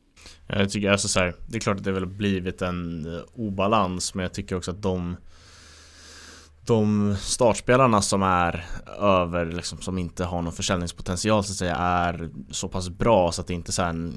Eh, 0.46 0.60
jag 0.60 0.70
tycker 0.70 0.90
alltså 0.90 1.08
så 1.08 1.20
här, 1.20 1.34
det 1.46 1.56
är 1.56 1.60
klart 1.60 1.76
att 1.76 1.84
det 1.84 1.92
väl 1.92 2.02
har 2.02 2.10
blivit 2.10 2.62
en 2.62 3.06
eh, 3.14 3.20
obalans 3.32 4.14
men 4.14 4.22
jag 4.22 4.32
tycker 4.32 4.56
också 4.56 4.70
att 4.70 4.82
de 4.82 5.16
de 6.68 7.16
startspelarna 7.20 8.02
som 8.02 8.22
är 8.22 8.66
över, 9.00 9.46
liksom, 9.46 9.80
som 9.80 9.98
inte 9.98 10.24
har 10.24 10.42
någon 10.42 10.52
försäljningspotential 10.52 11.44
så 11.44 11.52
att 11.52 11.56
säga, 11.56 11.76
är 11.76 12.30
så 12.50 12.68
pass 12.68 12.88
bra 12.88 13.32
så 13.32 13.40
att 13.40 13.46
det 13.46 13.54
inte 13.54 13.72
så 13.72 13.82
här, 13.82 14.12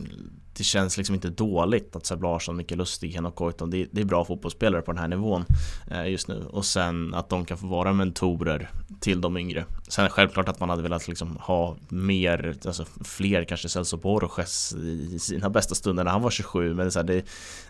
det 0.58 0.64
känns 0.64 0.98
liksom 0.98 1.16
inte 1.16 1.30
dåligt 1.30 1.96
att 1.96 2.06
Seb 2.06 2.24
Larsson, 2.24 2.58
Mikael 2.58 2.78
Lustig, 2.78 3.12
Henok 3.12 3.36
Goitom, 3.36 3.70
det, 3.70 3.88
det 3.92 4.02
är 4.02 4.06
bra 4.06 4.26
fotbollsspelare 4.26 4.82
på 4.82 4.92
den 4.92 5.02
här 5.02 5.08
nivån 5.08 5.46
eh, 5.92 6.08
just 6.08 6.28
nu. 6.28 6.46
Och 6.50 6.66
sen 6.66 7.14
att 7.14 7.30
de 7.30 7.46
kan 7.46 7.58
få 7.58 7.68
vara 7.68 7.94
mentorer 7.94 8.70
till 9.00 9.22
de 9.22 9.38
yngre. 9.38 9.66
Sen 9.88 10.10
självklart 10.10 10.50
att 10.50 10.60
man 10.60 10.70
hade 10.70 10.82
velat 10.82 11.08
liksom 11.08 11.38
ha 11.38 11.78
mer, 11.90 12.56
alltså 12.66 12.86
fler 13.04 13.44
kanske 13.44 13.70
Celso 13.70 13.98
Borges 13.98 14.74
i 14.74 15.20
sina 15.20 15.50
bästa 15.50 15.76
stunder 15.76 16.04
när 16.04 16.12
han 16.12 16.22
var 16.22 16.30
27. 16.30 16.74
Men 16.74 16.86
det 16.86 16.92
så 16.92 17.00
här, 17.00 17.04
det, 17.04 17.26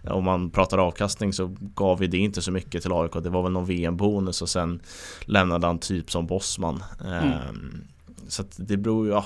om 0.09 0.23
man 0.23 0.49
pratar 0.49 0.77
avkastning 0.77 1.34
så 1.34 1.55
gav 1.59 2.01
ju 2.01 2.07
det 2.07 2.17
inte 2.17 2.41
så 2.41 2.51
mycket 2.51 2.82
till 2.82 2.91
AIK. 2.93 3.13
Det 3.23 3.29
var 3.29 3.43
väl 3.43 3.51
någon 3.51 3.65
VM-bonus 3.65 4.41
och 4.41 4.49
sen 4.49 4.70
lämnade 5.26 5.67
han 5.67 5.80
typ 5.80 6.11
som 6.11 6.28
bossman. 6.28 6.84
Mm. 7.01 7.13
Ehm, 7.13 7.84
så 8.28 8.43
det 8.55 8.78
beror 8.78 9.05
ju, 9.05 9.11
ja 9.11 9.26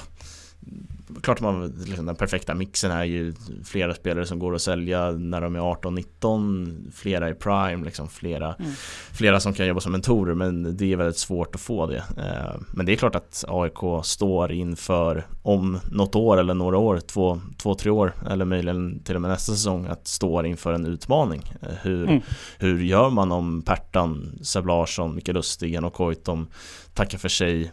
Klart 1.21 1.41
man, 1.41 1.73
liksom 1.85 2.05
den 2.05 2.15
perfekta 2.15 2.55
mixen 2.55 2.91
är 2.91 3.03
ju 3.03 3.33
flera 3.63 3.93
spelare 3.93 4.25
som 4.25 4.39
går 4.39 4.55
att 4.55 4.61
sälja 4.61 5.11
när 5.11 5.41
de 5.41 5.55
är 5.55 5.59
18-19 5.59 6.91
Flera 6.91 7.29
i 7.29 7.33
prime, 7.33 7.85
liksom 7.85 8.07
flera, 8.07 8.53
mm. 8.53 8.71
flera 9.11 9.39
som 9.39 9.53
kan 9.53 9.67
jobba 9.67 9.79
som 9.79 9.91
mentorer. 9.91 10.33
Men 10.33 10.77
det 10.77 10.93
är 10.93 10.97
väldigt 10.97 11.17
svårt 11.17 11.55
att 11.55 11.61
få 11.61 11.85
det. 11.85 12.03
Eh, 12.17 12.61
Men 12.71 12.85
det 12.85 12.91
är 12.91 12.95
klart 12.95 13.15
att 13.15 13.45
AIK 13.47 14.05
står 14.05 14.51
inför 14.51 15.27
om 15.41 15.79
något 15.91 16.15
år 16.15 16.37
eller 16.37 16.53
några 16.53 16.77
år, 16.77 16.99
två, 16.99 17.41
två 17.57 17.75
tre 17.75 17.91
år 17.91 18.13
eller 18.29 18.45
möjligen 18.45 19.03
till 19.03 19.15
och 19.15 19.21
med 19.21 19.31
nästa 19.31 19.51
säsong 19.51 19.85
att 19.85 20.07
stå 20.07 20.45
inför 20.45 20.73
en 20.73 20.85
utmaning. 20.85 21.53
Eh, 21.61 21.69
Hur, 21.81 22.03
mm. 22.03 22.21
hur 22.57 22.83
gör 22.83 23.09
man 23.09 23.31
om 23.31 23.61
Pertan, 23.61 24.39
Seb 24.41 24.67
Larsson, 24.67 25.15
Mikael 25.15 25.35
Lustig, 25.35 25.83
och 25.83 25.93
Koitom 25.93 26.47
tackar 26.93 27.17
för 27.17 27.29
sig 27.29 27.71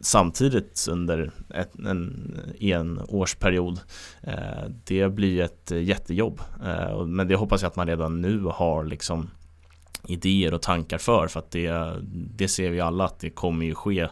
samtidigt 0.00 0.86
under 0.90 1.30
ett, 1.54 1.78
en, 1.78 2.34
en 2.60 3.00
årsperiod. 3.08 3.80
Eh, 4.22 4.68
det 4.84 5.08
blir 5.08 5.40
ett 5.40 5.70
jättejobb. 5.70 6.40
Eh, 6.66 7.04
men 7.06 7.28
det 7.28 7.36
hoppas 7.36 7.62
jag 7.62 7.68
att 7.68 7.76
man 7.76 7.86
redan 7.86 8.20
nu 8.20 8.42
har 8.44 8.84
liksom 8.84 9.30
idéer 10.08 10.54
och 10.54 10.62
tankar 10.62 10.98
för 10.98 11.26
för 11.26 11.40
att 11.40 11.50
det, 11.50 11.96
det 12.12 12.48
ser 12.48 12.70
vi 12.70 12.80
alla 12.80 13.04
att 13.04 13.18
det 13.20 13.30
kommer 13.30 13.66
ju 13.66 13.74
ske 13.74 14.08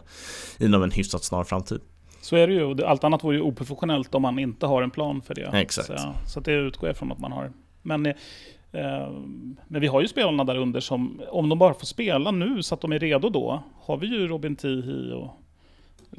inom 0.59 0.83
en 0.83 0.91
hyfsat 0.91 1.23
snar 1.23 1.43
framtid. 1.43 1.81
Så 2.21 2.35
är 2.35 2.47
det 2.47 2.53
ju. 2.53 2.83
Allt 2.83 3.03
annat 3.03 3.23
vore 3.23 3.35
ju 3.35 3.41
oprofessionellt 3.41 4.15
om 4.15 4.21
man 4.21 4.39
inte 4.39 4.65
har 4.65 4.81
en 4.81 4.91
plan 4.91 5.21
för 5.21 5.35
det. 5.35 5.49
Exakt. 5.53 5.87
Så, 5.87 6.13
så 6.27 6.39
det 6.39 6.51
utgår 6.51 6.89
jag 6.89 6.97
från 6.97 7.11
att 7.11 7.19
man 7.19 7.31
har. 7.31 7.51
Men, 7.81 8.05
eh, 8.05 8.13
men 9.67 9.81
vi 9.81 9.87
har 9.87 10.01
ju 10.01 10.07
spelarna 10.07 10.43
där 10.43 10.57
under 10.57 10.79
som, 10.79 11.21
om 11.29 11.49
de 11.49 11.59
bara 11.59 11.73
får 11.73 11.85
spela 11.85 12.31
nu 12.31 12.63
så 12.63 12.75
att 12.75 12.81
de 12.81 12.91
är 12.91 12.99
redo 12.99 13.29
då, 13.29 13.63
har 13.81 13.97
vi 13.97 14.07
ju 14.07 14.27
Robin 14.27 14.55
Tihi 14.55 15.11
och 15.13 15.31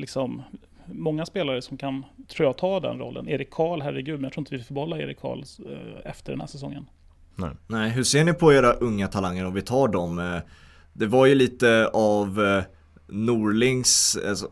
liksom, 0.00 0.42
många 0.86 1.26
spelare 1.26 1.62
som 1.62 1.76
kan, 1.76 2.04
tror 2.28 2.46
jag, 2.46 2.58
ta 2.58 2.80
den 2.80 2.98
rollen. 2.98 3.28
Erik 3.28 3.50
Karl, 3.50 3.80
herregud, 3.80 4.14
men 4.14 4.24
jag 4.24 4.32
tror 4.32 4.42
inte 4.42 4.56
vi 4.56 4.62
får 4.62 4.74
behålla 4.74 4.98
Erik 4.98 5.20
Karl 5.20 5.38
eh, 5.38 6.10
efter 6.10 6.32
den 6.32 6.40
här 6.40 6.48
säsongen. 6.48 6.86
Nej. 7.36 7.50
Nej, 7.66 7.90
hur 7.90 8.02
ser 8.02 8.24
ni 8.24 8.32
på 8.32 8.52
era 8.52 8.72
unga 8.72 9.08
talanger 9.08 9.46
om 9.46 9.54
vi 9.54 9.62
tar 9.62 9.88
dem? 9.88 10.18
Eh, 10.18 10.40
det 10.92 11.06
var 11.06 11.26
ju 11.26 11.34
lite 11.34 11.90
av 11.92 12.44
eh, 12.44 12.62
Norlings, 13.06 14.18
alltså, 14.28 14.48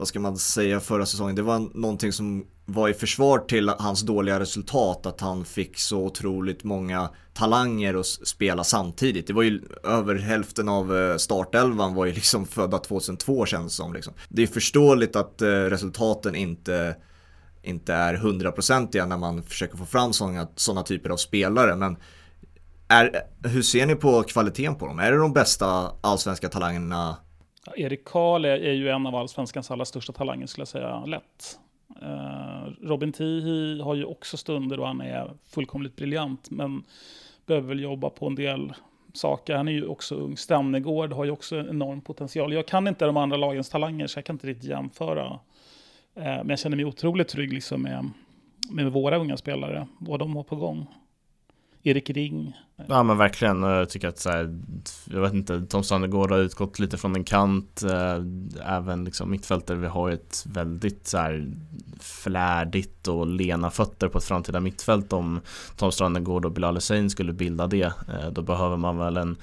vad 0.00 0.08
ska 0.08 0.20
man 0.20 0.36
säga 0.36 0.80
förra 0.80 1.06
säsongen, 1.06 1.34
det 1.34 1.42
var 1.42 1.58
någonting 1.74 2.12
som 2.12 2.46
var 2.64 2.88
i 2.88 2.94
försvar 2.94 3.38
till 3.38 3.68
hans 3.68 4.02
dåliga 4.02 4.40
resultat, 4.40 5.06
att 5.06 5.20
han 5.20 5.44
fick 5.44 5.78
så 5.78 5.98
otroligt 5.98 6.64
många 6.64 7.10
talanger 7.34 7.94
att 7.94 8.06
spela 8.06 8.64
samtidigt. 8.64 9.26
Det 9.26 9.32
var 9.32 9.42
ju 9.42 9.62
över 9.84 10.14
hälften 10.14 10.68
av 10.68 10.96
eh, 10.96 11.16
startelvan 11.16 11.94
var 11.94 12.06
ju 12.06 12.12
liksom 12.12 12.46
födda 12.46 12.78
2002 12.78 13.46
känns 13.46 13.72
det 13.72 13.76
som. 13.76 13.92
Liksom. 13.94 14.12
Det 14.28 14.42
är 14.42 14.46
förståeligt 14.46 15.16
att 15.16 15.42
eh, 15.42 15.48
resultaten 15.48 16.34
inte, 16.34 16.96
inte 17.62 17.94
är 17.94 18.14
hundraprocentiga 18.14 19.06
när 19.06 19.18
man 19.18 19.42
försöker 19.42 19.76
få 19.76 19.86
fram 19.86 20.12
sådana, 20.12 20.48
sådana 20.56 20.82
typer 20.82 21.10
av 21.10 21.16
spelare, 21.16 21.76
men 21.76 21.96
är, 22.88 23.22
hur 23.44 23.62
ser 23.62 23.86
ni 23.86 23.94
på 23.94 24.22
kvaliteten 24.22 24.74
på 24.74 24.86
dem? 24.86 24.98
Är 24.98 25.12
det 25.12 25.18
de 25.18 25.32
bästa 25.32 25.92
allsvenska 26.00 26.48
talangerna 26.48 27.16
Erik 27.76 28.04
Karl 28.04 28.44
är, 28.44 28.58
är, 28.58 28.72
ju 28.72 28.88
en 28.88 29.06
av 29.06 29.16
allsvenskans 29.16 29.70
allra 29.70 29.84
största 29.84 30.12
talanger 30.12 30.46
skulle 30.46 30.62
jag 30.62 30.68
säga, 30.68 31.04
lätt. 31.04 31.58
Uh, 32.02 32.86
Robin 32.88 33.12
Tihi 33.12 33.80
har 33.80 33.94
ju 33.94 34.04
också 34.04 34.36
stunder 34.36 34.80
och 34.80 34.86
han 34.86 35.00
är 35.00 35.30
fullkomligt 35.44 35.96
briljant, 35.96 36.50
men 36.50 36.82
behöver 37.46 37.68
väl 37.68 37.80
jobba 37.80 38.10
på 38.10 38.26
en 38.26 38.34
del 38.34 38.72
saker. 39.12 39.54
Han 39.54 39.68
är 39.68 39.72
ju 39.72 39.86
också 39.86 40.14
ung. 40.14 40.36
Stannegård 40.36 41.12
har 41.12 41.24
ju 41.24 41.30
också 41.30 41.56
enorm 41.56 42.00
potential. 42.00 42.52
Jag 42.52 42.66
kan 42.66 42.88
inte 42.88 43.04
de 43.04 43.16
andra 43.16 43.36
lagens 43.36 43.68
talanger, 43.68 44.06
så 44.06 44.18
jag 44.18 44.24
kan 44.24 44.34
inte 44.34 44.46
riktigt 44.46 44.70
jämföra. 44.70 45.26
Uh, 45.26 45.38
men 46.14 46.48
jag 46.48 46.58
känner 46.58 46.76
mig 46.76 46.84
otroligt 46.84 47.28
trygg 47.28 47.52
liksom 47.52 47.82
med, 47.82 48.10
med 48.70 48.92
våra 48.92 49.16
unga 49.16 49.36
spelare, 49.36 49.86
vad 49.98 50.18
de 50.18 50.36
har 50.36 50.42
på 50.42 50.56
gång. 50.56 50.86
Erik 51.82 52.10
Ring. 52.10 52.56
Ja 52.86 53.02
men 53.02 53.18
verkligen, 53.18 53.62
jag 53.62 53.90
tycker 53.90 54.08
att 54.08 54.18
så 54.18 54.30
här, 54.30 54.58
jag 55.04 55.20
vet 55.20 55.32
inte, 55.32 55.62
Tom 55.62 55.84
Sandegård 55.84 56.30
har 56.30 56.38
utgått 56.38 56.78
lite 56.78 56.96
från 56.96 57.16
en 57.16 57.24
kant, 57.24 57.82
eh, 57.82 58.76
även 58.76 59.04
liksom 59.04 59.30
mittfältare, 59.30 59.76
vi 59.76 59.86
har 59.86 60.08
ju 60.08 60.14
ett 60.14 60.46
väldigt 60.48 61.06
så 61.06 61.18
här 61.18 61.52
flärdigt 62.00 63.08
och 63.08 63.26
lena 63.26 63.70
fötter 63.70 64.08
på 64.08 64.18
ett 64.18 64.24
framtida 64.24 64.60
mittfält 64.60 65.12
om 65.12 65.40
Tom 65.76 65.92
Strandegård 65.92 66.44
och 66.44 66.52
Bilal 66.52 66.74
Hussein 66.74 67.10
skulle 67.10 67.32
bilda 67.32 67.66
det. 67.66 67.82
Eh, 67.82 68.30
då 68.32 68.42
behöver 68.42 68.76
man 68.76 68.98
väl 68.98 69.16
en, 69.16 69.36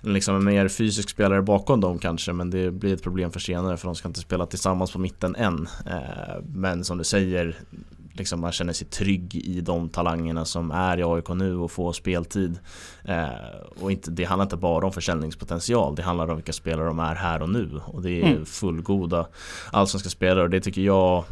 liksom 0.00 0.36
en 0.36 0.44
mer 0.44 0.68
fysisk 0.68 1.10
spelare 1.10 1.42
bakom 1.42 1.80
dem 1.80 1.98
kanske, 1.98 2.32
men 2.32 2.50
det 2.50 2.70
blir 2.70 2.94
ett 2.94 3.02
problem 3.02 3.30
för 3.30 3.40
senare 3.40 3.76
för 3.76 3.88
de 3.88 3.94
ska 3.94 4.08
inte 4.08 4.20
spela 4.20 4.46
tillsammans 4.46 4.92
på 4.92 4.98
mitten 4.98 5.36
än. 5.36 5.68
Eh, 5.86 6.42
men 6.46 6.84
som 6.84 6.98
du 6.98 7.04
säger, 7.04 7.56
liksom 8.14 8.40
man 8.40 8.52
känner 8.52 8.72
sig 8.72 8.86
trygg 8.86 9.34
i 9.34 9.60
de 9.60 9.88
talangerna 9.88 10.44
som 10.44 10.70
är 10.70 10.98
i 10.98 11.02
AIK 11.02 11.28
nu 11.28 11.56
och 11.56 11.70
får 11.70 11.92
speltid. 11.92 12.58
Eh, 13.04 13.28
och 13.80 13.92
inte, 13.92 14.10
det 14.10 14.24
handlar 14.24 14.44
inte 14.44 14.56
bara 14.56 14.86
om 14.86 14.92
försäljningspotential, 14.92 15.94
det 15.94 16.02
handlar 16.02 16.28
om 16.28 16.36
vilka 16.36 16.52
spelare 16.52 16.86
de 16.86 16.98
är 16.98 17.14
här 17.14 17.42
och 17.42 17.48
nu. 17.48 17.80
Och 17.86 18.02
det 18.02 18.10
är 18.10 18.26
mm. 18.26 18.46
fullgoda 18.46 19.26
allsvenska 19.72 20.10
spelare 20.10 20.42
och 20.42 20.50
det 20.50 20.60
tycker 20.60 20.82
jag 20.82 21.24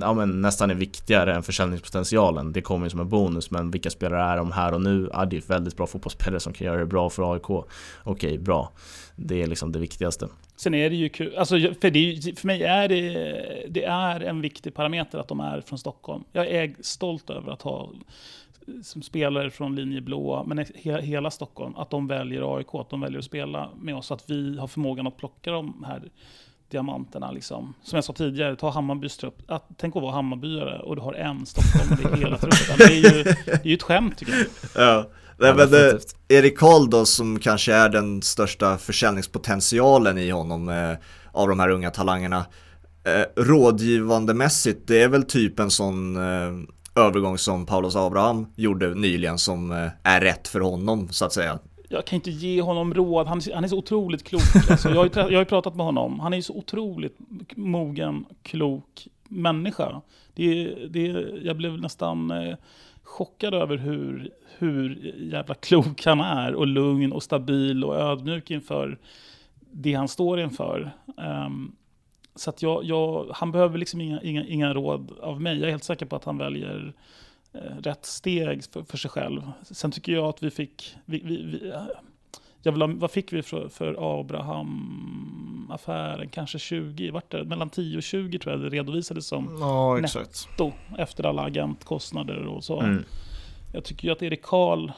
ja, 0.00 0.12
men 0.12 0.40
nästan 0.40 0.70
är 0.70 0.74
viktigare 0.74 1.34
än 1.34 1.42
försäljningspotentialen. 1.42 2.52
Det 2.52 2.62
kommer 2.62 2.86
ju 2.86 2.90
som 2.90 3.00
en 3.00 3.08
bonus, 3.08 3.50
men 3.50 3.70
vilka 3.70 3.90
spelare 3.90 4.22
är 4.22 4.36
de 4.36 4.52
här 4.52 4.74
och 4.74 4.80
nu? 4.80 5.10
Ja, 5.12 5.24
det 5.24 5.36
är 5.36 5.42
väldigt 5.46 5.76
bra 5.76 5.86
fotbollsspelare 5.86 6.40
som 6.40 6.52
kan 6.52 6.66
göra 6.66 6.78
det 6.78 6.86
bra 6.86 7.10
för 7.10 7.32
AIK. 7.34 7.50
Okej, 8.02 8.38
bra. 8.38 8.72
Det 9.16 9.42
är 9.42 9.46
liksom 9.46 9.72
det 9.72 9.78
viktigaste. 9.78 10.28
Sen 10.60 10.74
är 10.74 10.90
det 10.90 10.96
ju 10.96 11.08
kul, 11.08 11.36
alltså 11.36 11.58
för, 11.80 11.90
det, 11.90 12.38
för 12.38 12.46
mig 12.46 12.62
är 12.62 12.88
det, 12.88 13.66
det 13.68 13.84
är 13.84 14.20
en 14.20 14.40
viktig 14.40 14.74
parameter 14.74 15.18
att 15.18 15.28
de 15.28 15.40
är 15.40 15.60
från 15.60 15.78
Stockholm. 15.78 16.24
Jag 16.32 16.46
är 16.46 16.74
stolt 16.80 17.30
över 17.30 17.52
att 17.52 17.62
ha 17.62 17.90
som 18.82 19.02
spelare 19.02 19.50
från 19.50 19.76
linje 19.76 20.00
blå, 20.00 20.44
men 20.46 20.66
hela 20.82 21.30
Stockholm, 21.30 21.76
att 21.76 21.90
de 21.90 22.06
väljer 22.06 22.56
AIK, 22.56 22.66
att 22.72 22.90
de 22.90 23.00
väljer 23.00 23.18
att 23.18 23.24
spela 23.24 23.70
med 23.80 23.96
oss, 23.96 24.10
att 24.10 24.30
vi 24.30 24.58
har 24.58 24.66
förmågan 24.66 25.06
att 25.06 25.16
plocka 25.16 25.50
de 25.50 25.84
här 25.88 26.02
diamanterna. 26.68 27.30
Liksom. 27.30 27.74
Som 27.82 27.96
jag 27.96 28.04
sa 28.04 28.12
tidigare, 28.12 28.56
ta 28.56 28.70
Hammarbys 28.70 29.16
trupp. 29.16 29.42
Att, 29.46 29.68
tänk 29.76 29.96
att 29.96 30.02
vara 30.02 30.12
Hammarbyare 30.12 30.78
och 30.78 30.96
du 30.96 31.02
har 31.02 31.14
en 31.14 31.46
Stockholm 31.46 32.14
i 32.14 32.20
hela 32.20 32.38
truppen. 32.38 32.76
Det 32.78 32.84
är 32.84 33.16
ju 33.16 33.22
det 33.22 33.64
är 33.64 33.68
ju 33.68 33.74
ett 33.74 33.82
skämt 33.82 34.18
tycker 34.18 34.32
jag. 34.32 34.46
Ja. 34.74 35.10
Nej, 35.40 35.54
men 35.54 35.70
det, 35.70 35.98
Erik 36.28 36.58
Karl 36.58 36.90
då 36.90 37.06
som 37.06 37.38
kanske 37.38 37.74
är 37.74 37.88
den 37.88 38.22
största 38.22 38.78
försäljningspotentialen 38.78 40.18
i 40.18 40.30
honom 40.30 40.68
eh, 40.68 40.96
av 41.32 41.48
de 41.48 41.60
här 41.60 41.68
unga 41.70 41.90
talangerna. 41.90 42.46
Eh, 43.04 43.42
rådgivandemässigt, 43.42 44.80
det 44.86 45.02
är 45.02 45.08
väl 45.08 45.22
typ 45.22 45.58
en 45.58 45.70
sån 45.70 46.16
eh, 46.16 47.02
övergång 47.04 47.38
som 47.38 47.66
Paulus 47.66 47.96
Abraham 47.96 48.46
gjorde 48.56 48.94
nyligen 48.94 49.38
som 49.38 49.72
eh, 49.72 49.88
är 50.02 50.20
rätt 50.20 50.48
för 50.48 50.60
honom 50.60 51.08
så 51.10 51.24
att 51.24 51.32
säga 51.32 51.58
jag 51.92 52.04
kan 52.04 52.16
inte 52.16 52.30
ge 52.30 52.62
honom 52.62 52.94
råd, 52.94 53.26
han, 53.26 53.40
han 53.54 53.64
är 53.64 53.68
så 53.68 53.78
otroligt 53.78 54.24
klok. 54.24 54.42
Alltså, 54.70 54.88
jag, 54.88 55.16
har, 55.16 55.30
jag 55.30 55.38
har 55.40 55.44
pratat 55.44 55.76
med 55.76 55.86
honom, 55.86 56.20
han 56.20 56.34
är 56.34 56.40
så 56.40 56.54
otroligt 56.54 57.18
mogen, 57.56 58.24
klok 58.42 59.08
människa. 59.28 60.02
Det, 60.34 60.74
det, 60.88 61.06
jag 61.42 61.56
blev 61.56 61.80
nästan 61.80 62.30
eh, 62.30 62.54
chockad 63.10 63.54
över 63.54 63.76
hur, 63.76 64.30
hur 64.58 65.14
jävla 65.32 65.54
klok 65.54 66.04
han 66.04 66.20
är 66.20 66.54
och 66.54 66.66
lugn 66.66 67.12
och 67.12 67.22
stabil 67.22 67.84
och 67.84 67.96
ödmjuk 67.96 68.50
inför 68.50 68.98
det 69.72 69.94
han 69.94 70.08
står 70.08 70.40
inför. 70.40 70.90
Um, 71.16 71.76
så 72.34 72.50
att 72.50 72.62
jag, 72.62 72.84
jag, 72.84 73.30
han 73.34 73.52
behöver 73.52 73.78
liksom 73.78 74.00
inga, 74.00 74.22
inga, 74.22 74.46
inga 74.46 74.74
råd 74.74 75.12
av 75.20 75.40
mig. 75.40 75.58
Jag 75.58 75.66
är 75.66 75.70
helt 75.70 75.84
säker 75.84 76.06
på 76.06 76.16
att 76.16 76.24
han 76.24 76.38
väljer 76.38 76.94
Eh, 77.52 77.76
rätt 77.82 78.06
steg 78.06 78.64
för, 78.64 78.82
för, 78.82 78.98
sig 78.98 79.10
själv. 79.10 79.52
Sen 79.62 79.90
tycker 79.90 80.12
jag 80.12 80.24
att 80.24 80.42
vi 80.42 80.50
fick, 80.50 80.96
vi, 81.04 81.22
vi, 81.24 81.42
vi 81.42 81.72
jag 82.62 82.72
vill 82.72 82.82
ha, 82.82 82.90
vad 82.94 83.10
fick 83.10 83.32
vi 83.32 83.42
för, 83.42 83.68
för 83.68 84.20
Abraham-affären? 84.20 86.28
Kanske 86.28 86.58
20, 86.58 87.10
vart 87.10 87.30
det? 87.30 87.44
Mellan 87.44 87.70
10 87.70 87.96
och 87.96 88.02
20 88.02 88.38
tror 88.38 88.54
jag 88.54 88.62
det 88.62 88.68
redovisades 88.68 89.26
som 89.26 89.58
ja, 89.60 89.96
netto 89.96 90.72
efter 90.98 91.24
alla 91.24 91.42
agentkostnader 91.42 92.46
och 92.46 92.64
så. 92.64 92.80
Mm. 92.80 93.04
Jag 93.72 93.84
tycker 93.84 94.08
ju 94.08 94.12
att 94.12 94.22
Erik 94.22 94.42
Karl 94.42 94.90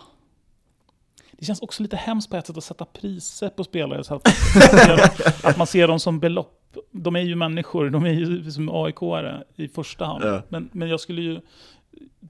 det 1.43 1.47
känns 1.47 1.61
också 1.61 1.83
lite 1.83 1.97
hemskt 1.97 2.31
på 2.31 2.37
ett 2.37 2.47
sätt 2.47 2.57
att 2.57 2.65
sätta 2.65 2.85
priser 2.85 3.49
på 3.49 3.65
spelare. 3.65 4.05
Så 4.05 4.15
att, 4.15 4.29
man 4.55 4.69
ser, 4.69 5.01
att 5.49 5.57
man 5.57 5.67
ser 5.67 5.89
dem 5.89 6.01
som 6.01 6.21
belopp. 6.21 6.77
De 6.91 7.17
är 7.17 7.21
ju 7.21 7.35
människor, 7.35 7.91
de 7.91 8.05
är 8.05 8.13
ju 8.13 8.51
som 8.51 8.71
AIK-are 8.71 9.45
i 9.57 9.69
första 9.69 10.05
hand. 10.05 10.25
Ja. 10.25 10.43
Men, 10.49 10.69
men 10.73 10.89
jag 10.89 11.01
skulle 11.01 11.23
ju 11.23 11.41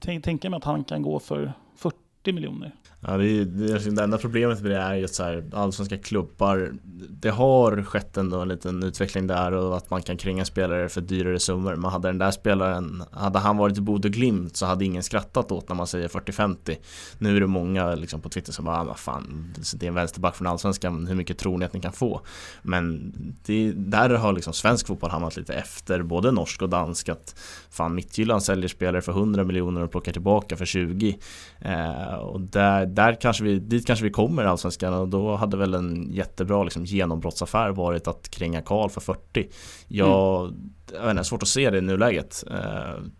tänka 0.00 0.50
mig 0.50 0.56
att 0.56 0.64
han 0.64 0.84
kan 0.84 1.02
gå 1.02 1.18
för 1.18 1.52
40 1.76 2.32
miljoner. 2.32 2.74
Ja, 3.06 3.16
det, 3.16 3.24
är, 3.24 3.44
det, 3.44 3.72
är, 3.72 3.90
det 3.90 4.02
enda 4.02 4.18
problemet 4.18 4.62
med 4.62 4.70
det 4.70 4.76
är 4.76 4.94
ju 4.94 5.04
att 5.04 5.14
så 5.14 5.22
här, 5.22 5.44
allsvenska 5.52 5.98
klubbar 5.98 6.72
Det 7.10 7.30
har 7.30 7.82
skett 7.82 8.16
ändå 8.16 8.40
en 8.40 8.48
liten 8.48 8.82
utveckling 8.82 9.26
där 9.26 9.52
och 9.52 9.76
att 9.76 9.90
man 9.90 10.02
kan 10.02 10.16
kränga 10.16 10.44
spelare 10.44 10.88
för 10.88 11.00
dyrare 11.00 11.38
summor. 11.38 11.76
Men 11.76 11.90
hade 11.90 12.08
den 12.08 12.18
där 12.18 12.30
spelaren 12.30 13.04
Hade 13.10 13.38
han 13.38 13.56
varit 13.56 13.78
i 13.78 13.80
Bodö 13.80 14.08
Glimt 14.08 14.56
så 14.56 14.66
hade 14.66 14.84
ingen 14.84 15.02
skrattat 15.02 15.52
åt 15.52 15.68
när 15.68 15.76
man 15.76 15.86
säger 15.86 16.08
40-50 16.08 16.76
Nu 17.18 17.36
är 17.36 17.40
det 17.40 17.46
många 17.46 17.94
liksom 17.94 18.20
på 18.20 18.28
Twitter 18.28 18.52
som 18.52 18.64
bara 18.64 18.80
ah, 18.80 18.84
vad 18.84 18.98
fan 18.98 19.54
Det 19.74 19.86
är 19.86 19.88
en 19.88 19.94
vänsterback 19.94 20.36
från 20.36 20.46
Allsvenskan 20.46 21.06
Hur 21.06 21.14
mycket 21.14 21.38
tror 21.38 21.58
ni 21.58 21.64
att 21.64 21.72
ni 21.72 21.80
kan 21.80 21.92
få? 21.92 22.20
Men 22.62 23.12
det, 23.46 23.72
där 23.72 24.10
har 24.10 24.32
liksom 24.32 24.52
svensk 24.52 24.86
fotboll 24.86 25.10
hamnat 25.10 25.36
lite 25.36 25.54
efter 25.54 26.02
både 26.02 26.30
norsk 26.30 26.62
och 26.62 26.68
dansk 26.68 27.08
att 27.08 27.34
Fan 27.70 27.94
Midtjylland 27.94 28.42
säljer 28.42 28.68
spelare 28.68 29.02
för 29.02 29.12
100 29.12 29.44
miljoner 29.44 29.80
och 29.80 29.90
plockar 29.90 30.12
tillbaka 30.12 30.56
för 30.56 30.64
20 30.64 31.18
eh, 31.60 32.14
Och 32.14 32.40
där 32.40 32.91
där 32.94 33.14
kanske 33.20 33.44
vi, 33.44 33.58
dit 33.58 33.86
kanske 33.86 34.04
vi 34.04 34.10
kommer 34.10 34.44
i 34.44 34.46
Allsvenskan 34.46 34.94
och 34.94 35.08
då 35.08 35.36
hade 35.36 35.56
väl 35.56 35.74
en 35.74 36.12
jättebra 36.12 36.64
liksom, 36.64 36.84
genombrottsaffär 36.84 37.70
varit 37.70 38.08
att 38.08 38.28
kränga 38.30 38.62
Karl 38.62 38.88
för 38.88 39.00
40. 39.00 39.48
Jag, 39.88 40.44
mm. 40.46 40.60
jag 40.92 41.00
vet 41.02 41.10
inte, 41.10 41.24
svårt 41.24 41.42
att 41.42 41.48
se 41.48 41.70
det 41.70 41.78
i 41.78 41.80
nuläget, 41.80 42.44
eh, 42.50 42.56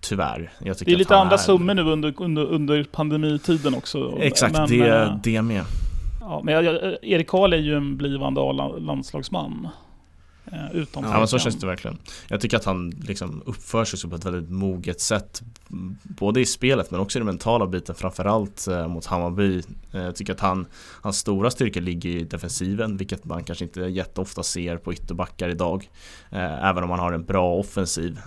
tyvärr. 0.01 0.53
Jag 0.59 0.77
det 0.85 0.93
är 0.93 0.97
lite 0.97 1.17
andra 1.17 1.35
är... 1.35 1.39
summor 1.39 1.75
nu 1.75 1.83
under, 1.83 2.15
under, 2.17 2.45
under 2.45 2.85
pandemitiden 2.85 3.75
också. 3.75 4.19
Exakt, 4.19 4.53
men, 4.53 4.69
det, 4.69 4.89
äh, 4.89 5.17
det 5.23 5.43
med. 5.43 5.63
Ja, 6.21 6.41
men 6.45 6.55
jag, 6.55 6.97
Erik 7.03 7.29
Karl 7.29 7.53
är 7.53 7.57
ju 7.57 7.77
en 7.77 7.97
blivande 7.97 8.41
landslagsman. 8.79 9.69
Eh, 10.45 10.77
utom 10.77 11.05
ja 11.05 11.19
men 11.19 11.29
så 11.29 11.39
känns 11.39 11.61
det 11.61 11.67
verkligen. 11.67 11.99
Jag 12.29 12.41
tycker 12.41 12.57
att 12.57 12.65
han 12.65 12.91
liksom 12.91 13.43
uppför 13.47 13.85
sig 13.85 14.11
på 14.11 14.17
ett 14.17 14.25
väldigt 14.25 14.51
moget 14.51 15.01
sätt 15.01 15.43
Både 16.03 16.41
i 16.41 16.47
spelet 16.47 16.91
men 16.91 17.01
också 17.01 17.19
i 17.19 17.21
den 17.21 17.27
mentala 17.27 17.67
biten 17.67 17.95
framförallt 17.95 18.67
eh, 18.67 18.89
mot 18.89 19.07
Hammarby 19.07 19.63
eh, 19.93 20.03
Jag 20.03 20.17
tycker 20.17 20.33
att 20.33 20.41
han 20.41 20.67
Hans 21.03 21.19
stora 21.19 21.51
styrka 21.51 21.81
ligger 21.81 22.11
i 22.11 22.25
defensiven 22.25 22.97
vilket 22.97 23.25
man 23.25 23.45
kanske 23.45 23.65
inte 23.65 23.81
jätteofta 23.81 24.43
ser 24.43 24.77
på 24.77 24.93
ytterbackar 24.93 25.49
idag 25.49 25.91
Även 26.31 26.85
om 26.85 26.91
han 26.91 26.99
har 26.99 27.13
en 27.13 27.25
bra 27.25 27.55
offensiv 27.55 28.21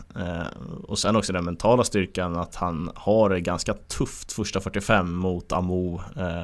Och 0.84 1.00
sen 1.00 1.16
också 1.16 1.34
den 1.34 1.46
mentala 1.46 1.84
styrkan 1.84 2.36
att 2.36 2.56
han 2.56 2.92
har 2.96 3.30
det 3.30 3.42
ganska 3.42 3.74
tufft 3.74 4.32
första 4.32 4.60
45 4.60 5.16
mot 5.16 5.52
Amo 5.52 6.02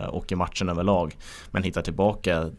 och 0.10 0.32
i 0.32 0.36
matchen 0.36 0.70
överlag 0.70 1.18
Men 1.52 1.64
hittar 1.64 1.82
tillbaka 1.82 2.50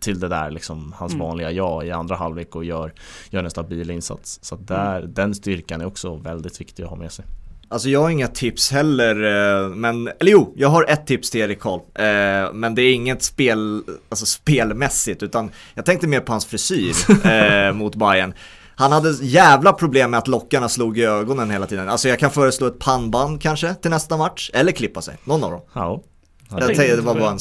till 0.00 0.20
det 0.20 0.28
där 0.28 0.50
liksom 0.50 0.94
hans 0.96 1.12
mm. 1.12 1.26
vanliga 1.26 1.50
jag 1.50 1.86
i 1.86 1.90
andra 1.90 2.16
halvlek 2.16 2.41
och 2.50 2.64
gör, 2.64 2.92
gör 3.30 3.44
en 3.44 3.50
stabil 3.50 3.90
insats. 3.90 4.38
Så 4.42 4.56
där, 4.56 4.98
mm. 4.98 5.14
den 5.14 5.34
styrkan 5.34 5.80
är 5.80 5.86
också 5.86 6.16
väldigt 6.16 6.60
viktig 6.60 6.82
att 6.82 6.88
ha 6.88 6.96
med 6.96 7.12
sig. 7.12 7.24
Alltså 7.72 7.88
jag 7.88 8.02
har 8.02 8.10
inga 8.10 8.28
tips 8.28 8.70
heller, 8.70 9.14
eh, 9.14 9.68
men, 9.68 10.08
eller 10.20 10.32
jo, 10.32 10.54
jag 10.56 10.68
har 10.68 10.84
ett 10.84 11.06
tips 11.06 11.30
till 11.30 11.40
Erik 11.40 11.60
Karl. 11.60 11.80
Eh, 11.94 12.52
men 12.52 12.74
det 12.74 12.82
är 12.82 12.94
inget 12.94 13.22
spel, 13.22 13.82
alltså 14.08 14.26
spelmässigt, 14.26 15.22
utan 15.22 15.50
jag 15.74 15.84
tänkte 15.84 16.06
mer 16.06 16.20
på 16.20 16.32
hans 16.32 16.46
frisyr 16.46 16.94
eh, 17.26 17.72
mot 17.72 17.96
Bayern. 17.96 18.34
Han 18.74 18.92
hade 18.92 19.10
jävla 19.20 19.72
problem 19.72 20.10
med 20.10 20.18
att 20.18 20.28
lockarna 20.28 20.68
slog 20.68 20.98
i 20.98 21.04
ögonen 21.04 21.50
hela 21.50 21.66
tiden. 21.66 21.88
Alltså 21.88 22.08
jag 22.08 22.18
kan 22.18 22.30
föreslå 22.30 22.66
ett 22.66 22.78
pannband 22.78 23.42
kanske 23.42 23.74
till 23.74 23.90
nästa 23.90 24.16
match, 24.16 24.50
eller 24.54 24.72
klippa 24.72 25.02
sig, 25.02 25.16
någon 25.24 25.44
av 25.44 25.50
dem. 25.50 25.60
Ja. 25.72 26.02
Jag, 26.50 26.60
jag 26.60 26.66
tänkte 26.66 26.96
det 26.96 27.02
var 27.02 27.14
bara 27.14 27.30
en... 27.30 27.38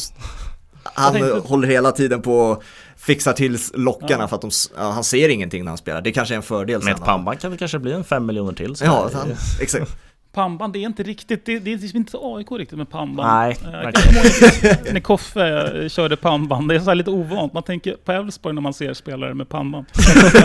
Han 0.84 1.42
håller 1.42 1.68
hela 1.68 1.92
tiden 1.92 2.22
på 2.22 2.64
fixar 3.02 3.34
till 3.34 3.58
lockarna 3.74 4.24
ja. 4.24 4.28
för 4.28 4.36
att 4.36 4.42
de, 4.42 4.52
ja, 4.78 4.90
han 4.90 5.04
ser 5.04 5.30
ingenting 5.30 5.64
när 5.64 5.72
han 5.72 5.78
spelar. 5.78 6.02
Det 6.02 6.12
kanske 6.12 6.34
är 6.34 6.36
en 6.36 6.44
fördel. 6.44 6.84
Med 6.84 6.94
ett 6.94 7.04
pannband 7.04 7.40
kan 7.40 7.52
det 7.52 7.58
kanske 7.58 7.80
bli 7.80 7.92
en 7.92 8.04
fem 8.04 8.26
miljoner 8.26 8.54
till. 8.54 8.76
Ja, 8.82 9.10
han, 9.14 9.36
exakt. 9.62 9.98
Pannband, 10.34 10.74
det 10.74 10.80
är 10.80 10.86
inte 10.86 11.04
riktigt, 11.04 11.46
det, 11.46 11.60
det 11.60 11.74
är 11.74 11.78
liksom 11.78 11.98
inte 11.98 12.18
AIK 12.22 12.52
riktigt 12.52 12.78
med 12.78 12.90
pannband. 12.90 13.30
Nej, 13.30 13.58
äh, 13.64 14.94
När 14.94 15.00
Koffe 15.00 15.82
eh, 15.84 15.90
körde 15.90 16.16
pannband, 16.16 16.70
det 16.70 16.76
är 16.76 16.80
så 16.80 16.94
lite 16.94 17.12
ovant. 17.12 17.54
Man 17.54 17.64
tänker 17.64 17.94
på 17.94 18.12
Elfsborg 18.12 18.56
när 18.56 18.62
man 18.62 18.74
ser 18.74 18.94
spelare 18.94 19.34
med 19.34 19.50
pannband. 19.50 19.86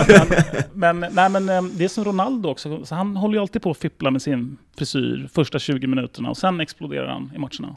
men, 0.73 0.99
men, 0.99 1.13
nej, 1.13 1.29
men 1.29 1.49
eh, 1.49 1.63
det 1.63 1.83
är 1.83 1.87
som 1.87 2.03
Ronaldo 2.03 2.49
också, 2.49 2.85
så 2.85 2.95
han 2.95 3.15
håller 3.15 3.35
ju 3.35 3.41
alltid 3.41 3.61
på 3.61 3.71
att 3.71 3.77
fippla 3.77 4.11
med 4.11 4.21
sin 4.21 4.57
frisyr 4.77 5.29
första 5.33 5.59
20 5.59 5.87
minuterna 5.87 6.29
och 6.29 6.37
sen 6.37 6.59
exploderar 6.59 7.07
han 7.07 7.31
i 7.35 7.39
matcherna. 7.39 7.75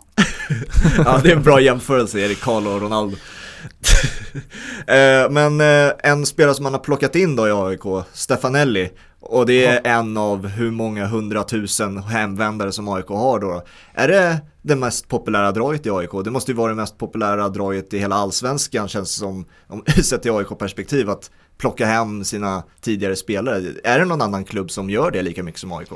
ja, 1.04 1.20
det 1.22 1.30
är 1.30 1.36
en 1.36 1.42
bra 1.42 1.60
jämförelse, 1.60 2.20
Erik 2.20 2.40
Karl 2.40 2.66
och 2.66 2.80
Ronaldo. 2.80 3.16
Eh, 4.86 5.30
men 5.30 5.60
eh, 5.60 5.92
en 5.98 6.26
spelare 6.26 6.54
som 6.54 6.62
man 6.62 6.72
har 6.72 6.80
plockat 6.80 7.16
in 7.16 7.36
då 7.36 7.48
i 7.48 7.52
AIK, 7.52 8.06
Stefanelli, 8.12 8.90
och 9.20 9.46
det 9.46 9.66
är 9.66 9.80
ja. 9.84 9.90
en 9.90 10.16
av 10.16 10.46
hur 10.46 10.70
många 10.70 11.06
hundratusen 11.06 11.98
hemvändare 11.98 12.72
som 12.72 12.88
AIK 12.88 13.06
har 13.08 13.40
då. 13.40 13.62
Är 13.94 14.08
det 14.08 14.40
det 14.62 14.76
mest 14.76 15.08
populära 15.08 15.52
draget 15.52 15.86
i 15.86 15.90
AIK? 15.90 16.10
Det 16.24 16.30
måste 16.30 16.50
ju 16.50 16.56
vara 16.56 16.68
det 16.68 16.76
mest 16.76 16.98
populära 16.98 17.48
draget 17.48 17.94
i 17.94 17.98
hela 17.98 18.14
allsvenskan 18.14 18.88
känns 18.88 19.14
det 19.14 19.18
som, 19.18 19.44
om 19.66 19.84
sett 20.02 20.26
i 20.26 20.30
AIK-perspektiv, 20.30 21.10
att 21.10 21.30
plocka 21.58 21.86
hem 21.86 22.24
sina 22.24 22.62
tidigare 22.80 23.16
spelare. 23.16 23.62
Är 23.84 23.98
det 23.98 24.04
någon 24.04 24.22
annan 24.22 24.44
klubb 24.44 24.70
som 24.70 24.90
gör 24.90 25.10
det 25.10 25.22
lika 25.22 25.42
mycket 25.42 25.60
som 25.60 25.72
AIK? 25.72 25.88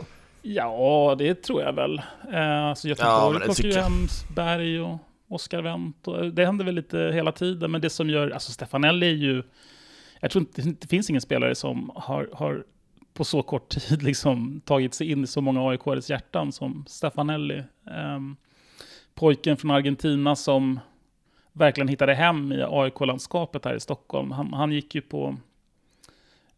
Ja, 0.42 1.14
det 1.18 1.34
tror 1.34 1.62
jag 1.62 1.72
väl. 1.72 2.02
Eh, 2.32 2.64
alltså 2.64 2.88
Göteborg 2.88 3.38
ja, 3.40 3.44
plockar 3.44 3.64
ju 3.64 3.74
hem 3.74 4.08
Berg 4.34 4.80
och 4.80 4.98
Oscar 5.35 5.62
Wendt. 5.62 6.09
Det 6.32 6.47
händer 6.47 6.64
väl 6.64 6.74
lite 6.74 6.99
hela 6.99 7.32
tiden, 7.32 7.70
men 7.70 7.80
det 7.80 7.91
som 7.91 8.11
gör, 8.11 8.30
alltså 8.30 8.53
Stefanelli 8.53 9.07
är 9.07 9.14
ju, 9.14 9.43
jag 10.20 10.30
tror 10.30 10.41
inte, 10.43 10.62
det 10.62 10.87
finns 10.87 11.11
ingen 11.11 11.22
spelare 11.22 11.55
som 11.55 11.91
har, 11.95 12.28
har 12.32 12.64
på 13.14 13.24
så 13.24 13.43
kort 13.43 13.68
tid 13.68 14.03
liksom 14.03 14.61
tagit 14.64 14.95
sig 14.95 15.11
in 15.11 15.24
i 15.24 15.26
så 15.26 15.41
många 15.41 15.68
AIK-ares 15.68 16.11
hjärtan 16.11 16.53
som 16.53 16.85
Stefanelli. 16.87 17.62
Um, 18.16 18.37
pojken 19.14 19.57
från 19.57 19.70
Argentina 19.70 20.37
som 20.37 20.80
verkligen 21.53 21.89
hittade 21.89 22.14
hem 22.14 22.53
i 22.53 22.62
AIK-landskapet 22.62 23.64
här 23.64 23.74
i 23.74 23.80
Stockholm. 23.80 24.30
Han, 24.30 24.53
han, 24.53 24.72
gick 24.72 24.95
ju 24.95 25.01
på... 25.01 25.37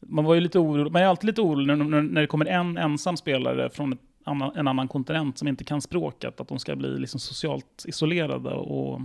Man 0.00 0.24
var 0.24 0.34
ju 0.34 0.40
lite 0.40 0.58
orolig, 0.58 0.92
man 0.92 1.02
är 1.02 1.06
alltid 1.06 1.26
lite 1.26 1.40
orolig 1.40 1.78
när, 1.78 2.02
när 2.02 2.20
det 2.20 2.26
kommer 2.26 2.46
en 2.46 2.78
ensam 2.78 3.16
spelare 3.16 3.70
från 3.70 3.92
ett 3.92 4.00
en 4.26 4.68
annan 4.68 4.88
kontinent 4.88 5.38
som 5.38 5.48
inte 5.48 5.64
kan 5.64 5.82
språket, 5.82 6.40
att 6.40 6.48
de 6.48 6.58
ska 6.58 6.76
bli 6.76 6.98
liksom 6.98 7.20
socialt 7.20 7.84
isolerade 7.86 8.50
och 8.50 9.00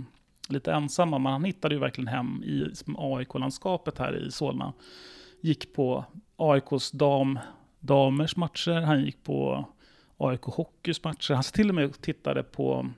lite 0.48 0.72
ensamma. 0.72 1.18
Men 1.18 1.32
han 1.32 1.44
hittade 1.44 1.74
ju 1.74 1.80
verkligen 1.80 2.08
hem 2.08 2.42
i 2.44 2.72
AIK-landskapet 2.96 3.98
här 3.98 4.26
i 4.26 4.30
Solna. 4.30 4.72
Gick 5.40 5.74
på 5.74 6.04
AIKs 6.36 6.90
dam, 6.90 7.38
damers 7.80 8.36
matcher, 8.36 8.80
han 8.80 9.04
gick 9.04 9.24
på 9.24 9.64
AIK 10.16 10.42
Hockeys 10.42 11.04
matcher. 11.04 11.34
Han 11.34 11.42
till 11.42 11.68
och 11.68 11.74
med 11.74 12.00
tittade 12.00 12.42
på, 12.42 12.90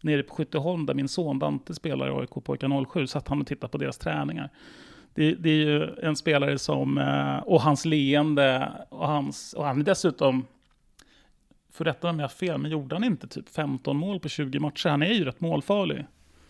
nere 0.00 0.22
på 0.22 0.34
Skytteholm 0.34 0.86
där 0.86 0.94
min 0.94 1.08
son 1.08 1.38
Dante 1.38 1.74
spelar 1.74 2.08
i 2.08 2.20
AIK 2.20 2.44
Pojkar 2.44 2.84
07, 2.84 3.06
satt 3.06 3.28
han 3.28 3.40
och 3.40 3.46
tittade 3.46 3.70
på 3.70 3.78
deras 3.78 3.98
träningar. 3.98 4.50
Det, 5.14 5.34
det, 5.34 5.50
är 5.50 5.66
ju 5.66 5.94
en 6.02 6.16
spelare 6.16 6.58
som, 6.58 6.98
eh, 6.98 7.36
och 7.36 7.60
hans 7.60 7.84
leende, 7.84 8.72
och, 8.88 9.06
hans, 9.06 9.52
och 9.52 9.64
han 9.64 9.80
är 9.80 9.84
dessutom 9.84 10.46
för 11.76 11.84
rätta 11.84 12.06
mig 12.06 12.10
om 12.10 12.18
jag 12.18 12.24
har 12.24 12.28
fel, 12.28 12.58
men 12.58 12.70
gjorde 12.70 12.94
han 12.94 13.04
inte 13.04 13.28
typ 13.28 13.48
15 13.48 13.96
mål 13.96 14.20
på 14.20 14.28
20 14.28 14.58
matcher? 14.58 14.88
Han 14.88 15.02
är 15.02 15.12
ju 15.12 15.24
rätt 15.24 15.40
målfarlig. 15.40 16.06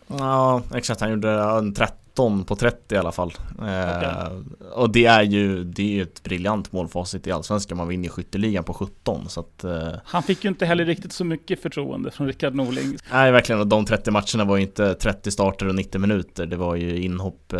Ja, 0.07 0.61
exakt. 0.75 1.01
Han 1.01 1.09
gjorde 1.09 1.31
en 1.31 1.73
13 1.73 2.43
på 2.43 2.55
30 2.55 2.95
i 2.95 2.97
alla 2.97 3.11
fall. 3.11 3.33
Okay. 3.57 4.03
Eh, 4.03 4.29
och 4.73 4.91
det 4.91 5.05
är 5.05 5.23
ju 5.23 5.63
det 5.63 5.99
är 5.99 6.03
ett 6.03 6.23
briljant 6.23 6.71
målfacit 6.71 7.27
i 7.27 7.31
Allsvenskan. 7.31 7.77
Man 7.77 7.87
vinner 7.87 8.09
skytteligan 8.09 8.63
på 8.63 8.73
17. 8.73 9.29
Så 9.29 9.39
att, 9.39 9.63
eh... 9.63 9.87
Han 10.03 10.23
fick 10.23 10.43
ju 10.43 10.49
inte 10.49 10.65
heller 10.65 10.85
riktigt 10.85 11.13
så 11.13 11.25
mycket 11.25 11.61
förtroende 11.61 12.11
från 12.11 12.27
Rickard 12.27 12.55
Norling. 12.55 12.97
Nej, 13.11 13.31
verkligen. 13.31 13.61
Och 13.61 13.67
de 13.67 13.85
30 13.85 14.11
matcherna 14.11 14.45
var 14.45 14.57
ju 14.57 14.61
inte 14.63 14.93
30 14.93 15.31
starter 15.31 15.67
och 15.67 15.75
90 15.75 16.01
minuter. 16.01 16.45
Det 16.45 16.55
var 16.55 16.75
ju 16.75 16.97
inhopp 17.01 17.53
eh, 17.53 17.59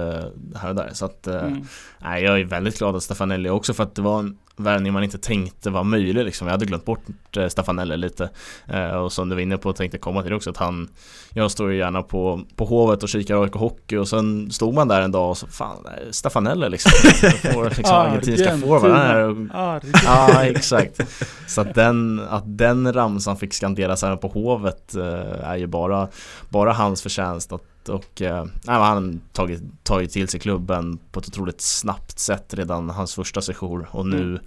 här 0.56 0.70
och 0.70 0.76
där. 0.76 0.90
Så 0.94 1.06
att, 1.06 1.28
mm. 1.28 1.62
nej, 2.00 2.24
jag 2.24 2.40
är 2.40 2.46
väldigt 2.46 2.78
glad 2.78 2.96
att 2.96 3.04
Stefanelli 3.04 3.50
också 3.50 3.74
för 3.74 3.84
att 3.84 3.96
det 3.96 4.02
var 4.02 4.20
en 4.20 4.38
värvning 4.58 4.94
man 4.94 5.04
inte 5.04 5.18
tänkte 5.18 5.70
var 5.70 5.84
möjlig 5.84 6.26
liksom. 6.26 6.48
Jag 6.48 6.52
hade 6.52 6.66
glömt 6.66 6.86
bort 6.86 7.38
eh, 7.38 7.48
Staffan 7.48 7.80
Eller 7.80 7.98
lite. 7.98 8.30
Eh, 8.68 8.90
Och 8.90 9.12
som 9.14 9.30
du 9.30 9.36
var 9.36 9.42
inne 9.42 9.58
på 9.58 9.74
tänkte 9.74 9.98
komma 9.98 10.24
till 10.24 10.34
också 10.34 10.50
att 10.50 10.58
han 10.58 10.88
Jag 11.34 11.52
står 11.52 11.72
ju 11.72 11.78
gärna 11.78 12.04
på, 12.04 12.42
på 12.56 12.66
Hovet 12.66 13.04
och 13.04 13.10
kikar 13.10 13.44
AIK 13.44 13.54
Hockey 13.54 13.98
och 13.98 14.08
sen 14.08 14.52
stod 14.52 14.74
man 14.74 14.88
där 14.88 15.02
en 15.02 15.12
dag 15.12 15.30
och 15.30 15.38
så 15.38 15.48
fan 15.48 15.88
Staffan 16.12 16.48
Eller 16.48 16.70
liksom, 16.70 16.92
får, 17.54 17.64
liksom 17.70 17.96
Argentinska 17.96 18.58
forward 18.58 18.92
här. 18.92 19.48
Ja 20.06 20.44
exakt. 20.46 21.02
Så 21.48 21.62
att 21.62 21.74
den, 21.76 22.22
att 22.30 22.44
den 22.58 22.94
ramsan 22.94 23.38
fick 23.38 23.54
skanderas 23.54 24.04
även 24.04 24.18
på 24.18 24.28
Hovet 24.28 24.96
eh, 24.96 25.50
är 25.50 25.56
ju 25.56 25.68
bara 25.68 26.08
Bara 26.50 26.74
hans 26.74 27.02
förtjänst 27.02 27.52
att 27.52 27.62
och 27.90 28.22
eh, 28.22 28.46
han 28.66 29.22
tagit, 29.34 29.62
tagit 29.84 30.12
till 30.12 30.28
sig 30.28 30.40
klubben 30.40 31.00
på 31.12 31.20
ett 31.20 31.28
otroligt 31.28 31.62
snabbt 31.62 32.20
sätt 32.20 32.54
redan 32.54 32.90
hans 32.90 33.16
första 33.16 33.42
sejour 33.42 33.88
och 33.92 34.06
nu 34.06 34.22
mm. 34.22 34.40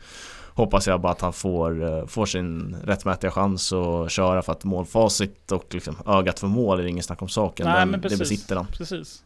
hoppas 0.55 0.87
jag 0.87 1.01
bara 1.01 1.13
att 1.13 1.21
han 1.21 1.33
får, 1.33 1.83
eh, 1.83 2.07
får 2.07 2.27
sin 2.27 2.77
rättmätiga 2.85 3.31
chans 3.31 3.73
att 3.73 4.11
köra 4.11 4.43
för 4.43 4.53
att 4.53 4.65
målfacit 4.65 5.53
och 5.53 5.75
liksom 5.75 5.97
ögat 6.07 6.41
för 6.41 6.47
mål 6.47 6.81
är 6.81 6.87
ingen 6.87 7.03
snack 7.03 7.23
om 7.23 7.29
saken. 7.29 7.67
Nej, 7.67 7.87
Den, 7.87 8.01
precis, 8.01 8.19
det 8.19 8.23
besitter 8.23 8.57
han. 8.57 8.67
Precis. 8.67 9.25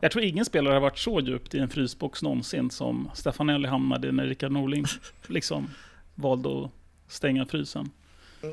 Jag 0.00 0.10
tror 0.12 0.24
ingen 0.24 0.44
spelare 0.44 0.74
har 0.74 0.80
varit 0.80 0.98
så 0.98 1.20
djupt 1.20 1.54
i 1.54 1.58
en 1.58 1.68
frysbox 1.68 2.22
någonsin 2.22 2.70
som 2.70 3.10
Stefanelli 3.14 3.68
hamnade 3.68 4.12
när 4.12 4.26
Rickard 4.26 4.52
Norling 4.52 4.84
liksom 5.26 5.70
valde 6.14 6.64
att 6.64 6.70
stänga 7.08 7.46
frysen. 7.46 7.90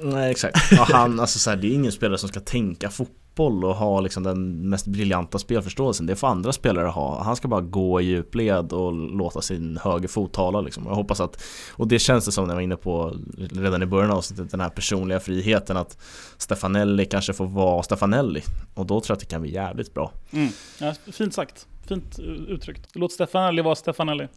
Nej 0.04 0.32
exakt. 0.32 0.72
Ja, 0.72 0.88
han, 0.92 1.20
alltså, 1.20 1.40
så 1.40 1.50
här, 1.50 1.58
det 1.58 1.68
är 1.68 1.74
ingen 1.74 1.92
spelare 1.92 2.18
som 2.18 2.30
ska 2.30 2.40
tänka 2.40 2.90
fotboll 2.90 3.23
fotboll 3.34 3.66
och 3.66 3.76
ha 3.76 4.02
liksom 4.02 4.24
den 4.24 4.70
mest 4.70 4.88
briljanta 4.88 5.40
spelförståelsen. 5.40 6.06
Det 6.06 6.16
får 6.16 6.28
andra 6.28 6.54
spelare 6.54 6.88
ha. 6.88 7.24
Han 7.24 7.36
ska 7.36 7.48
bara 7.48 7.62
gå 7.62 8.02
i 8.02 8.06
djupled 8.06 8.74
och 8.74 8.94
låta 8.94 9.42
sin 9.42 9.78
högerfot 9.84 10.34
tala 10.34 10.62
liksom. 10.62 10.86
Jag 10.88 10.96
hoppas 10.96 11.20
att, 11.20 11.44
och 11.72 11.88
det 11.88 12.00
känns 12.00 12.26
det 12.26 12.32
som 12.32 12.44
när 12.44 12.52
jag 12.52 12.56
var 12.56 12.62
inne 12.62 12.76
på 12.76 13.16
redan 13.52 13.84
i 13.84 13.86
början 13.86 14.12
av 14.12 14.18
avsnittet, 14.18 14.52
den 14.52 14.62
här 14.62 14.70
personliga 14.70 15.20
friheten 15.20 15.78
att 15.78 15.98
Stefanelli 16.38 17.06
kanske 17.06 17.34
får 17.34 17.46
vara 17.46 17.84
Stefanelli. 17.84 18.42
Och 18.76 18.86
då 18.86 19.00
tror 19.00 19.12
jag 19.12 19.16
att 19.16 19.20
det 19.20 19.26
kan 19.26 19.42
bli 19.42 19.54
jävligt 19.54 19.94
bra. 19.94 20.12
Mm. 20.32 20.50
Ja, 20.80 20.94
fint 21.12 21.34
sagt. 21.34 21.68
Fint 21.88 22.20
uttryckt. 22.48 22.90
Låt 22.94 23.12
Stefanelli 23.12 23.62
vara 23.62 23.76
Stefanelli. 23.76 24.28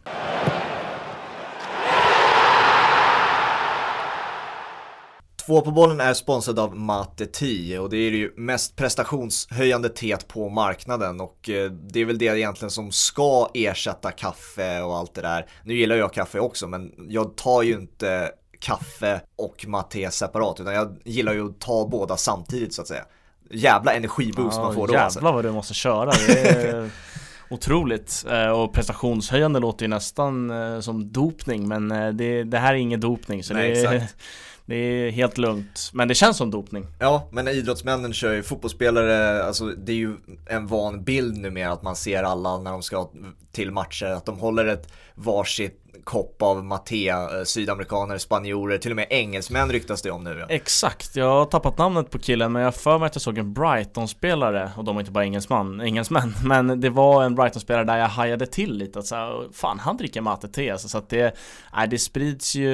Två 5.47 5.61
på 5.61 5.71
bollen 5.71 5.99
är 5.99 6.13
sponsrad 6.13 6.59
av 6.59 6.75
Mate 6.75 7.25
10 7.25 7.79
och 7.79 7.89
det 7.89 7.97
är 7.97 8.11
ju 8.11 8.33
mest 8.35 8.75
prestationshöjande 8.75 9.89
teet 9.89 10.27
på 10.27 10.49
marknaden 10.49 11.21
och 11.21 11.49
eh, 11.49 11.71
det 11.71 12.01
är 12.01 12.05
väl 12.05 12.17
det 12.17 12.25
egentligen 12.25 12.71
som 12.71 12.91
ska 12.91 13.49
ersätta 13.53 14.11
kaffe 14.11 14.81
och 14.81 14.97
allt 14.97 15.13
det 15.13 15.21
där. 15.21 15.45
Nu 15.63 15.73
gillar 15.73 15.95
jag 15.95 16.13
kaffe 16.13 16.39
också 16.39 16.67
men 16.67 16.91
jag 17.09 17.35
tar 17.35 17.61
ju 17.61 17.73
inte 17.73 18.31
kaffe 18.59 19.21
och 19.35 19.65
mate 19.67 20.11
separat 20.11 20.59
utan 20.59 20.73
jag 20.73 20.97
gillar 21.03 21.33
ju 21.33 21.49
att 21.49 21.59
ta 21.59 21.87
båda 21.87 22.17
samtidigt 22.17 22.73
så 22.73 22.81
att 22.81 22.87
säga. 22.87 23.05
Jävla 23.51 23.93
energiboost 23.93 24.57
ja, 24.57 24.63
man 24.63 24.73
får 24.73 24.87
då. 24.87 24.97
Alltså. 24.97 25.19
Jävlar 25.19 25.33
vad 25.33 25.45
du 25.45 25.51
måste 25.51 25.73
köra. 25.73 26.11
Är 26.11 26.89
otroligt. 27.49 28.25
Eh, 28.29 28.49
och 28.49 28.73
prestationshöjande 28.73 29.59
låter 29.59 29.85
ju 29.85 29.89
nästan 29.89 30.49
eh, 30.49 30.79
som 30.79 31.11
dopning 31.11 31.67
men 31.67 32.17
det, 32.17 32.43
det 32.43 32.57
här 32.57 32.73
är 32.73 32.77
ingen 32.77 32.99
dopning. 32.99 33.43
Så 33.43 33.53
Nej, 33.53 33.71
det, 33.71 33.81
exakt. 33.81 34.15
Det 34.67 34.75
är 34.75 35.11
helt 35.11 35.37
lugnt, 35.37 35.89
men 35.93 36.07
det 36.07 36.15
känns 36.15 36.37
som 36.37 36.51
dopning. 36.51 36.87
Ja, 36.99 37.27
men 37.31 37.47
idrottsmännen 37.47 38.13
kör 38.13 38.33
ju 38.33 38.43
fotbollsspelare, 38.43 39.43
alltså 39.43 39.65
det 39.65 39.91
är 39.91 39.95
ju 39.95 40.15
en 40.45 40.67
van 40.67 41.03
bild 41.03 41.37
numera 41.37 41.71
att 41.71 41.83
man 41.83 41.95
ser 41.95 42.23
alla 42.23 42.57
när 42.57 42.71
de 42.71 42.83
ska 42.83 43.09
till 43.51 43.71
matcher, 43.71 44.05
att 44.05 44.25
de 44.25 44.39
håller 44.39 44.65
ett 44.65 44.93
varsitt 45.15 45.86
kopp 46.07 46.41
av 46.41 46.65
mattea, 46.65 47.21
eh, 47.21 47.43
sydamerikaner, 47.43 48.17
spanjorer, 48.17 48.77
till 48.77 48.91
och 48.91 48.95
med 48.95 49.07
engelsmän 49.09 49.71
ryktas 49.71 50.01
det 50.01 50.11
om 50.11 50.23
nu 50.23 50.37
ja. 50.39 50.45
Exakt, 50.49 51.15
jag 51.15 51.29
har 51.29 51.45
tappat 51.45 51.77
namnet 51.77 52.11
på 52.11 52.19
killen 52.19 52.51
men 52.51 52.61
jag 52.61 52.75
för 52.75 52.99
mig 52.99 53.05
att 53.05 53.15
jag 53.15 53.21
såg 53.21 53.37
en 53.37 53.53
Brighton-spelare 53.53 54.71
och 54.77 54.83
de 54.83 54.95
var 54.95 55.01
inte 55.01 55.11
bara 55.11 55.23
engelsman, 55.23 55.81
engelsmän 55.81 56.33
men 56.43 56.81
det 56.81 56.89
var 56.89 57.23
en 57.23 57.35
Brighton-spelare 57.35 57.83
där 57.83 57.97
jag 57.97 58.07
hajade 58.07 58.45
till 58.45 58.77
lite 58.77 58.99
att 58.99 59.05
så 59.05 59.45
fan 59.53 59.79
han 59.79 59.97
dricker 59.97 60.21
matte-te 60.21 60.71
alltså, 60.71 60.87
så 60.87 60.97
att 60.97 61.09
det, 61.09 61.37
äh, 61.77 61.89
det 61.89 61.99
sprids 61.99 62.55
ju 62.55 62.71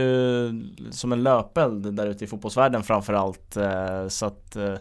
som 0.91 1.11
en 1.11 1.23
löpeld 1.23 1.93
där 1.93 2.07
ute 2.07 2.23
i 2.23 2.27
fotbollsvärlden 2.27 2.83
framförallt 2.83 3.57
eh, 3.57 4.07
så 4.07 4.25
att 4.25 4.55
eh, 4.55 4.75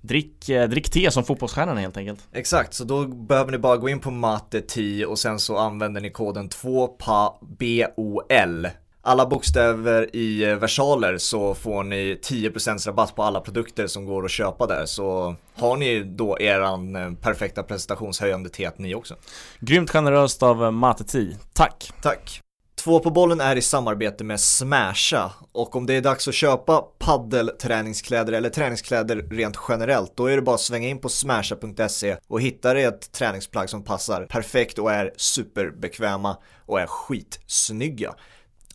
Drick, 0.00 0.48
eh, 0.48 0.68
drick 0.68 0.90
te 0.90 1.10
som 1.10 1.24
fotbollsstjärnorna 1.24 1.80
helt 1.80 1.96
enkelt. 1.96 2.28
Exakt, 2.32 2.74
så 2.74 2.84
då 2.84 3.06
behöver 3.06 3.52
ni 3.52 3.58
bara 3.58 3.76
gå 3.76 3.88
in 3.88 4.00
på 4.00 4.10
matte 4.10 4.60
10 4.60 5.06
och 5.06 5.18
sen 5.18 5.38
så 5.38 5.56
använder 5.56 6.00
ni 6.00 6.10
koden 6.10 6.48
2PABOL. 6.48 8.68
Alla 9.02 9.26
bokstäver 9.26 10.16
i 10.16 10.44
eh, 10.44 10.56
versaler 10.56 11.18
så 11.18 11.54
får 11.54 11.84
ni 11.84 12.18
10% 12.22 12.86
rabatt 12.86 13.16
på 13.16 13.22
alla 13.22 13.40
produkter 13.40 13.86
som 13.86 14.04
går 14.04 14.24
att 14.24 14.30
köpa 14.30 14.66
där. 14.66 14.86
Så 14.86 15.34
har 15.54 15.76
ni 15.76 16.00
då 16.00 16.40
eran 16.40 16.96
eh, 16.96 17.12
perfekta 17.12 17.62
prestationshöjande 17.62 18.48
te 18.48 18.70
ni 18.76 18.94
också. 18.94 19.14
Grymt 19.60 19.90
generöst 19.90 20.42
av 20.42 20.72
Mate 20.72 21.04
10. 21.04 21.38
Tack! 21.52 21.92
Tack! 22.02 22.40
Två 22.88 23.00
på 23.00 23.10
bollen 23.10 23.40
är 23.40 23.56
i 23.56 23.62
samarbete 23.62 24.24
med 24.24 24.40
Smasha 24.40 25.32
och 25.52 25.76
om 25.76 25.86
det 25.86 25.94
är 25.94 26.00
dags 26.00 26.28
att 26.28 26.34
köpa 26.34 26.84
paddelträningskläder 26.98 28.32
eller 28.32 28.50
träningskläder 28.50 29.16
rent 29.30 29.56
generellt 29.68 30.16
då 30.16 30.26
är 30.26 30.36
det 30.36 30.42
bara 30.42 30.54
att 30.54 30.60
svänga 30.60 30.88
in 30.88 30.98
på 30.98 31.08
smasha.se 31.08 32.16
och 32.28 32.40
hitta 32.40 32.74
dig 32.74 32.84
ett 32.84 33.12
träningsplagg 33.12 33.70
som 33.70 33.84
passar 33.84 34.26
perfekt 34.26 34.78
och 34.78 34.92
är 34.92 35.12
superbekväma 35.16 36.36
och 36.66 36.80
är 36.80 36.86
skitsnygga. 36.86 38.14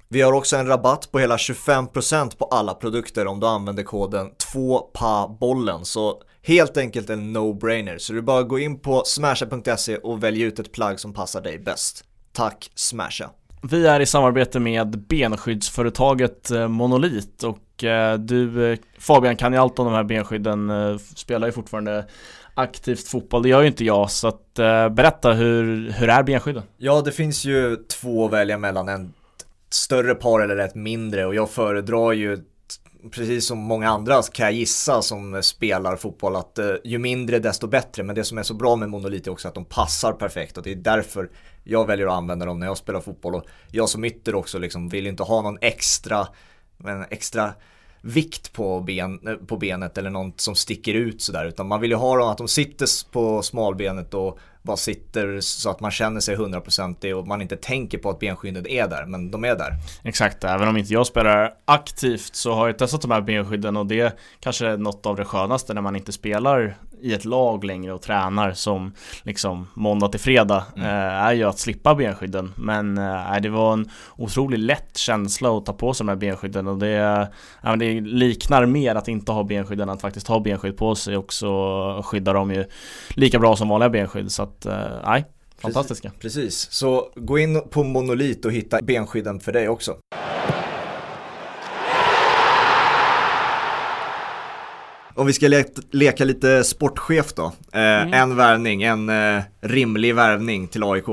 Vi 0.07 0.22
har 0.22 0.34
också 0.34 0.57
en 0.57 0.68
rabatt 0.68 1.11
på 1.11 1.20
hela 1.20 1.38
25% 1.38 2.38
på 2.38 2.45
alla 2.45 2.74
produkter 2.74 3.28
om 3.28 3.39
du 3.39 3.47
använder 3.47 3.84
koden 3.84 4.32
2PABOLLEN 4.53 5.84
så 5.84 6.22
helt 6.43 6.78
enkelt 6.78 7.09
en 7.09 7.38
no-brainer 7.38 7.97
så 7.97 8.14
du 8.14 8.22
bara 8.22 8.43
gå 8.43 8.59
in 8.59 8.80
på 8.80 9.03
smasha.se 9.05 9.97
och 9.97 10.24
välj 10.24 10.41
ut 10.41 10.59
ett 10.59 10.72
plagg 10.72 10.99
som 10.99 11.14
passar 11.14 11.41
dig 11.41 11.59
bäst. 11.59 12.03
Tack 12.34 12.72
Smasha! 12.76 13.30
Vi 13.70 13.88
är 13.88 13.99
i 13.99 14.05
samarbete 14.05 14.59
med 14.59 14.97
benskyddsföretaget 14.97 16.51
eh, 16.51 16.68
Monolit 16.68 17.43
och 17.43 17.84
eh, 17.84 18.18
du 18.18 18.72
eh, 18.72 18.80
Fabian 18.99 19.36
kan 19.36 19.53
ju 19.53 19.59
allt 19.59 19.80
om 19.80 19.86
de 19.86 19.93
här 19.93 20.03
benskydden, 20.03 20.72
spelar 20.99 21.47
ju 21.47 21.51
fortfarande 21.51 22.05
aktivt 22.53 23.07
fotboll, 23.07 23.43
det 23.43 23.49
gör 23.49 23.61
ju 23.61 23.68
inte 23.68 23.86
jag 23.86 24.11
så 24.11 24.28
att 24.28 24.53
berätta 24.91 25.34
hur, 25.34 25.91
hur 25.91 26.09
är 26.09 26.24
benskydden? 26.24 26.64
Ja 26.78 27.01
det 27.01 27.11
finns 27.11 27.45
ju 27.45 27.76
två 27.76 28.26
att 28.26 28.32
välja 28.32 28.57
mellan, 28.57 28.89
en 28.89 29.14
större 29.70 30.16
par 30.16 30.39
eller 30.39 30.57
ett 30.57 30.76
mindre 30.76 31.26
och 31.26 31.36
jag 31.36 31.49
föredrar 31.49 32.11
ju 32.11 32.38
precis 33.12 33.47
som 33.47 33.58
många 33.58 33.89
andra 33.89 34.22
kan 34.22 34.45
jag 34.45 34.54
gissa 34.54 35.01
som 35.01 35.43
spelar 35.43 35.95
fotboll 35.95 36.36
att 36.36 36.60
eh, 36.60 36.72
ju 36.84 36.97
mindre 36.97 37.39
desto 37.39 37.68
bättre. 37.68 38.04
Men 38.04 38.16
det 38.16 38.24
som 38.24 38.38
är 38.38 38.43
så 38.43 38.54
bra 38.54 38.76
med 38.76 38.89
Monolit 38.89 39.28
är 39.28 39.32
också 39.32 39.47
att 39.47 39.56
de 39.56 39.66
passar 39.66 40.14
perfekt 40.14 40.58
och 40.58 40.64
det 40.64 40.72
är 40.72 40.76
därför 40.76 41.30
jag 41.64 41.88
väljer 41.88 42.08
att 42.08 42.14
använda 42.14 42.45
dem 42.45 42.60
när 42.60 42.68
jag 42.68 42.78
spelar 42.78 43.01
fotboll. 43.01 43.36
Och 43.36 43.45
jag 43.72 43.89
som 43.89 44.06
ytter 44.06 44.36
också 44.36 44.60
liksom 44.60 44.89
vill 44.89 45.08
inte 45.08 45.24
ha 45.24 45.41
någon 45.41 45.58
extra, 45.62 46.28
men 46.78 47.06
extra 47.10 47.54
vikt 48.01 48.54
på, 48.54 48.80
ben, 48.80 49.28
eh, 49.28 49.36
på 49.36 49.58
benet 49.58 49.97
eller 49.97 50.10
något 50.10 50.41
som 50.41 50.56
sticker 50.56 50.93
ut 50.93 51.22
sådär 51.22 51.45
utan 51.45 51.68
man 51.68 51.82
vill 51.82 51.91
ju 51.91 51.97
ha 51.97 52.18
dem 52.18 52.30
att 52.30 52.38
de 52.38 52.47
sitter 52.47 53.12
på 53.12 53.41
smalbenet 53.41 54.14
och 54.14 54.39
bara 54.64 54.78
sitter 54.78 55.39
så 55.41 55.70
att 55.70 55.80
man 55.80 55.91
känner 55.91 56.20
sig 56.20 56.36
hundraprocentig 56.36 57.16
och 57.16 57.28
man 57.28 57.41
inte 57.41 57.55
tänker 57.55 57.97
på 57.97 58.09
att 58.09 58.20
benskyddet 58.20 58.68
är 58.68 58.88
där, 58.88 59.05
men 59.05 59.32
de 59.32 59.45
är 59.45 59.55
där. 59.55 59.74
Exakt, 60.03 60.43
även 60.43 60.68
om 60.68 60.78
inte 60.78 60.93
jag 60.93 61.07
spelar 61.07 61.53
aktivt 61.66 62.36
så 62.36 62.53
har 62.53 62.68
jag 62.68 62.78
testat 62.78 63.01
de 63.01 63.11
här 63.11 63.22
benskydden 63.22 63.78
och 63.78 63.86
det 63.86 64.20
kanske 64.39 64.68
är 64.68 64.78
något 64.78 65.05
av 65.05 65.16
det 65.16 65.26
skönaste 65.26 65.74
när 65.74 65.82
man 65.82 65.95
inte 65.95 66.11
spelar 66.11 66.78
i 67.04 67.14
ett 67.14 67.26
lag 67.26 67.64
längre 67.64 67.93
och 67.93 68.01
tränar 68.01 68.54
som 68.54 68.93
liksom 69.24 69.68
måndag 69.74 70.08
till 70.08 70.20
fredag 70.20 70.66
mm. 70.76 70.88
eh, 70.88 71.24
är 71.26 71.34
ju 71.34 71.43
att 71.43 71.60
slippa 71.60 71.95
benskydden. 71.95 72.54
Men 72.56 72.97
eh, 72.97 73.41
det 73.41 73.49
var 73.49 73.74
en 73.74 73.89
otroligt 74.18 74.60
lätt 74.60 74.97
känsla 74.97 75.58
att 75.58 75.66
ta 75.66 75.74
på 75.74 75.93
sig 75.93 76.06
de 76.06 76.10
här 76.10 76.16
benskydden 76.16 76.68
och 76.68 76.78
det, 76.78 77.30
eh, 77.64 77.76
det 77.76 78.01
liknar 78.01 78.66
mer 78.66 78.95
att 78.95 79.08
inte 79.08 79.32
ha 79.32 79.43
benskydd 79.43 79.82
än 79.82 79.89
att 79.89 80.01
faktiskt 80.01 80.28
ha 80.28 80.39
benskydd 80.39 80.78
på 80.78 80.95
sig 80.95 81.18
och 81.18 81.34
så 81.34 82.01
skyddar 82.06 82.34
de 82.34 82.51
ju 82.51 82.66
lika 83.16 83.39
bra 83.39 83.56
som 83.56 83.70
vanliga 83.70 83.89
benskydd. 83.89 84.32
Så 84.32 84.43
att, 84.43 84.66
eh, 84.66 84.76
nej, 85.06 85.26
fantastiska. 85.58 86.12
Precis, 86.20 86.36
precis, 86.36 86.72
så 86.72 87.12
gå 87.16 87.39
in 87.39 87.62
på 87.70 87.84
Monolit 87.84 88.45
och 88.45 88.51
hitta 88.51 88.82
benskydden 88.82 89.39
för 89.39 89.51
dig 89.51 89.70
också. 89.70 89.95
Om 95.16 95.28
vi 95.28 95.34
ska 95.34 95.47
le 95.47 95.64
leka 95.91 96.26
lite 96.26 96.64
sportchef 96.64 97.34
då. 97.34 97.45
Eh, 97.74 97.82
mm. 98.01 98.14
En 98.14 98.36
värvning, 98.36 98.84
en 98.84 99.09
eh, 99.09 99.43
rimlig 99.61 100.16
värvning 100.16 100.68
till 100.68 100.84
AIK. 100.84 101.07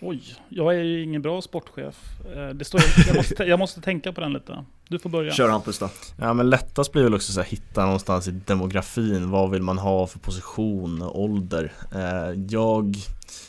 Oj, 0.00 0.22
jag 0.48 0.74
är 0.74 0.82
ju 0.82 1.02
ingen 1.02 1.22
bra 1.22 1.42
sportchef. 1.42 1.96
Eh, 2.36 2.48
det 2.48 2.64
står, 2.64 2.80
jag, 3.06 3.16
måste, 3.16 3.44
jag 3.44 3.58
måste 3.58 3.80
tänka 3.80 4.12
på 4.12 4.20
den 4.20 4.32
lite. 4.32 4.64
Du 4.88 4.98
får 4.98 5.10
börja. 5.10 5.32
Kör 5.32 5.48
Hampus 5.48 5.78
då. 5.78 5.90
Ja 6.16 6.34
men 6.34 6.50
lättast 6.50 6.92
blir 6.92 7.02
väl 7.02 7.14
också 7.14 7.40
att 7.40 7.46
hitta 7.46 7.84
någonstans 7.84 8.28
i 8.28 8.30
demografin. 8.30 9.30
Vad 9.30 9.50
vill 9.50 9.62
man 9.62 9.78
ha 9.78 10.06
för 10.06 10.18
position, 10.18 11.02
ålder? 11.02 11.72
Eh, 11.94 12.40
jag 12.48 12.96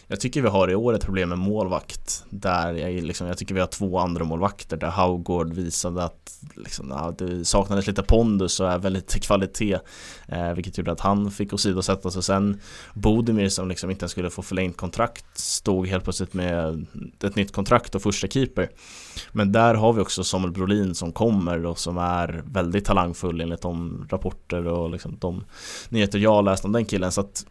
jag 0.08 0.20
tycker 0.20 0.42
vi 0.42 0.48
har 0.48 0.72
i 0.72 0.76
år 0.76 0.94
ett 0.94 1.06
problem 1.06 1.30
med 1.30 1.38
målvakt 1.38 2.24
Där 2.30 2.74
jag, 2.74 3.04
liksom, 3.04 3.28
jag 3.28 3.38
tycker 3.38 3.54
vi 3.54 3.60
har 3.60 3.68
två 3.68 4.00
andra 4.00 4.24
målvakter 4.24 4.78
Där 4.78 4.88
Haugård 4.88 5.54
visade 5.54 6.04
att 6.04 6.40
liksom, 6.56 6.90
ja, 6.90 7.16
det 7.18 7.46
saknades 7.46 7.88
lite 7.88 8.04
pondus 8.04 8.60
och 8.60 8.72
även 8.72 8.94
lite 8.94 9.20
kvalitet 9.20 9.80
eh, 10.28 10.54
Vilket 10.54 10.78
gjorde 10.78 10.92
att 10.92 11.00
han 11.00 11.32
fick 11.32 11.54
åsidosättas 11.54 12.18
och 12.18 12.26
sen 12.26 12.62
Bodimir 12.94 13.50
som 13.50 13.68
liksom 13.70 13.90
inte 13.90 14.04
ens 14.04 14.12
skulle 14.12 14.30
få 14.30 14.42
förlängt 14.42 14.78
kontrakt 14.78 15.38
Stod 15.38 15.88
helt 15.88 16.04
plötsligt 16.04 16.34
med 16.34 16.86
ett 17.24 17.36
nytt 17.36 17.52
kontrakt 17.52 17.96
och 17.96 18.02
första 18.02 18.28
keeper 18.28 18.70
Men 19.32 19.52
där 19.52 19.74
har 19.74 19.94
vi 19.94 20.02
också 20.02 20.24
Samuel 20.24 20.52
Brolin 20.52 20.96
som 20.96 21.12
kommer 21.30 21.66
och 21.66 21.80
som 21.80 21.98
är 21.98 22.44
väldigt 22.46 22.86
talangfull 22.86 23.42
enligt 23.42 23.62
de 23.62 24.08
rapporter 24.10 24.68
och 24.68 24.90
liksom 24.90 25.18
de 25.20 25.44
nyheter 25.90 26.20
jag 26.20 26.46
läst 26.46 26.66
om 26.66 26.72
den 26.72 26.86
killen 26.86 27.12
så 27.12 27.22
att 27.22 27.46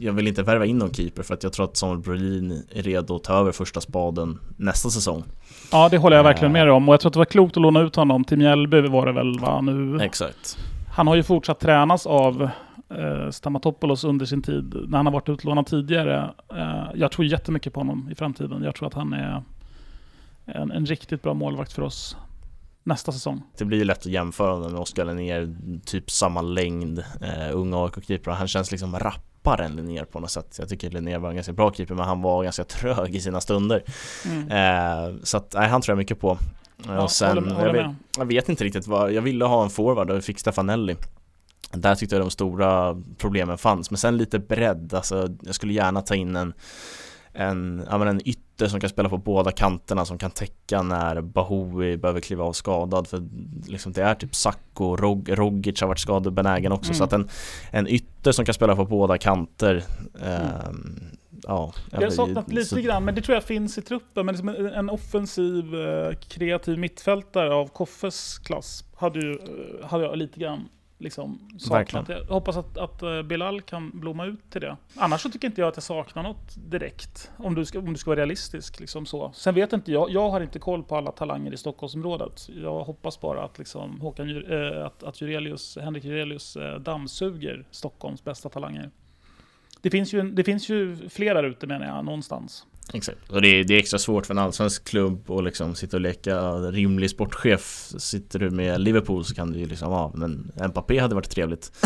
jag 0.00 0.12
vill 0.12 0.28
inte 0.28 0.42
värva 0.42 0.66
in 0.66 0.78
någon 0.78 0.94
keeper 0.94 1.22
för 1.22 1.34
att 1.34 1.42
jag 1.42 1.52
tror 1.52 1.64
att 1.64 1.76
Samuel 1.76 1.98
Brolin 1.98 2.62
är 2.72 2.82
redo 2.82 3.16
att 3.16 3.24
ta 3.24 3.32
över 3.32 3.52
första 3.52 3.80
spaden 3.80 4.38
nästa 4.56 4.90
säsong. 4.90 5.24
Ja, 5.72 5.88
det 5.88 5.98
håller 5.98 6.16
jag 6.16 6.24
verkligen 6.24 6.52
med 6.52 6.70
om 6.70 6.88
och 6.88 6.92
jag 6.92 7.00
tror 7.00 7.10
att 7.10 7.12
det 7.12 7.18
var 7.18 7.24
klokt 7.24 7.56
att 7.56 7.62
låna 7.62 7.80
ut 7.80 7.96
honom 7.96 8.24
till 8.24 8.38
Mjällby 8.38 8.80
var 8.80 9.06
det 9.06 9.12
väl 9.12 9.40
va 9.40 9.60
nu? 9.60 10.00
Exakt. 10.02 10.58
Han 10.90 11.06
har 11.06 11.14
ju 11.14 11.22
fortsatt 11.22 11.60
tränas 11.60 12.06
av 12.06 12.42
eh, 12.90 13.30
Stamatopoulos 13.30 14.04
under 14.04 14.26
sin 14.26 14.42
tid, 14.42 14.74
när 14.88 14.96
han 14.96 15.06
har 15.06 15.12
varit 15.12 15.28
utlånad 15.28 15.66
tidigare. 15.66 16.30
Eh, 16.56 16.84
jag 16.94 17.12
tror 17.12 17.26
jättemycket 17.26 17.72
på 17.72 17.80
honom 17.80 18.08
i 18.12 18.14
framtiden. 18.14 18.62
Jag 18.62 18.74
tror 18.74 18.86
att 18.86 18.94
han 18.94 19.12
är 19.12 19.42
en, 20.44 20.70
en 20.70 20.86
riktigt 20.86 21.22
bra 21.22 21.34
målvakt 21.34 21.72
för 21.72 21.82
oss 21.82 22.16
nästa 22.88 23.12
säsong. 23.12 23.42
Det 23.58 23.64
blir 23.64 23.78
ju 23.78 23.84
lätt 23.84 23.98
att 23.98 24.06
jämföra 24.06 24.56
med 24.56 24.74
Oskar 24.80 25.04
Linnér, 25.04 25.56
typ 25.84 26.10
samma 26.10 26.42
längd, 26.42 26.98
eh, 26.98 27.56
unga 27.56 27.76
AIK-keeper. 27.76 28.30
Han 28.30 28.48
känns 28.48 28.70
liksom 28.70 28.98
rappare 28.98 29.64
än 29.64 29.76
Linnér 29.76 30.04
på 30.04 30.20
något 30.20 30.30
sätt. 30.30 30.56
Jag 30.58 30.68
tycker 30.68 30.90
Linnér 30.90 31.18
var 31.18 31.28
en 31.28 31.34
ganska 31.34 31.52
bra 31.52 31.72
keeper, 31.72 31.94
men 31.94 32.04
han 32.04 32.22
var 32.22 32.42
ganska 32.44 32.64
trög 32.64 33.14
i 33.16 33.20
sina 33.20 33.40
stunder. 33.40 33.82
Mm. 34.26 34.48
Eh, 34.50 35.16
så 35.22 35.36
att, 35.36 35.54
nej, 35.54 35.68
han 35.68 35.80
tror 35.82 35.92
jag 35.92 35.98
mycket 35.98 36.20
på. 36.20 36.38
Ja, 36.86 37.02
och 37.02 37.10
sen, 37.10 37.28
håller- 37.38 37.54
håller 37.54 37.74
jag, 37.74 37.88
vet, 37.88 37.96
jag 38.18 38.26
vet 38.26 38.48
inte 38.48 38.64
riktigt 38.64 38.86
vad, 38.86 39.12
jag 39.12 39.22
ville 39.22 39.44
ha 39.44 39.64
en 39.64 39.70
forward 39.70 40.10
och 40.10 40.16
vi 40.16 40.22
fick 40.22 40.38
Stefanelli. 40.38 40.96
Där 41.72 41.94
tyckte 41.94 42.16
jag 42.16 42.22
de 42.24 42.30
stora 42.30 43.02
problemen 43.18 43.58
fanns, 43.58 43.90
men 43.90 43.98
sen 43.98 44.16
lite 44.16 44.38
bredd, 44.38 44.94
alltså 44.94 45.28
jag 45.42 45.54
skulle 45.54 45.72
gärna 45.72 46.02
ta 46.02 46.14
in 46.14 46.36
en 46.36 46.52
en, 47.32 47.86
ja, 47.90 47.98
men 47.98 48.08
en 48.08 48.28
ytter 48.28 48.42
som 48.68 48.80
kan 48.80 48.90
spela 48.90 49.08
på 49.08 49.18
båda 49.18 49.50
kanterna 49.50 50.04
som 50.04 50.18
kan 50.18 50.30
täcka 50.30 50.82
när 50.82 51.20
Bahoui 51.20 51.96
behöver 51.96 52.20
kliva 52.20 52.44
av 52.44 52.52
skadad 52.52 53.06
för 53.08 53.22
liksom 53.66 53.92
det 53.92 54.02
är 54.02 54.14
typ 54.14 54.34
Sacco, 54.34 54.96
Rog, 54.96 55.38
Rogic 55.38 55.80
har 55.80 55.88
varit 55.88 55.98
skadebenägen 55.98 56.72
också 56.72 56.88
Mm. 56.90 56.98
så 56.98 57.04
att 57.04 57.12
en, 57.12 57.28
en 57.70 57.88
ytter 57.88 58.32
som 58.32 58.44
kan 58.44 58.54
spela 58.54 58.76
på 58.76 58.84
båda 58.84 59.18
kanter 59.18 59.84
ehm, 60.24 61.00
Ja, 61.46 61.72
Jag 61.92 62.00
har 62.02 62.10
saknat 62.10 62.44
så- 62.48 62.54
lite 62.54 62.82
grann, 62.82 63.04
men 63.04 63.14
det 63.14 63.22
tror 63.22 63.34
jag 63.34 63.44
finns 63.44 63.78
i 63.78 63.82
truppen. 63.82 64.26
Men 64.26 64.34
liksom 64.34 64.48
en, 64.48 64.66
en 64.66 64.90
offensiv, 64.90 65.74
eh, 65.74 66.12
kreativ 66.28 66.78
mittfältare 66.78 67.54
av 67.54 67.66
Koffes 67.68 68.38
klass 68.38 68.84
hade, 68.96 69.18
ju, 69.20 69.32
eh, 69.32 69.86
hade 69.88 70.04
jag 70.04 70.16
lite 70.16 70.40
grann 70.40 70.68
liksom 70.98 71.40
saknat. 71.58 72.08
Jag 72.08 72.24
hoppas 72.24 72.56
att, 72.56 72.78
att 72.78 73.02
eh, 73.02 73.22
Bilal 73.22 73.62
kan 73.62 73.90
blomma 74.00 74.26
ut 74.26 74.50
till 74.50 74.60
det. 74.60 74.76
Annars 74.96 75.20
så 75.20 75.30
tycker 75.30 75.48
inte 75.48 75.60
jag 75.60 75.68
att 75.68 75.76
jag 75.76 75.82
saknar 75.82 76.22
något 76.22 76.54
direkt. 76.56 77.30
Om 77.36 77.54
du 77.54 77.64
ska, 77.64 77.78
om 77.78 77.92
du 77.92 77.98
ska 77.98 78.10
vara 78.10 78.20
realistisk. 78.20 78.80
Liksom 78.80 79.06
så. 79.06 79.32
Sen 79.34 79.54
vet 79.54 79.72
inte 79.72 79.92
jag, 79.92 80.10
jag 80.10 80.30
har 80.30 80.40
inte 80.40 80.58
koll 80.58 80.82
på 80.82 80.96
alla 80.96 81.12
talanger 81.12 81.54
i 81.54 81.56
Stockholmsområdet. 81.56 82.48
Jag 82.48 82.84
hoppas 82.84 83.20
bara 83.20 83.44
att, 83.44 83.58
liksom 83.58 84.00
Håkan, 84.00 84.44
eh, 84.50 84.86
att, 84.86 85.02
att 85.02 85.20
Jurelius, 85.20 85.78
Henrik 85.80 86.04
Jurelius 86.04 86.56
eh, 86.56 86.78
dammsuger 86.78 87.66
Stockholms 87.70 88.24
bästa 88.24 88.48
talanger. 88.48 88.90
Det 89.80 89.90
finns 89.90 90.12
ju, 90.12 90.22
det 90.22 90.44
finns 90.44 90.68
ju 90.68 91.08
flera 91.08 91.46
ute 91.46 91.66
menar 91.66 91.86
jag, 91.86 92.04
någonstans. 92.04 92.66
Exakt, 92.92 93.30
och 93.30 93.42
det 93.42 93.48
är, 93.48 93.64
det 93.64 93.74
är 93.74 93.78
extra 93.78 93.98
svårt 93.98 94.26
för 94.26 94.34
en 94.34 94.38
allsvensk 94.38 94.84
klubb 94.84 95.30
att 95.30 95.44
liksom 95.44 95.74
sitta 95.74 95.96
och 95.96 96.00
leka. 96.00 96.40
Rimlig 96.52 97.10
sportchef 97.10 97.92
Sitter 97.98 98.38
du 98.38 98.50
med 98.50 98.80
Liverpool 98.80 99.24
så 99.24 99.34
kan 99.34 99.52
du 99.52 99.58
ju 99.58 99.66
liksom, 99.66 99.92
ja 99.92 100.12
men 100.14 100.52
Mbappé 100.68 100.98
hade 100.98 101.14
varit 101.14 101.30
trevligt. 101.30 101.72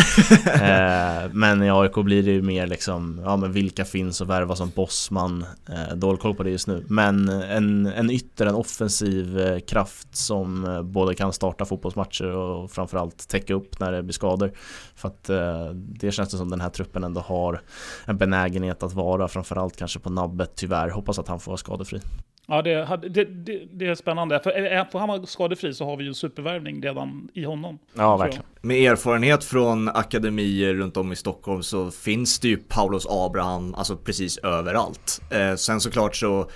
Eh, 0.63 1.29
Men 1.33 1.63
i 1.63 1.71
AIK 1.71 1.95
blir 1.95 2.23
det 2.23 2.31
ju 2.31 2.43
mer 2.43 2.67
liksom, 2.67 3.21
ja 3.25 3.37
men 3.37 3.53
vilka 3.53 3.85
finns 3.85 4.21
att 4.21 4.29
värva 4.29 4.57
som 4.57 4.71
bossman? 4.75 5.45
Eh, 5.69 5.97
Dålig 5.97 6.21
koll 6.21 6.35
på 6.35 6.43
det 6.43 6.51
just 6.51 6.67
nu. 6.67 6.85
Men 6.89 7.29
en, 7.29 7.87
en 7.87 8.11
ytter, 8.11 8.47
en 8.47 8.55
offensiv 8.55 9.39
eh, 9.41 9.59
kraft 9.61 10.17
som 10.17 10.65
eh, 10.65 10.83
både 10.83 11.15
kan 11.15 11.33
starta 11.33 11.65
fotbollsmatcher 11.65 12.27
och 12.27 12.71
framförallt 12.71 13.29
täcka 13.29 13.55
upp 13.55 13.81
när 13.81 13.93
det 13.93 14.03
blir 14.03 14.13
skador. 14.13 14.53
För 14.95 15.09
att 15.09 15.31
eh, 15.31 15.67
det 15.75 16.13
känns 16.13 16.31
det 16.31 16.37
som 16.37 16.51
den 16.51 16.61
här 16.61 16.71
truppen 16.71 17.05
ändå 17.05 17.21
har 17.21 17.61
en 18.05 18.17
benägenhet 18.19 18.83
att 18.83 18.93
vara 18.93 19.29
framförallt 19.29 19.77
kanske 19.77 19.99
på 19.99 20.11
nabbet 20.11 20.53
tyvärr. 20.57 20.92
Hoppas 20.93 21.19
att 21.19 21.29
han 21.29 21.41
får 21.41 21.51
vara 21.53 21.57
skadefri. 21.57 22.01
Ja, 22.47 22.63
det, 22.63 22.99
det, 23.09 23.25
det, 23.25 23.63
det 23.73 23.87
är 23.87 23.95
spännande. 23.95 24.41
För 24.41 24.91
får 24.91 24.99
han 24.99 25.09
vara 25.09 25.27
skadefri 25.27 25.75
så 25.75 25.85
har 25.85 25.97
vi 25.97 26.05
ju 26.05 26.15
supervärvning 26.15 26.83
redan 26.83 27.29
i 27.35 27.45
honom. 27.45 27.79
Ja, 27.95 28.03
jag. 28.03 28.19
verkligen. 28.19 28.45
Med 28.61 28.93
erfarenhet 28.93 29.45
från 29.45 29.89
akademier 29.89 30.75
runt 30.75 30.97
om 30.97 31.13
i 31.13 31.17
Stockholm 31.17 31.63
så 31.63 31.91
finns 31.91 32.39
det 32.41 32.49
ju 32.49 32.57
Paulus 32.57 33.07
Abraham, 33.11 33.75
alltså 33.75 33.97
precis 33.97 34.39
överallt. 34.39 35.21
Eh, 35.31 35.55
sen 35.55 35.81
såklart 35.81 36.17
så, 36.17 36.49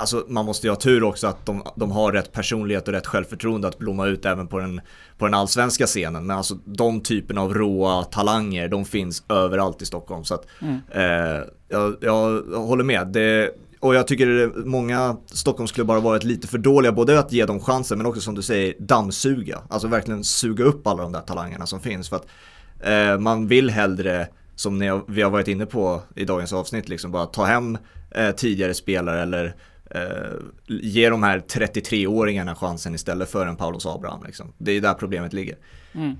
alltså 0.00 0.24
man 0.28 0.44
måste 0.44 0.66
ju 0.66 0.70
ha 0.70 0.76
tur 0.76 1.02
också 1.02 1.26
att 1.26 1.46
de, 1.46 1.62
de 1.76 1.90
har 1.90 2.12
rätt 2.12 2.32
personlighet 2.32 2.88
och 2.88 2.94
rätt 2.94 3.06
självförtroende 3.06 3.68
att 3.68 3.78
blomma 3.78 4.06
ut 4.06 4.24
även 4.24 4.48
på 4.48 4.58
den, 4.58 4.80
på 5.18 5.24
den 5.26 5.34
allsvenska 5.34 5.86
scenen. 5.86 6.26
Men 6.26 6.36
alltså 6.36 6.54
de 6.64 7.00
typen 7.00 7.38
av 7.38 7.54
råa 7.54 8.04
talanger, 8.04 8.68
de 8.68 8.84
finns 8.84 9.24
överallt 9.28 9.82
i 9.82 9.86
Stockholm. 9.86 10.24
Så 10.24 10.34
att, 10.34 10.46
Mm. 10.60 10.74
eh, 10.90 11.42
jag, 11.70 11.96
jag 12.00 12.42
håller 12.42 12.84
med. 12.84 13.06
Det, 13.06 13.50
och 13.80 13.94
jag 13.94 14.06
tycker 14.06 14.52
många 14.64 15.16
Stockholmsklubbar 15.26 15.94
har 15.94 16.02
varit 16.02 16.24
lite 16.24 16.48
för 16.48 16.58
dåliga, 16.58 16.92
både 16.92 17.18
att 17.18 17.32
ge 17.32 17.46
dem 17.46 17.60
chansen 17.60 17.98
men 17.98 18.06
också 18.06 18.20
som 18.20 18.34
du 18.34 18.42
säger 18.42 18.74
dammsuga. 18.78 19.62
Alltså 19.68 19.88
verkligen 19.88 20.24
suga 20.24 20.64
upp 20.64 20.86
alla 20.86 21.02
de 21.02 21.12
där 21.12 21.20
talangerna 21.20 21.66
som 21.66 21.80
finns. 21.80 22.08
För 22.08 22.16
att 22.16 22.26
eh, 22.80 23.18
man 23.18 23.46
vill 23.46 23.70
hellre, 23.70 24.28
som 24.54 24.78
ni 24.78 25.00
vi 25.08 25.22
har 25.22 25.30
varit 25.30 25.48
inne 25.48 25.66
på 25.66 26.02
i 26.16 26.24
dagens 26.24 26.52
avsnitt, 26.52 26.88
liksom 26.88 27.12
bara 27.12 27.26
ta 27.26 27.44
hem 27.44 27.78
eh, 28.10 28.30
tidigare 28.30 28.74
spelare 28.74 29.22
eller 29.22 29.54
eh, 29.90 30.36
ge 30.66 31.10
de 31.10 31.22
här 31.22 31.38
33-åringarna 31.38 32.54
chansen 32.54 32.94
istället 32.94 33.30
för 33.30 33.46
en 33.46 33.56
Paulus 33.56 33.86
Abraham. 33.86 34.24
Liksom. 34.26 34.52
Det 34.58 34.72
är 34.72 34.80
där 34.80 34.94
problemet 34.94 35.32
ligger. 35.32 35.56
Mm. 35.94 36.16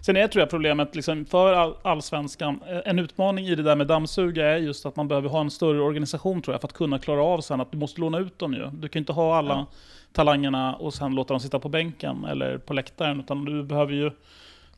Sen 0.00 0.16
är 0.16 0.28
tror 0.28 0.40
jag 0.40 0.50
problemet 0.50 0.94
liksom 0.94 1.24
för 1.24 1.52
all, 1.52 1.74
allsvenskan, 1.82 2.60
eh, 2.68 2.78
en 2.84 2.98
utmaning 2.98 3.46
i 3.46 3.54
det 3.54 3.62
där 3.62 3.76
med 3.76 3.86
dammsuga 3.86 4.46
är 4.46 4.56
just 4.56 4.86
att 4.86 4.96
man 4.96 5.08
behöver 5.08 5.28
ha 5.28 5.40
en 5.40 5.50
större 5.50 5.80
organisation 5.82 6.42
tror 6.42 6.54
jag 6.54 6.60
för 6.60 6.68
att 6.68 6.72
kunna 6.72 6.98
klara 6.98 7.22
av 7.22 7.40
sen 7.40 7.60
att 7.60 7.72
du 7.72 7.78
måste 7.78 8.00
låna 8.00 8.18
ut 8.18 8.38
dem 8.38 8.54
ju. 8.54 8.66
Du 8.72 8.88
kan 8.88 9.00
inte 9.00 9.12
ha 9.12 9.36
alla 9.36 9.54
Ja. 9.54 9.66
talangerna 10.12 10.74
och 10.74 10.94
sen 10.94 11.14
låta 11.14 11.34
dem 11.34 11.40
sitta 11.40 11.58
på 11.58 11.68
bänken 11.68 12.24
eller 12.24 12.58
på 12.58 12.72
läktaren 12.74 13.20
utan 13.20 13.44
du 13.44 13.62
behöver 13.62 13.92
ju 13.92 14.10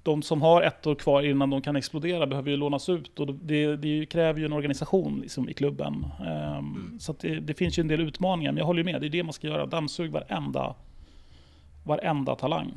de 0.02 0.22
som 0.22 0.42
har 0.42 0.62
ett 0.62 0.86
år 0.86 0.94
kvar 0.94 1.22
innan 1.22 1.50
de 1.50 1.62
kan 1.62 1.76
explodera 1.76 2.26
behöver 2.26 2.50
ju 2.50 2.57
lånas 2.57 2.88
ut 2.88 3.20
och 3.20 3.34
det, 3.34 3.76
det 3.76 4.07
kräver 4.07 4.40
ju 4.40 4.46
en 4.46 4.52
organisation 4.52 5.20
liksom 5.20 5.48
i 5.48 5.54
klubben. 5.54 6.07
Ehm, 6.26 6.98
Så 7.00 7.12
att 7.12 7.18
det, 7.20 7.34
det 7.40 7.54
finns 7.54 7.78
ju 7.78 7.80
en 7.80 7.88
del 7.88 8.00
utmaningar, 8.00 8.52
men 8.52 8.59
jag 8.59 8.66
håller 8.66 8.84
med. 8.84 9.00
Det 9.00 9.07
är 9.07 9.11
det 9.11 9.22
man 9.22 9.32
ska 9.32 9.46
göra. 9.46 9.66
Dammsug 9.66 10.12
varenda, 10.12 10.74
varenda 11.84 12.34
talang. 12.34 12.72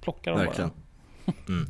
Plocka 0.00 0.30
dem 0.30 0.38
Verkligen. 0.40 0.68
bara. 0.70 0.76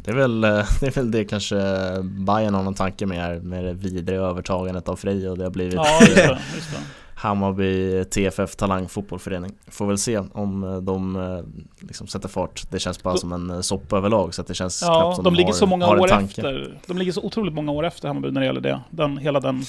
Det 0.04 0.10
är, 0.10 0.14
väl, 0.14 0.44
eh, 0.44 0.50
det 0.80 0.86
är 0.86 0.90
väl 0.90 1.10
det 1.10 1.24
kanske 1.24 1.56
Bayern 2.02 2.54
har 2.54 2.62
någon 2.62 2.74
tanke 2.74 3.06
med 3.06 3.18
här, 3.18 3.40
med 3.40 3.64
det 3.64 3.72
vidare 3.72 4.16
övertagandet 4.16 4.88
av 4.88 4.96
Frej 4.96 5.28
och 5.28 5.38
det 5.38 5.44
har 5.44 5.50
blivit 5.50 5.74
Ja, 5.74 5.98
just 6.00 6.14
det. 6.14 6.22
Just 6.54 6.70
det. 6.70 6.80
Hammarby 7.14 8.04
TFF 8.04 8.56
Talang 8.56 8.88
Fotbollförening. 8.88 9.52
Får 9.66 9.86
väl 9.86 9.98
se 9.98 10.18
om 10.18 10.64
eh, 10.64 10.76
de 10.76 11.16
eh, 11.16 11.86
liksom 11.86 12.06
sätter 12.06 12.28
fart. 12.28 12.62
Det 12.70 12.78
känns 12.78 13.02
bara 13.02 13.16
som 13.16 13.32
en 13.32 13.62
soppa 13.62 13.96
överlag 13.96 14.34
så 14.34 14.40
att 14.40 14.46
det 14.46 14.54
känns 14.54 14.80
knappt 14.80 14.94
Ja, 14.94 15.14
som 15.14 15.24
de 15.24 15.34
ligger 15.34 15.48
har, 15.48 15.54
så 15.54 15.66
många 15.66 15.88
år 15.88 16.08
tanke. 16.08 16.40
efter. 16.40 16.78
De 16.86 16.98
ligger 16.98 17.12
så 17.12 17.22
otroligt 17.22 17.54
många 17.54 17.72
år 17.72 17.86
efter 17.86 18.08
Hammarby 18.08 18.30
när 18.30 18.40
det 18.40 18.46
gäller 18.46 18.60
det. 18.60 18.80
Den, 18.90 19.18
hela 19.18 19.40
den... 19.40 19.62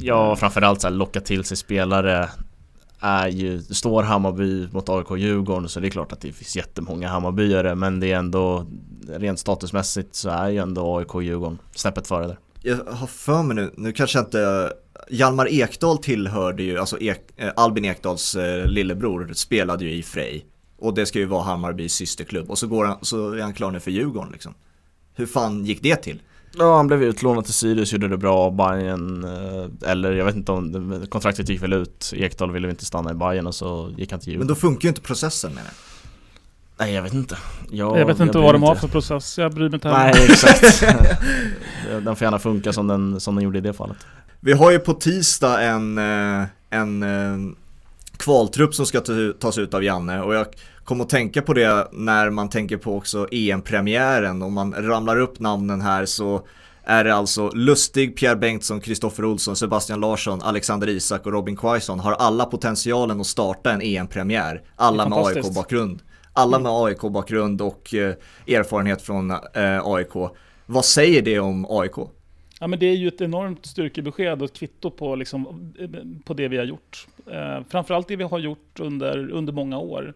Ja, 0.00 0.36
framförallt 0.36 0.80
så 0.80 0.88
här, 0.88 0.94
locka 0.94 1.20
till 1.20 1.44
sig 1.44 1.56
spelare 1.56 2.28
är 3.02 3.28
ju, 3.28 3.62
står 3.62 4.02
Hammarby 4.02 4.68
mot 4.72 4.88
AIK 4.88 5.10
och 5.10 5.18
Djurgården 5.18 5.68
så 5.68 5.80
det 5.80 5.88
är 5.88 5.90
klart 5.90 6.12
att 6.12 6.20
det 6.20 6.32
finns 6.32 6.56
jättemånga 6.56 7.08
Hammarbyare 7.08 7.74
men 7.74 8.00
det 8.00 8.12
är 8.12 8.16
ändå 8.16 8.66
rent 9.08 9.38
statusmässigt 9.38 10.14
så 10.14 10.30
är 10.30 10.48
ju 10.48 10.58
ändå 10.58 10.98
AIK 10.98 11.14
och 11.14 11.22
Djurgården 11.22 11.58
snäppet 11.74 12.06
före 12.06 12.26
där. 12.26 12.38
Jag 12.62 12.76
har 12.76 13.06
för 13.06 13.42
mig 13.42 13.56
nu, 13.56 13.72
nu 13.76 13.92
kanske 13.92 14.18
inte 14.18 14.72
Hjalmar 15.10 15.52
Ekdal 15.52 15.98
tillhörde 15.98 16.62
ju, 16.62 16.78
alltså 16.78 17.00
Ek, 17.00 17.18
eh, 17.36 17.50
Albin 17.56 17.84
Ekdals 17.84 18.34
eh, 18.34 18.66
lillebror 18.66 19.32
spelade 19.32 19.84
ju 19.84 19.92
i 19.92 20.02
Frej. 20.02 20.46
Och 20.78 20.94
det 20.94 21.06
ska 21.06 21.18
ju 21.18 21.24
vara 21.24 21.42
Hammarbys 21.42 21.92
systerklubb. 21.92 22.50
Och 22.50 22.58
så, 22.58 22.66
går 22.66 22.84
han, 22.84 22.98
så 23.02 23.32
är 23.32 23.42
han 23.42 23.54
klar 23.54 23.70
nu 23.70 23.80
för 23.80 23.90
Djurgården 23.90 24.32
liksom. 24.32 24.54
Hur 25.14 25.26
fan 25.26 25.64
gick 25.64 25.82
det 25.82 25.96
till? 25.96 26.22
Ja, 26.58 26.76
han 26.76 26.86
blev 26.86 27.02
utlånad 27.02 27.44
till 27.44 27.54
Sirius, 27.54 27.92
gjorde 27.92 28.08
det 28.08 28.16
bra, 28.16 28.50
Bayern 28.50 29.24
eh, 29.24 29.90
eller 29.90 30.12
jag 30.12 30.24
vet 30.24 30.34
inte 30.36 30.52
om 30.52 31.06
kontraktet 31.08 31.48
gick 31.48 31.62
väl 31.62 31.72
ut, 31.72 32.12
Ekdal 32.16 32.52
ville 32.52 32.70
inte 32.70 32.84
stanna 32.84 33.10
i 33.10 33.14
Bayern 33.14 33.46
och 33.46 33.54
så 33.54 33.92
gick 33.96 34.10
han 34.10 34.20
till 34.20 34.28
Men 34.28 34.32
Djurgården. 34.32 34.48
då 34.48 34.54
funkar 34.54 34.82
ju 34.82 34.88
inte 34.88 35.00
processen 35.00 35.50
menar 35.50 35.66
jag. 35.66 35.74
Nej, 36.86 36.94
jag 36.94 37.02
vet 37.02 37.14
inte. 37.14 37.36
Jag, 37.70 37.98
jag 37.98 38.06
vet 38.06 38.20
inte 38.20 38.32
bryr 38.32 38.42
vad 38.42 38.54
de 38.54 38.62
har 38.62 38.74
för 38.74 38.88
process. 38.88 39.38
Jag 39.38 39.54
bryr 39.54 39.68
mig 39.68 39.74
inte 39.74 39.88
heller. 39.88 40.12
Nej, 40.14 40.24
exakt. 40.30 40.80
den 42.04 42.16
får 42.16 42.24
gärna 42.24 42.38
funka 42.38 42.72
som 42.72 42.86
den, 42.86 43.20
som 43.20 43.34
den 43.34 43.44
gjorde 43.44 43.58
i 43.58 43.60
det 43.60 43.72
fallet. 43.72 43.96
Vi 44.40 44.52
har 44.52 44.70
ju 44.70 44.78
på 44.78 44.92
tisdag 44.92 45.62
en, 45.62 45.98
eh, 45.98 46.44
en 46.70 47.02
eh, 47.02 47.54
kvaltrupp 48.16 48.74
som 48.74 48.86
ska 48.86 49.00
ta- 49.00 49.32
tas 49.40 49.58
ut 49.58 49.74
av 49.74 49.84
Janne 49.84 50.20
och 50.22 50.34
jag 50.34 50.46
kom 50.84 51.00
att 51.00 51.08
tänka 51.08 51.42
på 51.42 51.52
det 51.52 51.88
när 51.92 52.30
man 52.30 52.48
tänker 52.48 52.76
på 52.76 52.96
också 52.96 53.28
EM-premiären. 53.30 54.42
Om 54.42 54.52
man 54.52 54.74
ramlar 54.74 55.20
upp 55.20 55.40
namnen 55.40 55.80
här 55.80 56.06
så 56.06 56.46
är 56.84 57.04
det 57.04 57.14
alltså 57.14 57.50
Lustig, 57.54 58.16
Pierre 58.16 58.36
Bengtsson, 58.36 58.80
Kristoffer 58.80 59.24
Olsson, 59.24 59.56
Sebastian 59.56 60.00
Larsson, 60.00 60.42
Alexander 60.42 60.88
Isak 60.88 61.26
och 61.26 61.32
Robin 61.32 61.56
Quaison 61.56 62.00
har 62.00 62.12
alla 62.12 62.44
potentialen 62.44 63.20
att 63.20 63.26
starta 63.26 63.72
en 63.72 63.82
EM-premiär. 63.82 64.62
Alla 64.76 65.08
med. 65.08 65.18
AIK-bakgrund. 65.18 66.02
Alla 66.32 66.58
med 66.58 66.72
AIK-bakgrund 66.72 67.62
och 67.62 67.94
eh, 67.94 68.14
erfarenhet 68.46 69.02
från 69.02 69.30
eh, 69.30 69.86
AIK. 69.86 70.32
Vad 70.66 70.84
säger 70.84 71.22
det 71.22 71.38
om 71.38 71.66
AIK? 71.68 71.96
Ja, 72.60 72.66
men 72.66 72.78
det 72.78 72.86
är 72.86 72.94
ju 72.94 73.08
ett 73.08 73.20
enormt 73.20 73.66
styrkebesked 73.66 74.42
och 74.42 74.50
ett 74.50 74.56
kvitto 74.56 74.90
på, 74.90 75.16
liksom, 75.16 75.72
på 76.24 76.34
det 76.34 76.48
vi 76.48 76.56
har 76.56 76.64
gjort. 76.64 77.06
Eh, 77.26 77.64
framförallt 77.68 78.08
det 78.08 78.16
vi 78.16 78.24
har 78.24 78.38
gjort 78.38 78.80
under, 78.80 79.30
under 79.30 79.52
många 79.52 79.78
år. 79.78 80.14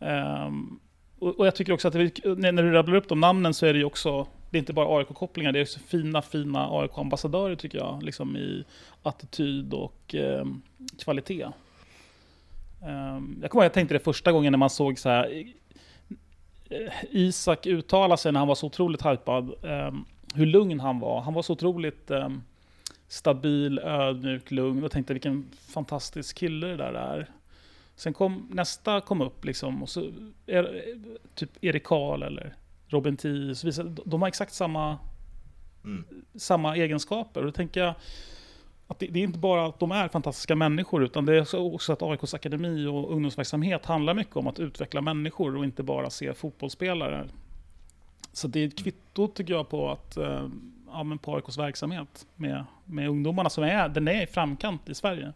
Um, 0.00 0.80
och, 1.18 1.38
och 1.40 1.46
jag 1.46 1.54
tycker 1.54 1.72
också 1.72 1.88
att 1.88 1.94
det, 1.94 2.36
när, 2.36 2.62
du 2.62 2.72
rabblar 2.72 2.94
upp 2.94 3.08
de 3.08 3.20
namnen 3.20 3.54
så 3.54 3.66
är 3.66 3.72
det 3.72 3.78
ju 3.78 3.84
också, 3.84 4.26
det 4.50 4.56
är 4.56 4.58
inte 4.58 4.72
bara 4.72 4.98
AIK-kopplingar, 4.98 5.52
det 5.52 5.58
är 5.58 5.62
också 5.62 5.78
fina, 5.78 6.22
fina 6.22 6.68
AIK-ambassadörer 6.70 7.56
tycker 7.56 7.78
jag, 7.78 8.02
liksom 8.02 8.36
i 8.36 8.64
attityd 9.02 9.74
och 9.74 10.14
um, 10.14 10.62
kvalitet. 10.98 11.44
Um, 12.82 13.38
jag 13.42 13.50
kommer 13.50 13.62
ihåg 13.62 13.64
jag 13.64 13.72
tänkte 13.72 13.94
det 13.94 14.04
första 14.04 14.32
gången 14.32 14.52
när 14.52 14.58
man 14.58 14.70
såg 14.70 14.98
så 14.98 15.08
här, 15.08 15.44
eh, 16.70 16.92
Isak 17.10 17.66
uttala 17.66 18.16
sig 18.16 18.32
när 18.32 18.40
han 18.40 18.48
var 18.48 18.54
så 18.54 18.66
otroligt 18.66 19.06
hypad. 19.06 19.54
Um, 19.64 20.04
hur 20.34 20.46
lugn 20.46 20.80
han 20.80 21.00
var. 21.00 21.20
Han 21.20 21.34
var 21.34 21.42
så 21.42 21.52
otroligt 21.52 22.10
um, 22.10 22.42
stabil, 23.08 23.78
ödmjuk, 23.78 24.50
lugn. 24.50 24.84
Och 24.84 24.90
tänkte 24.90 25.12
vilken 25.12 25.50
fantastisk 25.68 26.36
kille 26.36 26.66
det 26.66 26.76
där 26.76 26.92
är. 26.92 27.28
Sen 28.00 28.14
kom 28.14 28.48
nästa 28.50 29.00
kom 29.00 29.20
upp 29.20 29.44
liksom. 29.44 29.82
Och 29.82 29.88
så 29.88 30.12
är, 30.46 30.82
typ 31.34 31.64
Erik 31.64 31.84
Karl 31.84 32.22
eller 32.22 32.54
Robin 32.88 33.16
Tii. 33.16 33.54
De 34.04 34.22
har 34.22 34.28
exakt 34.28 34.52
samma, 34.52 34.98
mm. 35.84 36.04
samma 36.34 36.76
egenskaper. 36.76 37.40
Och 37.40 37.46
då 37.46 37.52
tänker 37.52 37.80
jag 37.80 37.94
att 38.86 38.98
det, 38.98 39.06
det, 39.06 39.20
är 39.20 39.24
inte 39.24 39.38
bara 39.38 39.66
att 39.66 39.78
de 39.80 39.92
är 39.92 40.08
fantastiska 40.08 40.56
människor, 40.56 41.04
utan 41.04 41.26
det 41.26 41.36
är 41.36 41.74
också 41.74 41.92
att 41.92 42.02
AIKs 42.02 42.34
akademi 42.34 42.86
och 42.86 43.12
ungdomsverksamhet 43.12 43.86
handlar 43.86 44.14
mycket 44.14 44.36
om 44.36 44.46
att 44.46 44.60
utveckla 44.60 45.00
människor 45.00 45.56
och 45.56 45.64
inte 45.64 45.82
bara 45.82 46.10
se 46.10 46.34
fotbollsspelare. 46.34 47.28
Så 48.32 48.48
det 48.48 48.60
är 48.60 48.66
ett 48.66 48.78
kvitto 48.78 49.28
tycker 49.28 49.54
jag 49.54 49.68
på 49.68 49.90
att 49.90 50.16
eh, 50.16 50.48
ja, 50.86 51.02
men 51.02 51.18
på 51.18 51.36
AIKs 51.36 51.58
verksamhet 51.58 52.26
med, 52.36 52.64
med 52.84 53.08
ungdomarna 53.08 53.50
som 53.50 53.64
är, 53.64 53.88
den 53.88 54.08
är 54.08 54.22
i 54.22 54.26
framkant 54.26 54.88
i 54.88 54.94
Sverige. 54.94 55.32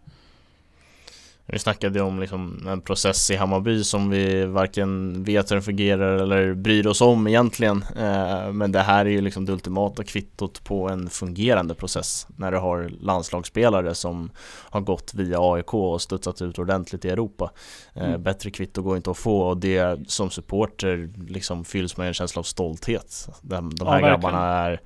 Vi 1.46 1.58
snackade 1.58 2.00
om 2.00 2.20
liksom 2.20 2.66
en 2.68 2.80
process 2.80 3.30
i 3.30 3.36
Hammarby 3.36 3.84
som 3.84 4.10
vi 4.10 4.44
varken 4.44 5.22
vet 5.24 5.50
hur 5.50 5.56
den 5.56 5.62
fungerar 5.62 6.16
eller 6.16 6.54
bryr 6.54 6.86
oss 6.86 7.00
om 7.00 7.26
egentligen. 7.26 7.84
Eh, 7.96 8.52
men 8.52 8.72
det 8.72 8.80
här 8.80 9.06
är 9.06 9.10
ju 9.10 9.20
liksom 9.20 9.44
det 9.44 9.52
ultimata 9.52 10.04
kvittot 10.04 10.64
på 10.64 10.88
en 10.88 11.10
fungerande 11.10 11.74
process 11.74 12.26
när 12.36 12.52
du 12.52 12.58
har 12.58 12.88
landslagsspelare 13.00 13.94
som 13.94 14.30
har 14.70 14.80
gått 14.80 15.14
via 15.14 15.38
AIK 15.40 15.74
och 15.74 16.02
studsat 16.02 16.42
ut 16.42 16.58
ordentligt 16.58 17.04
i 17.04 17.08
Europa. 17.08 17.50
Eh, 17.94 18.08
mm. 18.08 18.22
Bättre 18.22 18.50
kvitto 18.50 18.82
går 18.82 18.96
inte 18.96 19.10
att 19.10 19.18
få 19.18 19.40
och 19.40 19.56
det 19.56 20.10
som 20.10 20.30
supporter 20.30 21.10
liksom 21.28 21.64
fylls 21.64 21.96
med 21.96 22.08
en 22.08 22.14
känsla 22.14 22.40
av 22.40 22.44
stolthet. 22.44 23.28
De, 23.42 23.74
de 23.74 23.88
här 23.88 24.00
ja, 24.00 24.06
grabbarna 24.06 24.42
är, 24.46 24.80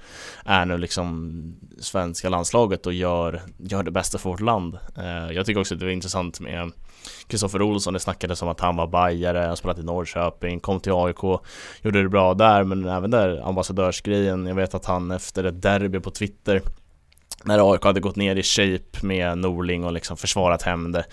är 0.44 0.64
nu 0.64 0.78
liksom 0.78 1.38
svenska 1.78 2.28
landslaget 2.28 2.86
och 2.86 2.92
gör, 2.92 3.42
gör 3.58 3.82
det 3.82 3.90
bästa 3.90 4.18
för 4.18 4.30
vårt 4.30 4.40
land. 4.40 4.78
Eh, 4.96 5.32
jag 5.32 5.46
tycker 5.46 5.60
också 5.60 5.74
att 5.74 5.80
det 5.80 5.86
var 5.86 5.92
intressant 5.92 6.40
med 6.48 6.72
Kristoffer 7.26 7.62
Olsson, 7.62 7.94
det 7.94 8.00
snackades 8.00 8.42
om 8.42 8.48
att 8.48 8.60
han 8.60 8.76
var 8.76 8.86
bajare, 8.86 9.38
han 9.38 9.56
spelat 9.56 9.78
i 9.78 9.82
Norrköping, 9.82 10.60
kom 10.60 10.80
till 10.80 10.92
AIK, 10.92 11.22
gjorde 11.82 12.02
det 12.02 12.08
bra 12.08 12.34
där, 12.34 12.64
men 12.64 12.88
även 12.88 13.10
där 13.10 13.48
ambassadörsgrejen. 13.48 14.46
Jag 14.46 14.54
vet 14.54 14.74
att 14.74 14.84
han 14.84 15.10
efter 15.10 15.44
ett 15.44 15.62
derby 15.62 16.00
på 16.00 16.10
Twitter 16.10 16.62
när 17.44 17.72
AIK 17.72 17.84
hade 17.84 18.00
gått 18.00 18.16
ner 18.16 18.36
i 18.36 18.42
shape 18.42 19.06
med 19.06 19.38
Norling 19.38 19.84
och 19.84 19.92
liksom 19.92 20.16
försvarat 20.16 20.62
hem 20.62 20.92
det 20.92 21.04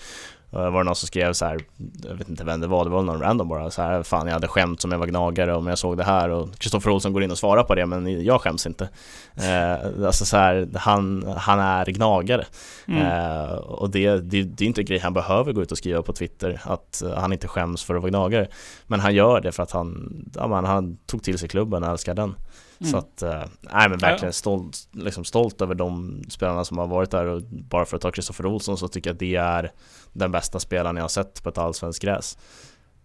var 0.50 0.78
det 0.78 0.84
någon 0.84 0.96
som 0.96 1.06
skrev 1.06 1.32
så 1.32 1.44
här, 1.44 1.60
jag 2.08 2.14
vet 2.14 2.28
inte 2.28 2.44
vem 2.44 2.60
det 2.60 2.66
var, 2.66 2.84
det 2.84 2.90
var 2.90 3.02
någon 3.02 3.20
random 3.20 3.48
bara 3.48 3.70
så 3.70 3.82
här, 3.82 4.02
fan 4.02 4.26
jag 4.26 4.34
hade 4.34 4.48
skämt 4.48 4.80
som 4.80 4.92
jag 4.92 4.98
var 4.98 5.06
gnagare 5.06 5.54
om 5.54 5.66
jag 5.66 5.78
såg 5.78 5.96
det 5.96 6.04
här 6.04 6.28
och 6.28 6.58
Kristoffer 6.58 6.90
Olsson 6.90 7.12
går 7.12 7.22
in 7.22 7.30
och 7.30 7.38
svarar 7.38 7.62
på 7.62 7.74
det 7.74 7.86
men 7.86 8.24
jag 8.24 8.40
skäms 8.40 8.66
inte. 8.66 8.88
Eh, 9.34 10.06
alltså 10.06 10.24
så 10.24 10.36
här, 10.36 10.68
han, 10.74 11.34
han 11.36 11.60
är 11.60 11.86
gnagare. 11.86 12.46
Mm. 12.88 13.02
Eh, 13.02 13.52
och 13.54 13.90
det, 13.90 14.10
det, 14.10 14.42
det 14.42 14.64
är 14.64 14.68
inte 14.68 14.80
en 14.80 14.84
grej 14.84 14.98
han 14.98 15.14
behöver 15.14 15.52
gå 15.52 15.62
ut 15.62 15.72
och 15.72 15.78
skriva 15.78 16.02
på 16.02 16.12
Twitter, 16.12 16.60
att 16.64 17.02
han 17.16 17.32
inte 17.32 17.48
skäms 17.48 17.84
för 17.84 17.94
att 17.94 18.02
vara 18.02 18.10
gnagare. 18.10 18.48
Men 18.86 19.00
han 19.00 19.14
gör 19.14 19.40
det 19.40 19.52
för 19.52 19.62
att 19.62 19.70
han, 19.70 20.24
ja, 20.34 20.46
man, 20.46 20.64
han 20.64 20.96
tog 21.06 21.22
till 21.22 21.38
sig 21.38 21.48
klubben 21.48 21.84
och 21.84 21.90
älskar 21.90 22.14
den. 22.14 22.34
Mm. 22.80 22.92
Så 22.92 22.98
att, 22.98 23.22
eh, 23.22 23.42
nej 23.60 23.88
men 23.88 23.98
verkligen 23.98 24.32
stolt, 24.32 24.78
liksom 24.92 25.24
stolt 25.24 25.60
över 25.60 25.74
de 25.74 26.22
spelarna 26.28 26.64
som 26.64 26.78
har 26.78 26.86
varit 26.86 27.10
där 27.10 27.26
och 27.26 27.42
bara 27.42 27.84
för 27.84 27.96
att 27.96 28.02
ta 28.02 28.10
Kristoffer 28.10 28.46
Olsson 28.46 28.78
så 28.78 28.88
tycker 28.88 29.10
jag 29.10 29.14
att 29.14 29.20
det 29.20 29.36
är 29.36 29.72
den 30.12 30.32
bästa 30.32 30.58
spelaren 30.58 30.96
jag 30.96 31.04
har 31.04 31.08
sett 31.08 31.42
på 31.42 31.48
ett 31.48 31.58
allsvenskt 31.58 32.02
gräs. 32.02 32.38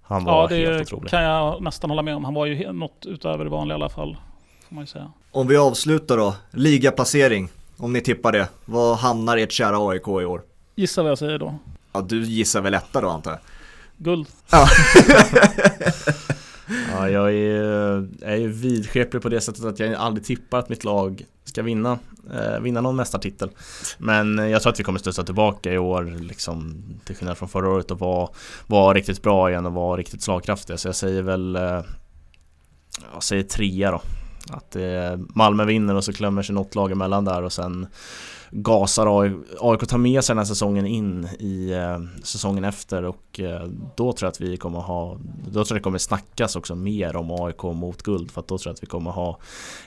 Han 0.02 0.24
var 0.24 0.42
ja, 0.42 0.48
det 0.48 0.56
helt 0.56 0.82
otrolig. 0.82 1.10
kan 1.10 1.24
jag 1.24 1.62
nästan 1.62 1.90
hålla 1.90 2.02
med 2.02 2.16
om. 2.16 2.26
Han 2.26 2.34
var 2.34 2.46
ju 2.46 2.72
något 2.72 3.06
utöver 3.06 3.44
det 3.44 3.50
vanliga 3.50 3.76
i 3.76 3.82
alla 3.82 3.90
fall. 3.90 4.18
Får 4.68 4.76
man 4.76 4.84
ju 4.84 4.88
säga. 4.88 5.12
Om 5.32 5.48
vi 5.48 5.58
avslutar 5.58 6.18
då, 6.18 6.36
ligaplacering. 6.52 7.50
Om 7.78 7.94
ni 7.94 8.02
tippar 8.02 8.32
det, 8.32 8.48
vad 8.66 8.98
hamnar 8.98 9.38
ert 9.38 9.52
kära 9.52 9.90
AIK 9.90 10.08
i 10.08 10.12
år? 10.26 10.42
Gissa 10.76 11.02
vad 11.02 11.12
jag 11.12 11.18
säger 11.18 11.40
då. 11.40 11.56
Ja, 11.94 12.02
du 12.02 12.24
gissar 12.24 12.62
väl 12.62 12.74
etta 12.74 13.02
då 13.02 13.10
antar 13.10 13.32
jag? 13.32 13.40
Guld. 13.98 14.28
Ja. 14.52 14.68
Ja, 16.92 17.10
jag 17.10 17.34
är, 17.34 18.08
är 18.22 18.36
ju 18.36 18.48
vidskeplig 18.48 19.22
på 19.22 19.30
det 19.30 19.42
sättet 19.42 19.66
att 19.66 19.80
jag 19.80 19.94
aldrig 19.94 20.26
tippar 20.26 20.60
att 20.60 20.70
mitt 20.70 20.84
lag 20.84 21.26
ska 21.44 21.64
vinna, 21.64 22.00
eh, 22.34 22.60
vinna 22.60 22.82
någon 22.82 22.96
mästartitel. 22.96 23.50
Men 23.98 24.38
jag 24.38 24.62
tror 24.62 24.72
att 24.72 24.80
vi 24.80 24.84
kommer 24.84 25.00
studsa 25.00 25.24
tillbaka 25.24 25.74
i 25.74 25.78
år, 25.78 26.04
liksom, 26.20 26.84
till 27.06 27.16
skillnad 27.16 27.38
från 27.38 27.50
förra 27.50 27.70
året 27.70 27.92
och 27.92 28.00
vara 28.00 28.30
var 28.68 28.94
riktigt 28.94 29.22
bra 29.22 29.50
igen 29.50 29.66
och 29.66 29.74
vara 29.74 29.98
riktigt 29.98 30.22
slagkraftiga. 30.22 30.78
Så 30.78 30.88
jag 30.88 30.96
säger 30.96 31.22
väl, 31.22 31.56
eh, 31.56 31.82
jag 33.14 33.24
säger 33.24 33.44
trea 33.44 33.92
då. 33.92 34.02
Att 34.50 34.76
eh, 34.76 35.18
Malmö 35.36 35.66
vinner 35.66 35.96
och 35.96 36.04
så 36.04 36.14
klämmer 36.14 36.42
sig 36.42 36.56
något 36.56 36.76
lag 36.76 36.92
emellan 36.92 37.26
där 37.26 37.44
och 37.44 37.54
sen 37.54 37.88
gasar 38.52 39.22
AIK, 39.22 39.34
AIK 39.60 39.88
tar 39.88 39.98
med 39.98 40.24
sig 40.24 40.34
den 40.34 40.38
här 40.38 40.46
säsongen 40.46 40.86
in 40.86 41.28
i 41.40 41.72
eh, 41.72 42.24
säsongen 42.24 42.64
efter 42.64 43.04
och 43.04 43.40
eh, 43.40 43.68
då 43.96 44.14
tror 44.14 44.28
jag 44.28 44.30
att 44.30 44.42
vi 44.42 44.58
kommer 44.58 44.80
ha, 44.80 45.18
då 45.46 45.52
tror 45.52 45.68
jag 45.70 45.78
det 45.78 45.84
kommer 45.84 45.98
snackas 45.98 46.56
också 46.56 46.76
mer 46.76 47.16
om 47.16 47.32
AIK 47.32 47.64
mot 47.64 48.04
guld 48.04 48.32
för 48.32 48.42
att 48.42 48.48
då 48.48 48.58
tror 48.58 48.70
jag 48.70 48.74
att 48.74 48.84
vi 48.84 48.88
kommer 48.88 49.12
ha 49.12 49.38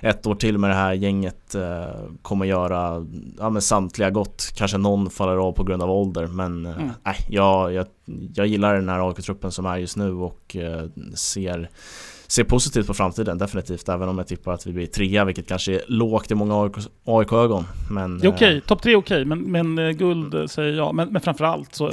ett 0.00 0.26
år 0.26 0.34
till 0.34 0.58
med 0.58 0.70
det 0.70 0.74
här 0.74 0.92
gänget, 0.92 1.54
eh, 1.54 1.84
kommer 2.22 2.46
göra 2.46 3.06
ja, 3.38 3.50
men 3.50 3.62
samtliga 3.62 4.10
gott, 4.10 4.52
kanske 4.54 4.78
någon 4.78 5.10
faller 5.10 5.36
av 5.36 5.52
på 5.52 5.64
grund 5.64 5.82
av 5.82 5.90
ålder 5.90 6.26
men 6.26 6.66
mm. 6.66 6.90
nej, 7.02 7.16
jag, 7.28 7.72
jag, 7.72 7.86
jag 8.34 8.46
gillar 8.46 8.74
den 8.74 8.88
här 8.88 9.08
AIK-truppen 9.08 9.50
som 9.50 9.66
är 9.66 9.76
just 9.76 9.96
nu 9.96 10.12
och 10.12 10.56
ser 11.14 11.70
ser 12.26 12.44
positivt 12.44 12.86
på 12.86 12.94
framtiden 12.94 13.38
definitivt, 13.38 13.88
även 13.88 14.08
om 14.08 14.18
jag 14.18 14.26
tippar 14.26 14.52
att 14.52 14.66
vi 14.66 14.72
blir 14.72 14.86
trea, 14.86 15.24
vilket 15.24 15.48
kanske 15.48 15.72
är 15.72 15.82
lågt 15.88 16.30
i 16.30 16.34
många 16.34 16.70
AIK-ögon. 17.04 17.64
Men, 17.90 18.18
det 18.18 18.26
är 18.26 18.30
okej, 18.30 18.48
okay. 18.48 18.60
topp 18.60 18.82
tre 18.82 18.92
är 18.92 18.96
okej, 18.96 19.16
okay. 19.16 19.24
men, 19.24 19.72
men 19.74 19.86
eh, 19.86 19.90
guld 19.90 20.34
mm. 20.34 20.48
säger 20.48 20.76
jag. 20.76 20.94
Men, 20.94 21.08
men 21.08 21.22
framförallt 21.22 21.74
så 21.74 21.92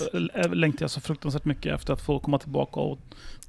längtar 0.53 0.83
jag 0.83 0.91
så 0.91 1.01
fruktansvärt 1.01 1.45
mycket 1.45 1.75
efter 1.75 1.93
att 1.93 2.01
få 2.01 2.19
komma 2.19 2.39
tillbaka 2.39 2.79
och 2.79 2.99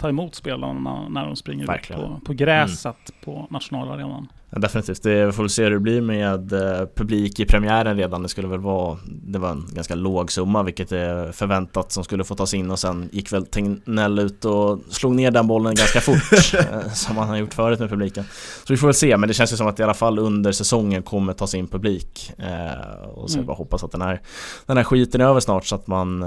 ta 0.03 0.09
emot 0.09 0.35
spelarna 0.35 1.09
när 1.09 1.27
de 1.27 1.37
springer 1.37 1.67
Verkligen. 1.67 2.03
ut 2.03 2.09
på, 2.09 2.21
på 2.21 2.33
gräset 2.33 2.85
mm. 2.85 3.25
på 3.25 3.47
nationalarenan. 3.51 4.29
Ja, 4.51 4.59
definitivt, 4.59 5.03
det 5.03 5.33
får 5.33 5.43
vi 5.43 5.49
se 5.49 5.65
hur 5.65 5.71
det 5.71 5.79
blir 5.79 6.01
med 6.01 6.53
eh, 6.53 6.87
publik 6.95 7.41
i 7.41 7.47
premiären 7.47 7.97
redan. 7.97 8.23
Det 8.23 8.29
skulle 8.29 8.49
väl 8.49 8.61
vara, 8.61 8.99
det 9.07 9.39
var 9.39 9.51
en 9.51 9.67
ganska 9.73 9.95
låg 9.95 10.33
summa 10.33 10.63
vilket 10.63 10.93
är 10.93 11.33
förväntat 11.33 11.93
som 11.93 12.05
skulle 12.05 12.25
få 12.25 12.35
tas 12.35 12.55
in 12.55 12.71
och 12.71 12.79
sen 12.79 13.09
gick 13.13 13.33
väl 13.33 13.47
Tegnell 13.47 14.19
ut 14.19 14.45
och 14.45 14.79
slog 14.89 15.15
ner 15.15 15.31
den 15.31 15.47
bollen 15.47 15.75
ganska 15.75 16.01
fort 16.13 16.55
eh, 16.55 16.93
som 16.93 17.17
han 17.17 17.29
har 17.29 17.37
gjort 17.37 17.55
förut 17.55 17.79
med 17.79 17.91
publiken. 17.91 18.25
Så 18.67 18.73
vi 18.73 18.77
får 18.77 18.87
väl 18.87 18.95
se, 18.95 19.17
men 19.17 19.29
det 19.29 19.35
känns 19.35 19.53
ju 19.53 19.57
som 19.57 19.67
att 19.67 19.81
i 19.81 19.83
alla 19.83 19.95
fall 19.95 20.19
under 20.19 20.53
säsongen 20.53 21.03
kommer 21.03 21.33
tas 21.33 21.55
in 21.55 21.69
publik. 21.69 22.33
Eh, 22.39 23.09
och 23.09 23.31
så 23.31 23.37
mm. 23.37 23.47
bara 23.47 23.57
hoppas 23.57 23.85
att 23.85 23.93
den 23.93 24.03
här, 24.03 24.21
den 24.67 24.77
här 24.77 24.85
skiten 24.85 25.21
är 25.21 25.25
över 25.25 25.41
snart 25.41 25.67
så 25.67 25.75
att 25.75 25.87
man 25.87 26.25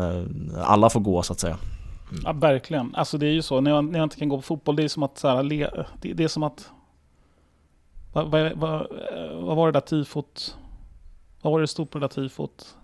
alla 0.63 0.89
får 0.89 0.99
gå 0.99 1.21
så 1.21 1.33
att 1.33 1.39
säga. 1.39 1.57
Ja, 2.23 2.31
verkligen. 2.31 2.95
Alltså 2.95 3.17
det 3.17 3.27
är 3.27 3.31
ju 3.31 3.41
så, 3.41 3.61
när 3.61 3.71
jag, 3.71 3.85
när 3.85 3.99
jag 3.99 4.05
inte 4.05 4.17
kan 4.17 4.29
gå 4.29 4.35
på 4.35 4.41
fotboll, 4.41 4.75
det 4.75 4.83
är 4.83 4.87
som 4.87 5.03
att, 5.03 5.17
så 5.17 5.27
här, 5.27 5.43
le, 5.43 5.69
det, 6.01 6.13
det, 6.13 6.23
är 6.23 6.27
som 6.27 6.43
att... 6.43 6.69
Vad, 8.13 8.31
vad, 8.31 8.51
vad, 8.51 8.87
vad, 9.33 9.55
var 9.55 9.65
det 9.65 9.71
där 9.71 9.79
tifot? 9.79 10.57
Vad 11.41 11.53
var 11.53 11.61
det 11.61 11.67
stod 11.67 11.89
på 11.89 11.99
det 11.99 12.03
där 12.03 12.13
tifot? 12.13 12.75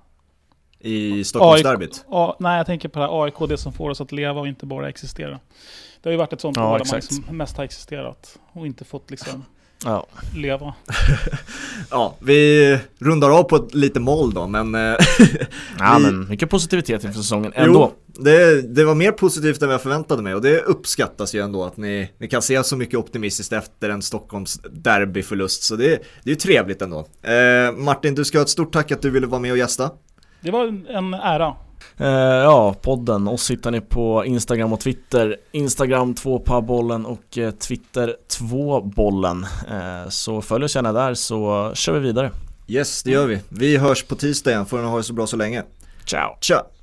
I 0.79 1.23
Stockholmsderbyt? 1.23 2.05
nej, 2.39 2.57
jag 2.57 2.65
tänker 2.65 2.89
på 2.89 2.99
det 2.99 3.05
här 3.05 3.23
AIK, 3.23 3.49
det 3.49 3.57
som 3.57 3.73
får 3.73 3.89
oss 3.89 4.01
att 4.01 4.11
leva 4.11 4.39
och 4.39 4.47
inte 4.47 4.65
bara 4.65 4.89
existera. 4.89 5.39
Det 6.01 6.09
har 6.09 6.11
ju 6.11 6.17
varit 6.17 6.33
ett 6.33 6.41
sånt 6.41 6.57
ja, 6.57 6.69
man 6.69 6.79
liksom 6.93 7.37
mest 7.37 7.57
har 7.57 7.63
existerat 7.63 8.39
och 8.51 8.67
inte 8.67 8.85
fått 8.85 9.11
liksom 9.11 9.45
ja. 9.85 10.05
leva. 10.35 10.73
ja, 11.89 12.15
vi 12.19 12.79
rundar 12.99 13.29
av 13.29 13.43
på 13.43 13.55
ett 13.55 13.73
lite 13.73 13.99
moll 13.99 14.33
då, 14.33 14.47
men... 14.47 14.75
Eh, 14.75 14.81
ja, 15.79 15.97
vi... 15.97 16.03
men 16.03 16.29
mycket 16.29 16.49
positivitet 16.49 17.03
inför 17.03 17.19
säsongen 17.19 17.51
ändå. 17.55 17.91
Jo, 17.95 18.23
det, 18.23 18.61
det 18.61 18.83
var 18.83 18.95
mer 18.95 19.11
positivt 19.11 19.61
än 19.61 19.67
vad 19.67 19.73
jag 19.73 19.81
förväntade 19.81 20.21
mig 20.21 20.35
och 20.35 20.41
det 20.41 20.59
uppskattas 20.59 21.35
ju 21.35 21.43
ändå 21.43 21.63
att 21.63 21.77
ni, 21.77 22.11
ni 22.17 22.27
kan 22.27 22.41
se 22.41 22.63
så 22.63 22.77
mycket 22.77 22.99
optimistiskt 22.99 23.53
efter 23.53 23.89
en 23.89 24.01
Stockholms 24.01 24.61
derbyförlust, 24.71 25.63
så 25.63 25.75
det, 25.75 25.87
det 25.87 26.29
är 26.29 26.29
ju 26.29 26.35
trevligt 26.35 26.81
ändå. 26.81 26.99
Eh, 27.21 27.71
Martin, 27.77 28.15
du 28.15 28.25
ska 28.25 28.37
ha 28.37 28.43
ett 28.43 28.49
stort 28.49 28.73
tack 28.73 28.91
att 28.91 29.01
du 29.01 29.09
ville 29.09 29.27
vara 29.27 29.41
med 29.41 29.51
och 29.51 29.57
gästa. 29.57 29.89
Det 30.41 30.51
var 30.51 30.65
en 30.89 31.13
ära. 31.13 31.55
Uh, 32.01 32.07
ja, 32.07 32.75
podden. 32.81 33.27
Oss 33.27 33.51
hittar 33.51 33.71
ni 33.71 33.81
på 33.81 34.25
Instagram 34.25 34.73
och 34.73 34.79
Twitter. 34.79 35.37
Instagram 35.51 36.13
2pabollen 36.13 37.05
och 37.05 37.37
uh, 37.37 37.51
Twitter 37.51 38.15
2bollen. 38.39 39.45
Uh, 39.71 40.09
så 40.09 40.41
följ 40.41 40.65
oss 40.65 40.75
gärna 40.75 40.93
där 40.93 41.13
så 41.13 41.71
kör 41.73 41.93
vi 41.93 41.99
vidare. 41.99 42.31
Yes, 42.67 43.03
det 43.03 43.11
gör 43.11 43.27
vi. 43.27 43.39
Vi 43.49 43.77
hörs 43.77 44.03
på 44.03 44.15
tisdag 44.15 44.51
igen. 44.51 44.65
Får 44.65 44.77
ni 44.77 44.83
ha 44.83 44.97
det 44.97 45.03
så 45.03 45.13
bra 45.13 45.27
så 45.27 45.37
länge. 45.37 45.63
Ciao. 46.05 46.37
Ciao. 46.41 46.80